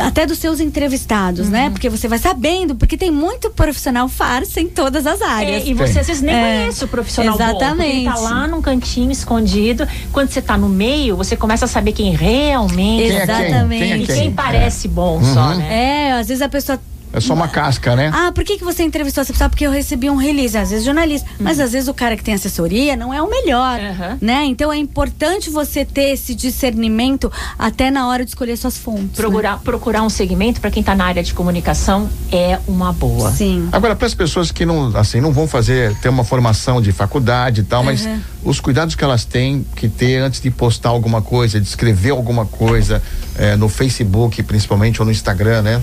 até 0.00 0.26
dos 0.26 0.38
seus 0.38 0.60
entrevistados, 0.60 1.46
Uhum. 1.46 1.52
né? 1.52 1.70
Porque 1.70 1.88
você 1.88 2.06
vai 2.08 2.18
sabendo, 2.18 2.74
porque 2.74 2.96
tem 2.96 3.10
muito 3.10 3.50
profissional 3.50 4.08
farsa 4.08 4.60
em 4.60 4.68
todas 4.68 5.06
as 5.06 5.20
áreas. 5.22 5.62
É, 5.64 5.66
e 5.68 5.74
você 5.74 5.98
às 6.00 6.06
vezes 6.06 6.22
nem 6.22 6.34
É, 6.34 6.40
conhece 6.40 6.84
o 6.84 6.88
profissional 6.88 7.36
bom. 7.36 7.44
Ele 7.44 7.52
tá 7.52 7.56
exatamente. 7.66 8.20
lá 8.22 8.46
num 8.46 8.62
cantinho 8.62 9.10
escondido. 9.10 9.86
Quando 10.12 10.30
você 10.30 10.40
tá 10.42 10.56
no 10.56 10.68
meio, 10.68 11.16
você 11.16 11.36
começa 11.36 11.64
a 11.64 11.68
saber 11.68 11.92
quem 11.92 12.14
realmente 12.14 13.08
Quem 13.08 13.16
é 13.16 13.26
quem? 13.26 13.44
Exatamente. 13.46 13.82
Quem 13.82 13.92
é 13.92 13.96
e 13.98 14.06
quem? 14.06 14.16
quem 14.16 14.32
parece 14.32 14.88
bom 14.88 15.20
só, 15.22 15.39
né? 15.56 16.08
É, 16.08 16.12
às 16.12 16.28
vezes 16.28 16.42
a 16.42 16.48
pessoa 16.48 16.78
É 17.12 17.18
só 17.20 17.34
uma 17.34 17.48
casca, 17.48 17.96
né? 17.96 18.10
Ah, 18.14 18.30
por 18.32 18.44
que, 18.44 18.56
que 18.56 18.64
você 18.64 18.82
entrevistou 18.84 19.22
essa 19.22 19.32
pessoa? 19.32 19.50
Porque 19.50 19.66
eu 19.66 19.70
recebi 19.70 20.08
um 20.08 20.16
release, 20.16 20.56
às 20.56 20.70
vezes 20.70 20.84
jornalista. 20.84 21.28
Mas 21.40 21.58
às 21.58 21.72
vezes 21.72 21.88
o 21.88 21.94
cara 21.94 22.16
que 22.16 22.22
tem 22.22 22.34
assessoria 22.34 22.94
não 22.96 23.12
é 23.12 23.20
o 23.20 23.28
melhor, 23.28 23.80
Aham. 23.80 24.18
né? 24.20 24.44
Então 24.46 24.72
é 24.72 24.76
importante 24.76 25.50
você 25.50 25.84
ter 25.84 26.10
esse 26.12 26.34
discernimento 26.34 27.30
até 27.58 27.90
na 27.90 28.06
hora 28.06 28.24
de 28.24 28.30
escolher 28.30 28.56
suas 28.56 28.78
fontes. 28.78 29.02
né? 29.02 29.08
Procurar, 29.16 29.58
procurar 29.58 30.02
um 30.02 30.08
segmento 30.10 30.60
para 30.60 30.70
quem 30.70 30.82
tá 30.82 30.94
na 30.94 31.04
área 31.04 31.22
de 31.22 31.34
comunicação 31.34 32.08
é 32.30 32.58
uma 32.68 32.92
boa. 32.92 33.32
Sim. 33.32 33.68
Agora, 33.72 33.96
para 33.96 34.06
as 34.06 34.14
pessoas 34.14 34.52
que 34.52 34.64
não, 34.64 34.96
assim, 34.96 35.20
não 35.20 35.32
vão 35.32 35.48
fazer, 35.48 35.94
ter 35.96 36.08
uma 36.08 36.22
formação 36.24 36.80
de 36.80 36.92
faculdade 36.92 37.62
e 37.62 37.64
tal, 37.64 37.82
mas 37.82 38.04
Uhum. 38.04 38.20
os 38.44 38.60
cuidados 38.60 38.94
que 38.94 39.02
elas 39.02 39.24
têm 39.24 39.66
que 39.76 39.88
ter 39.88 40.18
antes 40.18 40.40
de 40.40 40.50
postar 40.50 40.90
alguma 40.90 41.20
coisa, 41.20 41.60
de 41.60 41.66
escrever 41.66 42.10
alguma 42.10 42.46
coisa 42.46 43.02
eh, 43.36 43.56
no 43.56 43.68
Facebook, 43.68 44.42
principalmente, 44.44 45.00
ou 45.00 45.06
no 45.06 45.10
Instagram, 45.12 45.62
né? 45.62 45.82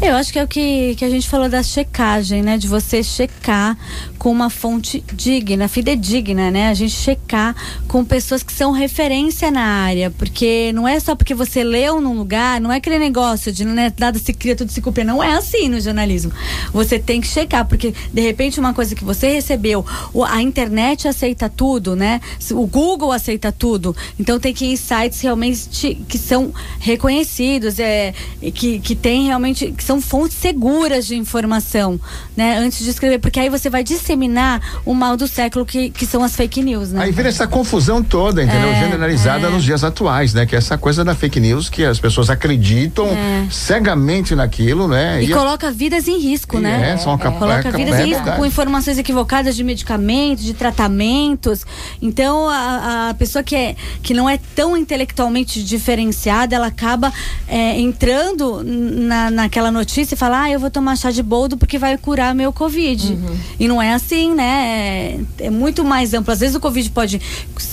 Eu 0.00 0.16
acho 0.16 0.32
que 0.32 0.38
é 0.38 0.44
o 0.44 0.48
que, 0.48 0.94
que 0.96 1.04
a 1.04 1.10
gente 1.10 1.28
falou 1.28 1.48
da 1.48 1.62
checagem, 1.62 2.42
né? 2.42 2.58
De 2.58 2.66
você 2.66 3.02
checar 3.02 3.76
com 4.18 4.30
uma 4.30 4.50
fonte 4.50 5.02
digna, 5.12 5.68
fidedigna, 5.68 6.50
né? 6.50 6.68
A 6.68 6.74
gente 6.74 6.92
checar 6.92 7.54
com 7.88 8.04
pessoas 8.04 8.42
que 8.42 8.52
são 8.52 8.72
referência 8.72 9.50
na 9.50 9.62
área. 9.62 10.10
Porque 10.10 10.72
não 10.72 10.86
é 10.86 10.98
só 11.00 11.14
porque 11.14 11.34
você 11.34 11.62
leu 11.64 12.00
num 12.00 12.14
lugar, 12.14 12.60
não 12.60 12.72
é 12.72 12.76
aquele 12.76 12.98
negócio 12.98 13.52
de 13.52 13.64
né, 13.64 13.92
nada 13.98 14.18
se 14.18 14.32
cria, 14.32 14.56
tudo 14.56 14.70
se 14.70 14.80
cumpre. 14.80 15.04
Não 15.04 15.22
é 15.22 15.32
assim 15.32 15.68
no 15.68 15.80
jornalismo. 15.80 16.32
Você 16.72 16.98
tem 16.98 17.20
que 17.20 17.26
checar, 17.26 17.66
porque 17.66 17.94
de 18.12 18.20
repente 18.20 18.60
uma 18.60 18.74
coisa 18.74 18.94
que 18.94 19.04
você 19.04 19.28
recebeu, 19.32 19.84
a 20.28 20.42
internet 20.42 21.08
aceita 21.08 21.48
tudo, 21.48 21.96
né? 21.96 22.20
O 22.52 22.66
Google 22.66 23.12
aceita 23.12 23.52
tudo. 23.52 23.94
Então 24.18 24.38
tem 24.38 24.52
que 24.52 24.64
ir 24.64 24.72
em 24.72 24.76
sites 24.76 25.20
realmente 25.20 25.94
que 26.08 26.18
são 26.18 26.52
reconhecidos, 26.78 27.78
é, 27.78 28.14
que, 28.54 28.78
que 28.80 28.94
tem 28.94 29.26
realmente, 29.26 29.71
que 29.72 29.84
são 29.84 30.00
fontes 30.00 30.36
seguras 30.36 31.06
de 31.06 31.16
informação, 31.16 31.98
né? 32.36 32.58
Antes 32.58 32.84
de 32.84 32.90
escrever, 32.90 33.18
porque 33.18 33.40
aí 33.40 33.48
você 33.48 33.68
vai 33.70 33.82
disseminar 33.84 34.60
o 34.84 34.94
mal 34.94 35.16
do 35.16 35.26
século 35.28 35.64
que, 35.64 35.90
que 35.90 36.06
são 36.06 36.22
as 36.22 36.34
fake 36.36 36.62
news, 36.62 36.92
né? 36.92 37.04
Aí 37.04 37.12
vira 37.12 37.28
essa 37.28 37.46
confusão 37.46 38.02
toda, 38.02 38.42
entendeu? 38.42 38.68
É, 38.70 38.80
Generalizada 38.80 39.46
é. 39.46 39.50
nos 39.50 39.62
dias 39.64 39.82
atuais, 39.84 40.34
né? 40.34 40.46
Que 40.46 40.54
é 40.54 40.58
essa 40.58 40.76
coisa 40.78 41.04
da 41.04 41.14
fake 41.14 41.38
news 41.40 41.68
que 41.68 41.84
as 41.84 41.98
pessoas 41.98 42.30
acreditam 42.30 43.06
É. 43.06 43.46
cegamente 43.50 44.34
naquilo, 44.34 44.86
né? 44.88 45.22
E 45.22 45.32
a- 45.32 45.36
coloca 45.36 45.70
vidas 45.70 46.08
em 46.08 46.18
risco, 46.18 46.58
E 46.58 46.60
né? 46.60 46.92
é, 46.92 46.96
são 46.96 47.16
capa- 47.18 47.38
Coloca 47.38 47.68
é, 47.68 47.72
vidas 47.72 47.94
é 48.00 48.02
em 48.04 48.08
risco 48.08 48.32
com 48.36 48.46
informações 48.46 48.98
equivocadas 48.98 49.54
de 49.56 49.64
medicamentos, 49.64 50.44
de 50.44 50.54
tratamentos. 50.54 51.64
Então, 52.00 52.48
a, 52.48 53.10
a 53.10 53.14
pessoa 53.14 53.42
que, 53.42 53.54
é, 53.54 53.76
que 54.02 54.14
não 54.14 54.28
é 54.28 54.38
tão 54.54 54.76
intelectualmente 54.76 55.62
diferenciada, 55.62 56.54
ela 56.56 56.66
acaba 56.66 57.12
é, 57.48 57.78
entrando 57.80 58.62
na, 58.64 59.30
naquela 59.30 59.61
notícia 59.70 60.14
e 60.14 60.18
fala: 60.18 60.42
Ah, 60.42 60.50
eu 60.50 60.60
vou 60.60 60.70
tomar 60.70 60.96
chá 60.96 61.10
de 61.10 61.22
boldo 61.22 61.56
porque 61.56 61.78
vai 61.78 61.96
curar 61.96 62.34
meu 62.34 62.52
Covid. 62.52 63.18
E 63.58 63.68
não 63.68 63.80
é 63.80 63.92
assim, 63.92 64.34
né? 64.34 65.18
É, 65.40 65.46
é 65.46 65.50
muito 65.50 65.84
mais 65.84 66.14
amplo. 66.14 66.32
Às 66.32 66.40
vezes 66.40 66.54
o 66.54 66.60
Covid 66.60 66.90
pode 66.90 67.20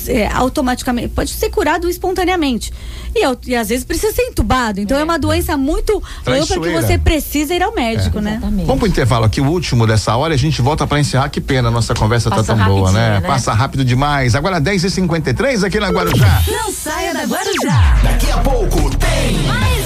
é, 0.08 0.28
automaticamente, 0.28 1.10
pode 1.10 1.32
ser 1.32 1.50
curado 1.50 1.90
espontaneamente. 1.90 2.72
E, 3.16 3.50
e 3.50 3.56
às 3.56 3.70
vezes 3.70 3.84
precisa 3.84 4.14
ser 4.14 4.24
entubado. 4.24 4.80
Então 4.80 4.98
é, 4.98 5.04
uma 5.04 5.18
doença 5.18 5.58
muito 5.58 6.02
ampla 6.26 6.60
que 6.60 6.72
você 6.72 6.98
precisa 6.98 7.54
ir 7.54 7.64
ao 7.64 7.74
médico, 7.74 8.20
né? 8.20 8.32
Exatamente. 8.32 8.66
Vamos 8.66 8.80
pro 8.80 8.88
intervalo 8.88 9.26
aqui, 9.26 9.42
o 9.42 9.46
último 9.46 9.88
dessa 9.88 10.16
hora, 10.16 10.34
e 10.34 10.36
a 10.36 10.40
gente 10.40 10.62
volta 10.62 10.86
pra 10.86 11.00
encerrar. 11.00 11.30
Que 11.30 11.42
pena, 11.42 11.72
nossa 11.72 11.94
conversa 11.94 12.30
Passa 12.30 12.44
tá 12.44 12.56
tão 12.56 12.66
boa, 12.66 12.92
né? 12.92 13.20
né? 13.20 13.22
Passa 13.22 13.54
rápido 13.54 13.84
demais. 13.84 14.36
Agora 14.36 14.60
10h53 14.62 15.64
aqui 15.66 15.80
na 15.80 15.90
Guarujá. 15.90 16.44
Não 16.48 16.72
saia 16.72 17.14
da 17.14 17.24
Guarujá. 17.24 17.98
Daqui 18.04 18.32
a 18.32 18.38
pouco 18.38 18.90
tem 18.98 19.44
Mais 19.48 19.79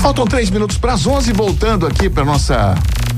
Faltam 0.00 0.26
três 0.26 0.48
minutos 0.48 0.78
para 0.78 0.92
as 0.92 1.06
11, 1.06 1.32
voltando 1.32 1.86
aqui 1.86 2.08
para 2.08 2.24
nossa 2.24 2.74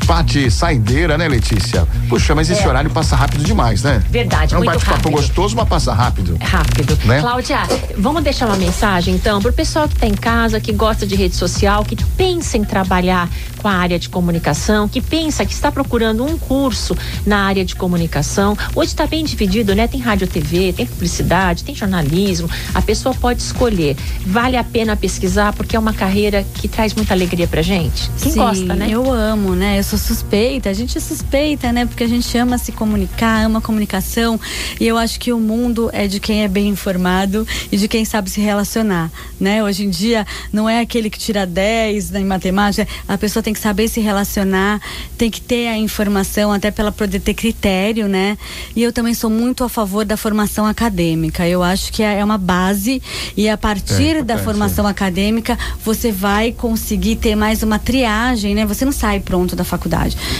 parte 0.06 0.50
saideira, 0.50 1.16
né, 1.16 1.28
Letícia? 1.28 1.86
Puxa, 2.08 2.34
mas 2.34 2.50
esse 2.50 2.66
horário 2.66 2.90
passa 2.90 3.14
rápido 3.16 3.44
demais, 3.44 3.82
né? 3.82 4.02
Verdade, 4.10 4.54
É 4.54 4.58
um 4.58 4.64
bate-papo 4.64 5.10
gostoso, 5.10 5.56
mas 5.56 5.68
passa 5.68 5.92
rápido. 5.92 6.36
Rápido. 6.40 6.98
Né? 7.04 7.20
Cláudia, 7.20 7.58
vamos 7.96 8.22
deixar 8.22 8.46
uma 8.46 8.56
mensagem 8.56 9.14
então 9.14 9.40
pro 9.40 9.52
pessoal 9.52 9.88
que 9.88 9.94
está 9.94 10.06
em 10.06 10.14
casa, 10.14 10.60
que 10.60 10.72
gosta 10.72 11.06
de 11.06 11.14
rede 11.14 11.36
social, 11.36 11.84
que 11.84 11.96
pensa 12.16 12.56
em 12.56 12.64
trabalhar 12.64 13.28
com 13.58 13.68
a 13.68 13.72
área 13.72 13.98
de 13.98 14.08
comunicação, 14.08 14.88
que 14.88 15.00
pensa 15.00 15.44
que 15.44 15.52
está 15.52 15.70
procurando 15.70 16.24
um 16.24 16.38
curso 16.38 16.96
na 17.26 17.44
área 17.44 17.64
de 17.64 17.76
comunicação. 17.76 18.56
Hoje 18.74 18.88
está 18.88 19.06
bem 19.06 19.24
dividido, 19.24 19.74
né? 19.74 19.86
Tem 19.86 20.00
rádio 20.00 20.26
TV, 20.26 20.72
tem 20.72 20.86
publicidade, 20.86 21.62
tem 21.64 21.74
jornalismo. 21.74 22.48
A 22.74 22.80
pessoa 22.80 23.14
pode 23.14 23.42
escolher. 23.42 23.96
Vale 24.26 24.56
a 24.56 24.64
pena 24.64 24.96
pesquisar 24.96 25.52
porque 25.52 25.76
é 25.76 25.78
uma 25.78 25.92
carreira 25.92 26.44
que 26.54 26.68
traz 26.68 26.94
muita 26.94 27.14
alegria 27.14 27.46
pra 27.46 27.62
gente. 27.62 28.10
Quem 28.18 28.32
Sim, 28.32 28.38
gosta, 28.38 28.74
né? 28.74 28.88
Eu 28.90 29.12
amo, 29.12 29.54
né? 29.54 29.78
Eu 29.78 29.84
sou 29.90 29.98
suspeita, 29.98 30.70
a 30.70 30.72
gente 30.72 30.96
é 30.96 31.00
suspeita, 31.00 31.72
né? 31.72 31.84
Porque 31.84 32.04
a 32.04 32.08
gente 32.08 32.38
ama 32.38 32.56
se 32.58 32.70
comunicar, 32.70 33.44
ama 33.44 33.60
comunicação. 33.60 34.38
E 34.78 34.86
eu 34.86 34.96
acho 34.96 35.18
que 35.18 35.32
o 35.32 35.40
mundo 35.40 35.90
é 35.92 36.06
de 36.06 36.20
quem 36.20 36.44
é 36.44 36.48
bem 36.48 36.68
informado 36.68 37.44
e 37.72 37.76
de 37.76 37.88
quem 37.88 38.04
sabe 38.04 38.30
se 38.30 38.40
relacionar, 38.40 39.10
né? 39.40 39.64
Hoje 39.64 39.84
em 39.84 39.90
dia 39.90 40.24
não 40.52 40.68
é 40.68 40.80
aquele 40.80 41.10
que 41.10 41.18
tira 41.18 41.44
10 41.44 42.14
em 42.14 42.24
matemática, 42.24 42.86
a 43.08 43.18
pessoa 43.18 43.42
tem 43.42 43.52
que 43.52 43.58
saber 43.58 43.88
se 43.88 44.00
relacionar, 44.00 44.80
tem 45.18 45.28
que 45.28 45.40
ter 45.40 45.66
a 45.66 45.76
informação 45.76 46.52
até 46.52 46.70
para 46.70 46.82
ela 46.84 46.92
poder 46.92 47.18
ter 47.18 47.34
critério, 47.34 48.06
né? 48.06 48.38
E 48.76 48.82
eu 48.84 48.92
também 48.92 49.12
sou 49.12 49.28
muito 49.28 49.64
a 49.64 49.68
favor 49.68 50.04
da 50.04 50.16
formação 50.16 50.66
acadêmica. 50.66 51.48
Eu 51.48 51.64
acho 51.64 51.92
que 51.92 52.04
é 52.04 52.24
uma 52.24 52.38
base 52.38 53.02
e 53.36 53.48
a 53.48 53.58
partir 53.58 54.22
da 54.22 54.34
importante, 54.34 54.44
formação 54.44 54.86
acadêmica 54.86 55.58
você 55.84 56.12
vai 56.12 56.52
conseguir 56.52 57.16
ter 57.16 57.34
mais 57.34 57.64
uma 57.64 57.78
triagem, 57.78 58.54
né? 58.54 58.64
Você 58.66 58.84
não 58.84 58.92
sai 58.92 59.18
pronto 59.18 59.56
da 59.56 59.64
faculdade, 59.64 59.79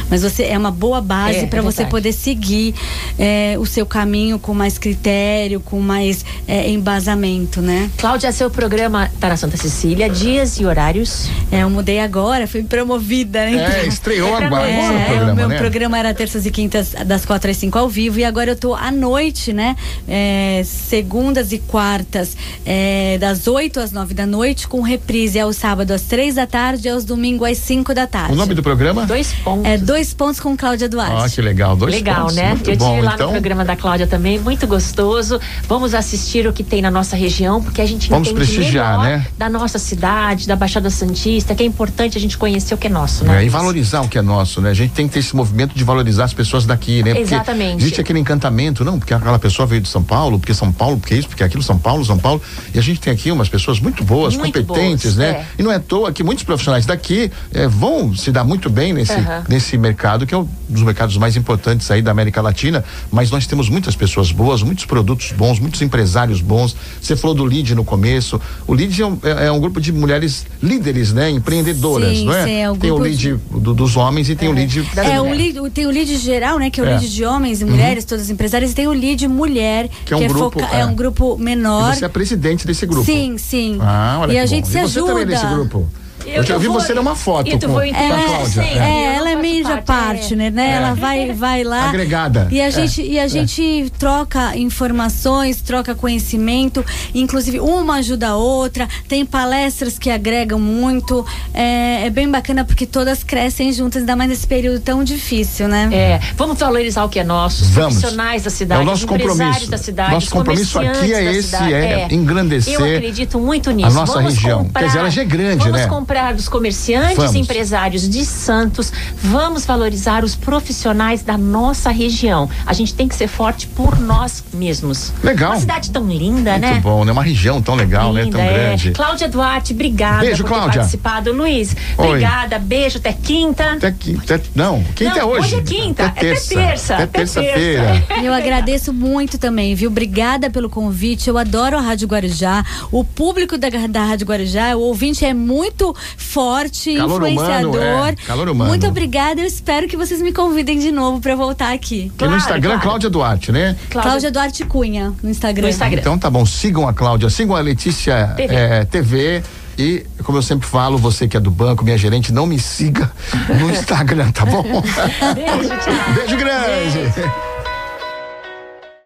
mas 0.09 0.22
você 0.22 0.44
é 0.44 0.59
uma 0.59 0.70
boa 0.70 1.00
base 1.00 1.38
É, 1.40 1.46
para 1.46 1.59
é 1.61 1.62
você 1.62 1.85
poder 1.85 2.12
seguir 2.12 2.74
é, 3.18 3.57
o 3.59 3.66
seu 3.66 3.87
caminho 3.87 4.38
com 4.38 4.53
mais 4.55 4.79
critério, 4.79 5.61
com 5.61 5.81
mais 5.81 6.24
é, 6.46 6.70
embasamento, 6.70 7.61
né? 7.61 7.90
Cláudia, 7.96 8.31
seu 8.33 8.50
programa 8.50 9.11
tá 9.20 9.29
na 9.29 9.37
Santa 9.37 9.57
Cecília, 9.57 10.09
dias 10.09 10.59
e 10.59 10.64
horários. 10.66 11.29
É, 11.50 11.62
eu 11.62 11.70
mudei 11.70 12.00
agora, 12.00 12.46
fui 12.46 12.62
promovida, 12.62 13.44
né? 13.46 13.83
É, 13.83 13.87
estreou 13.87 14.38
É 14.38 14.44
agora 14.44 14.62
o 14.62 14.66
É, 14.66 15.05
programa, 15.07 15.33
o 15.33 15.37
meu 15.37 15.48
né? 15.48 15.59
programa 15.59 15.98
era 15.98 16.14
terças 16.14 16.46
e 16.46 16.50
quintas 16.50 16.94
das 17.07 17.24
quatro 17.24 17.50
às 17.50 17.57
cinco 17.57 17.79
ao 17.79 17.88
vivo 17.88 18.18
e 18.18 18.24
agora 18.24 18.50
eu 18.50 18.57
tô 18.57 18.74
à 18.74 18.90
noite, 18.90 19.53
né? 19.53 19.76
É, 20.09 20.62
segundas 20.64 21.53
e 21.53 21.59
quartas 21.59 22.37
é, 22.66 23.16
das 23.18 23.46
8 23.46 23.81
às 23.81 23.92
9 23.92 24.14
da 24.14 24.26
noite 24.26 24.66
com 24.68 24.81
reprise 24.81 25.38
aos 25.38 25.57
sábados 25.57 25.94
às 25.94 26.03
três 26.03 26.35
da 26.35 26.46
tarde 26.46 26.88
e 26.88 26.90
aos 26.90 27.05
domingos 27.05 27.48
às 27.48 27.59
5 27.59 27.94
da 27.94 28.07
tarde. 28.07 28.33
O 28.33 28.37
nome 28.37 28.55
do 28.55 28.62
programa? 28.62 29.07
Dois 29.07 29.29
pontos. 29.32 29.64
É 29.64 29.76
dois 29.78 30.12
pontos 30.14 30.40
com 30.40 30.56
Cláudia 30.56 30.88
Duarte. 30.88 31.24
Ah, 31.24 31.28
que 31.28 31.40
legal. 31.40 31.76
Dois 31.76 31.94
Legal, 31.94 32.22
pontos. 32.22 32.36
né? 32.36 32.50
Muito 32.50 32.70
eu 32.70 32.76
bom. 32.76 32.90
tive 32.94 33.02
lá 33.02 33.14
então, 33.14 33.26
no 33.26 33.32
programa 33.32 33.64
da 33.64 33.76
Cláudia 33.76 34.06
também, 34.06 34.38
muito 34.38 34.66
gostoso. 34.66 35.40
Vamos 35.68 35.94
assistir 35.94 36.46
o 36.46 36.52
que 36.52 36.62
tem 36.62 36.82
na 36.82 36.90
nossa 36.90 37.16
região, 37.16 37.62
porque 37.62 37.80
a 37.80 37.86
gente 37.86 38.08
Vamos 38.08 38.28
entende 38.28 38.44
prestigiar, 38.46 39.00
né? 39.00 39.26
da 39.36 39.48
nossa 39.48 39.78
cidade, 39.78 40.46
da 40.46 40.56
Baixada 40.56 40.90
Santista, 40.90 41.54
que 41.54 41.62
é 41.62 41.66
importante 41.66 42.16
a 42.16 42.20
gente 42.20 42.36
conhecer 42.36 42.74
o 42.74 42.78
que 42.78 42.86
é 42.86 42.90
nosso, 42.90 43.24
né? 43.24 43.42
É, 43.42 43.46
e 43.46 43.48
valorizar 43.48 44.00
o 44.02 44.08
que 44.08 44.18
é 44.18 44.22
nosso, 44.22 44.60
né? 44.60 44.70
A 44.70 44.74
gente 44.74 44.92
tem 44.92 45.06
que 45.06 45.14
ter 45.14 45.20
esse 45.20 45.34
movimento 45.34 45.74
de 45.74 45.84
valorizar 45.84 46.24
as 46.24 46.34
pessoas 46.34 46.66
daqui, 46.66 47.02
né? 47.02 47.14
Porque 47.14 47.34
Exatamente. 47.34 47.82
Existe 47.82 48.00
aquele 48.00 48.18
encantamento, 48.18 48.84
não, 48.84 48.98
porque 48.98 49.14
aquela 49.14 49.38
pessoa 49.38 49.66
veio 49.66 49.80
de 49.80 49.88
São 49.88 50.02
Paulo, 50.02 50.38
porque 50.38 50.54
São 50.54 50.72
Paulo, 50.72 50.98
porque 50.98 51.14
isso, 51.14 51.28
porque 51.28 51.42
aquilo, 51.44 51.62
São 51.62 51.78
Paulo, 51.78 52.04
São 52.04 52.18
Paulo. 52.18 52.40
E 52.74 52.78
a 52.78 52.82
gente 52.82 53.00
tem 53.00 53.12
aqui 53.12 53.30
umas 53.30 53.48
pessoas 53.48 53.80
muito 53.80 54.04
boas, 54.04 54.36
Muito 54.36 54.62
competentes, 54.62 55.14
boas, 55.14 55.16
né? 55.16 55.26
é. 55.30 55.46
E 55.58 55.62
não 55.62 55.70
é 55.70 55.76
à 55.76 55.80
toa 55.80 56.12
que 56.12 56.22
muitos 56.22 56.44
profissionais 56.44 56.86
daqui 56.86 57.30
eh, 57.52 57.66
vão 57.66 58.14
se 58.14 58.30
dar 58.30 58.44
muito 58.44 58.68
bem 58.70 58.92
nesse 58.92 59.19
nesse, 59.20 59.30
Aham. 59.30 59.44
nesse 59.48 59.78
mercado, 59.78 60.26
que 60.26 60.35
é 60.35 60.38
um 60.38 60.48
dos 60.68 60.83
mercados 60.83 61.16
mais 61.16 61.37
importantes 61.37 61.90
aí 61.90 62.00
da 62.02 62.11
América 62.11 62.40
Latina, 62.40 62.85
mas 63.11 63.30
nós 63.30 63.46
temos 63.46 63.68
muitas 63.68 63.94
pessoas 63.96 64.30
boas, 64.33 64.62
muitos 64.62 64.85
produtos 64.85 65.33
bons, 65.33 65.59
muitos 65.59 65.80
empresários 65.83 66.40
bons. 66.40 66.76
Você 67.00 67.16
falou 67.16 67.35
do 67.37 67.46
LID 67.46 67.74
no 67.74 67.85
começo. 67.85 68.40
O 68.66 68.74
LID 68.74 69.02
é 69.02 69.06
um, 69.06 69.18
é- 69.22 69.46
é 69.46 69.52
um 69.52 69.61
grupo 69.61 69.80
de 69.80 69.92
mulheres 69.92 70.46
líderes, 70.62 71.12
né? 71.12 71.30
Empreendedoras, 71.30 72.16
Sim, 72.18 72.24
não 72.26 72.35
é? 72.35 72.44
sim, 72.44 72.50
é 72.52 72.72
tem 72.76 72.90
o 72.90 72.98
LID 73.02 73.37
do- 73.50 73.74
dos 73.74 73.96
homens 73.96 74.28
e 74.28 74.37
tem 74.37 74.48
o 74.48 74.52
LID 74.52 74.85
É, 74.96 75.20
o 75.20 75.30
lead, 75.30 75.70
tem 75.70 75.87
o 75.87 75.90
lead 75.90 76.16
geral, 76.16 76.59
né? 76.59 76.70
Que 76.70 76.80
é 76.80 76.85
o 76.85 76.87
É. 76.87 76.90
lead 76.90 77.09
de 77.09 77.24
homens 77.24 77.61
e 77.61 77.64
mulheres, 77.64 78.04
todas 78.04 78.24
as 78.24 78.30
empresárias, 78.30 78.72
e 78.72 78.74
tem 78.74 78.87
o 78.87 78.92
lead 78.92 79.26
mulher, 79.28 79.88
Que 80.04 80.14
é 80.14 80.16
um 80.16 80.26
grupo, 80.26 80.61
foca- 80.61 80.74
é. 80.76 80.80
é. 80.80 80.87
um 80.87 80.94
grupo 80.94 81.37
menor. 81.38 81.92
E 81.94 81.96
você 81.98 82.04
é 82.04 82.09
presidente 82.09 82.66
desse 82.66 82.87
grupo. 82.87 83.04
Sim, 83.04 83.37
sim. 83.38 83.78
Ah, 83.80 84.18
olha 84.20 84.30
e 84.33 84.35
que 84.35 84.38
a 84.38 84.42
bom. 84.42 84.46
gente 84.48 84.68
se 84.68 84.70
e 84.78 84.80
você 84.80 84.98
ajuda. 84.98 85.06
também 85.12 85.26
nesse 85.26 85.46
grupo. 85.46 85.88
Eu, 86.26 86.42
já 86.42 86.59
vi 86.59 86.66
vou- 86.68 86.80
você 86.80 86.94
numa 86.94 87.14
foto 87.14 87.48
E 87.48 87.59
tu 87.59 87.66
com, 87.66 87.72
vou 87.72 87.80
com 87.83 87.87
entender 87.87 88.12
a 88.12 88.16
Ela, 88.20 88.24
Cláudia. 88.37 88.61
é, 88.62 88.64
É. 88.78 89.06
Eu 89.09 89.12
ela 89.20 89.30
é 89.30 89.37
de 89.40 89.62
parte, 89.64 89.85
parte, 89.85 90.37
né? 90.37 90.50
né? 90.50 90.70
Ela 90.76 90.94
vai, 90.94 91.33
vai 91.35 91.64
lá. 91.64 91.88
Agregada. 91.88 92.48
E 92.50 92.61
a 92.61 92.66
É. 92.66 92.70
gente, 92.70 93.02
e 93.02 93.18
a 93.18 93.26
gente 93.28 93.90
troca 93.98 94.56
informações, 94.56 95.61
troca 95.61 95.94
conhecimento, 95.94 96.85
inclusive 97.14 97.61
uma 97.61 97.96
ajuda 97.96 98.28
a 98.28 98.37
outra. 98.37 98.88
Tem 99.09 99.24
palestras 99.24 99.98
que 99.98 100.11
agregam 100.11 100.59
muito. 100.59 101.24
É, 101.54 102.06
é 102.06 102.11
bem 102.11 102.28
bacana 102.30 102.64
porque 102.64 102.87
todas 102.87 103.22
crescem 103.24 103.72
juntas, 103.72 104.00
ainda 104.02 104.16
mais 104.16 104.30
nesse 104.30 104.46
período 104.46 104.80
tão 104.80 105.02
difícil, 105.04 105.68
né? 105.68 105.88
É, 105.92 106.20
vamos 106.37 106.59
valorizar 106.59 107.04
o 107.04 107.09
que 107.09 107.18
é 107.18 107.24
nosso, 107.24 107.62
os 107.62 107.70
Vamos. 107.70 107.94
profissionais 107.96 108.42
da 108.44 108.50
cidade, 108.50 108.80
É 108.80 108.83
o 108.83 108.87
nosso 108.87 108.98
os 109.06 109.11
empresários 109.12 109.38
compromisso. 109.38 109.70
da 109.70 109.78
cidade, 109.78 110.11
Nosso 110.12 110.26
os 110.26 110.33
compromisso 110.33 110.78
aqui 110.78 111.12
é 111.12 111.33
esse, 111.35 111.56
é 111.56 112.09
engrandecer 112.11 112.74
Eu 112.74 112.85
acredito 112.96 113.38
muito 113.38 113.70
a 113.70 113.72
nisso. 113.72 113.90
nossa 113.90 114.14
vamos 114.14 114.35
região. 114.35 114.64
Comprar, 114.64 114.80
Quer 114.80 114.87
dizer, 114.87 114.98
ela 114.98 115.11
já 115.11 115.22
é 115.22 115.24
grande, 115.24 115.64
vamos 115.64 115.80
né? 115.80 115.87
Comprar 116.11 116.35
dos 116.35 116.49
comerciantes 116.49 117.16
Vamos. 117.16 117.35
e 117.37 117.38
empresários 117.38 118.09
de 118.09 118.25
Santos, 118.25 118.92
vamos 119.23 119.64
valorizar 119.64 120.25
os 120.25 120.35
profissionais 120.35 121.23
da 121.23 121.38
nossa 121.38 121.90
região. 121.90 122.51
A 122.66 122.73
gente 122.73 122.94
tem 122.94 123.07
que 123.07 123.14
ser 123.14 123.29
forte 123.29 123.68
por 123.68 123.96
nós 124.01 124.42
mesmos. 124.53 125.12
Legal. 125.23 125.53
Uma 125.53 125.61
cidade 125.61 125.88
tão 125.92 126.09
linda, 126.09 126.53
Muito 126.59 126.62
né? 126.66 126.81
bom, 126.83 127.05
né? 127.05 127.12
Uma 127.12 127.23
região 127.23 127.62
tão 127.62 127.77
legal, 127.77 128.12
né? 128.12 128.25
Linda, 128.25 128.38
Tão 128.38 128.44
é. 128.44 128.53
grande. 128.53 128.90
Cláudia 128.90 129.29
Duarte, 129.29 129.73
obrigada 129.73 130.18
Beijo, 130.23 130.42
por 130.42 130.49
Cláudia. 130.49 130.70
ter 130.73 130.79
participado. 130.79 131.33
Luiz, 131.33 131.77
Oi. 131.96 132.07
obrigada. 132.09 132.59
Beijo, 132.59 132.99
até 132.99 133.12
quinta. 133.12 133.75
Até 133.75 133.92
quinta. 133.92 134.35
até- 134.35 134.44
não, 134.53 134.83
quinta 134.96 135.11
Não, 135.14 135.20
é 135.20 135.25
hoje. 135.25 135.55
hoje 135.55 135.55
é 135.55 135.62
quinta, 135.62 136.07
Até 136.07 136.27
é 136.27 136.31
até 136.33 136.40
terça. 136.40 136.55
terça, 136.57 136.94
Até 136.94 137.07
terça-feira. 137.07 138.05
terça. 138.09 138.20
Eu 138.25 138.35
agradeço 138.35 138.92
muito 138.92 139.38
também, 139.38 139.77
viu? 139.77 139.88
Obrigada 139.90 140.51
pelo 140.51 140.68
convite. 140.68 141.29
Eu 141.31 141.38
adoro 141.38 141.79
a 141.79 141.81
Rádio 141.81 142.09
Guarujá. 142.09 142.64
O 142.90 143.05
público 143.05 143.57
da, 143.57 143.68
da 143.88 144.05
Rádio 144.05 144.27
Guarujá, 144.27 144.75
o 144.77 144.81
ouvinte 144.81 145.25
é 145.25 145.33
muito 145.33 145.94
forte, 146.16 146.94
Calor 146.96 147.22
humano, 147.22 147.28
influenciador. 147.34 148.08
é, 148.08 148.14
calor 148.26 148.48
humano. 148.48 148.70
Muito 148.70 148.86
obrigada. 148.86 149.40
Eu 149.40 149.46
espero 149.46 149.86
que 149.88 149.96
vocês 149.96 150.20
me 150.22 150.32
convidem 150.32 150.78
de 150.78 150.90
novo 150.92 151.20
para 151.20 151.34
voltar 151.36 151.72
aqui. 151.72 151.96
E 152.04 152.08
no 152.08 152.14
Claro, 152.16 152.36
Instagram, 152.36 152.70
claro. 152.70 152.82
Cláudia 152.82 153.10
Duarte, 153.10 153.52
né? 153.52 153.76
Cláudia 153.90 154.30
Duarte 154.30 154.64
Cunha, 154.64 155.12
no 155.22 155.30
Instagram. 155.30 155.62
No 155.64 155.68
Instagram. 155.70 156.00
Então 156.00 156.18
tá 156.18 156.30
bom, 156.30 156.44
sigam 156.46 156.88
a 156.88 156.92
Cláudia, 156.92 157.28
sigam 157.30 157.54
a 157.56 157.60
Letícia 157.60 158.34
TV. 158.36 158.54
eh, 158.54 158.84
TV. 158.84 159.42
E, 159.78 160.04
como 160.24 160.36
eu 160.36 160.42
sempre 160.42 160.68
falo, 160.68 160.98
você 160.98 161.26
que 161.26 161.36
é 161.38 161.40
do 161.40 161.50
banco, 161.50 161.82
minha 161.84 161.96
gerente, 161.96 162.32
não 162.32 162.44
me 162.44 162.58
siga 162.58 163.10
no 163.58 163.70
Instagram, 163.70 164.30
tá 164.30 164.44
bom? 164.44 164.62
Beijo, 165.34 165.68
tchau. 165.78 166.14
Beijo 166.14 166.36
grande. 166.36 167.49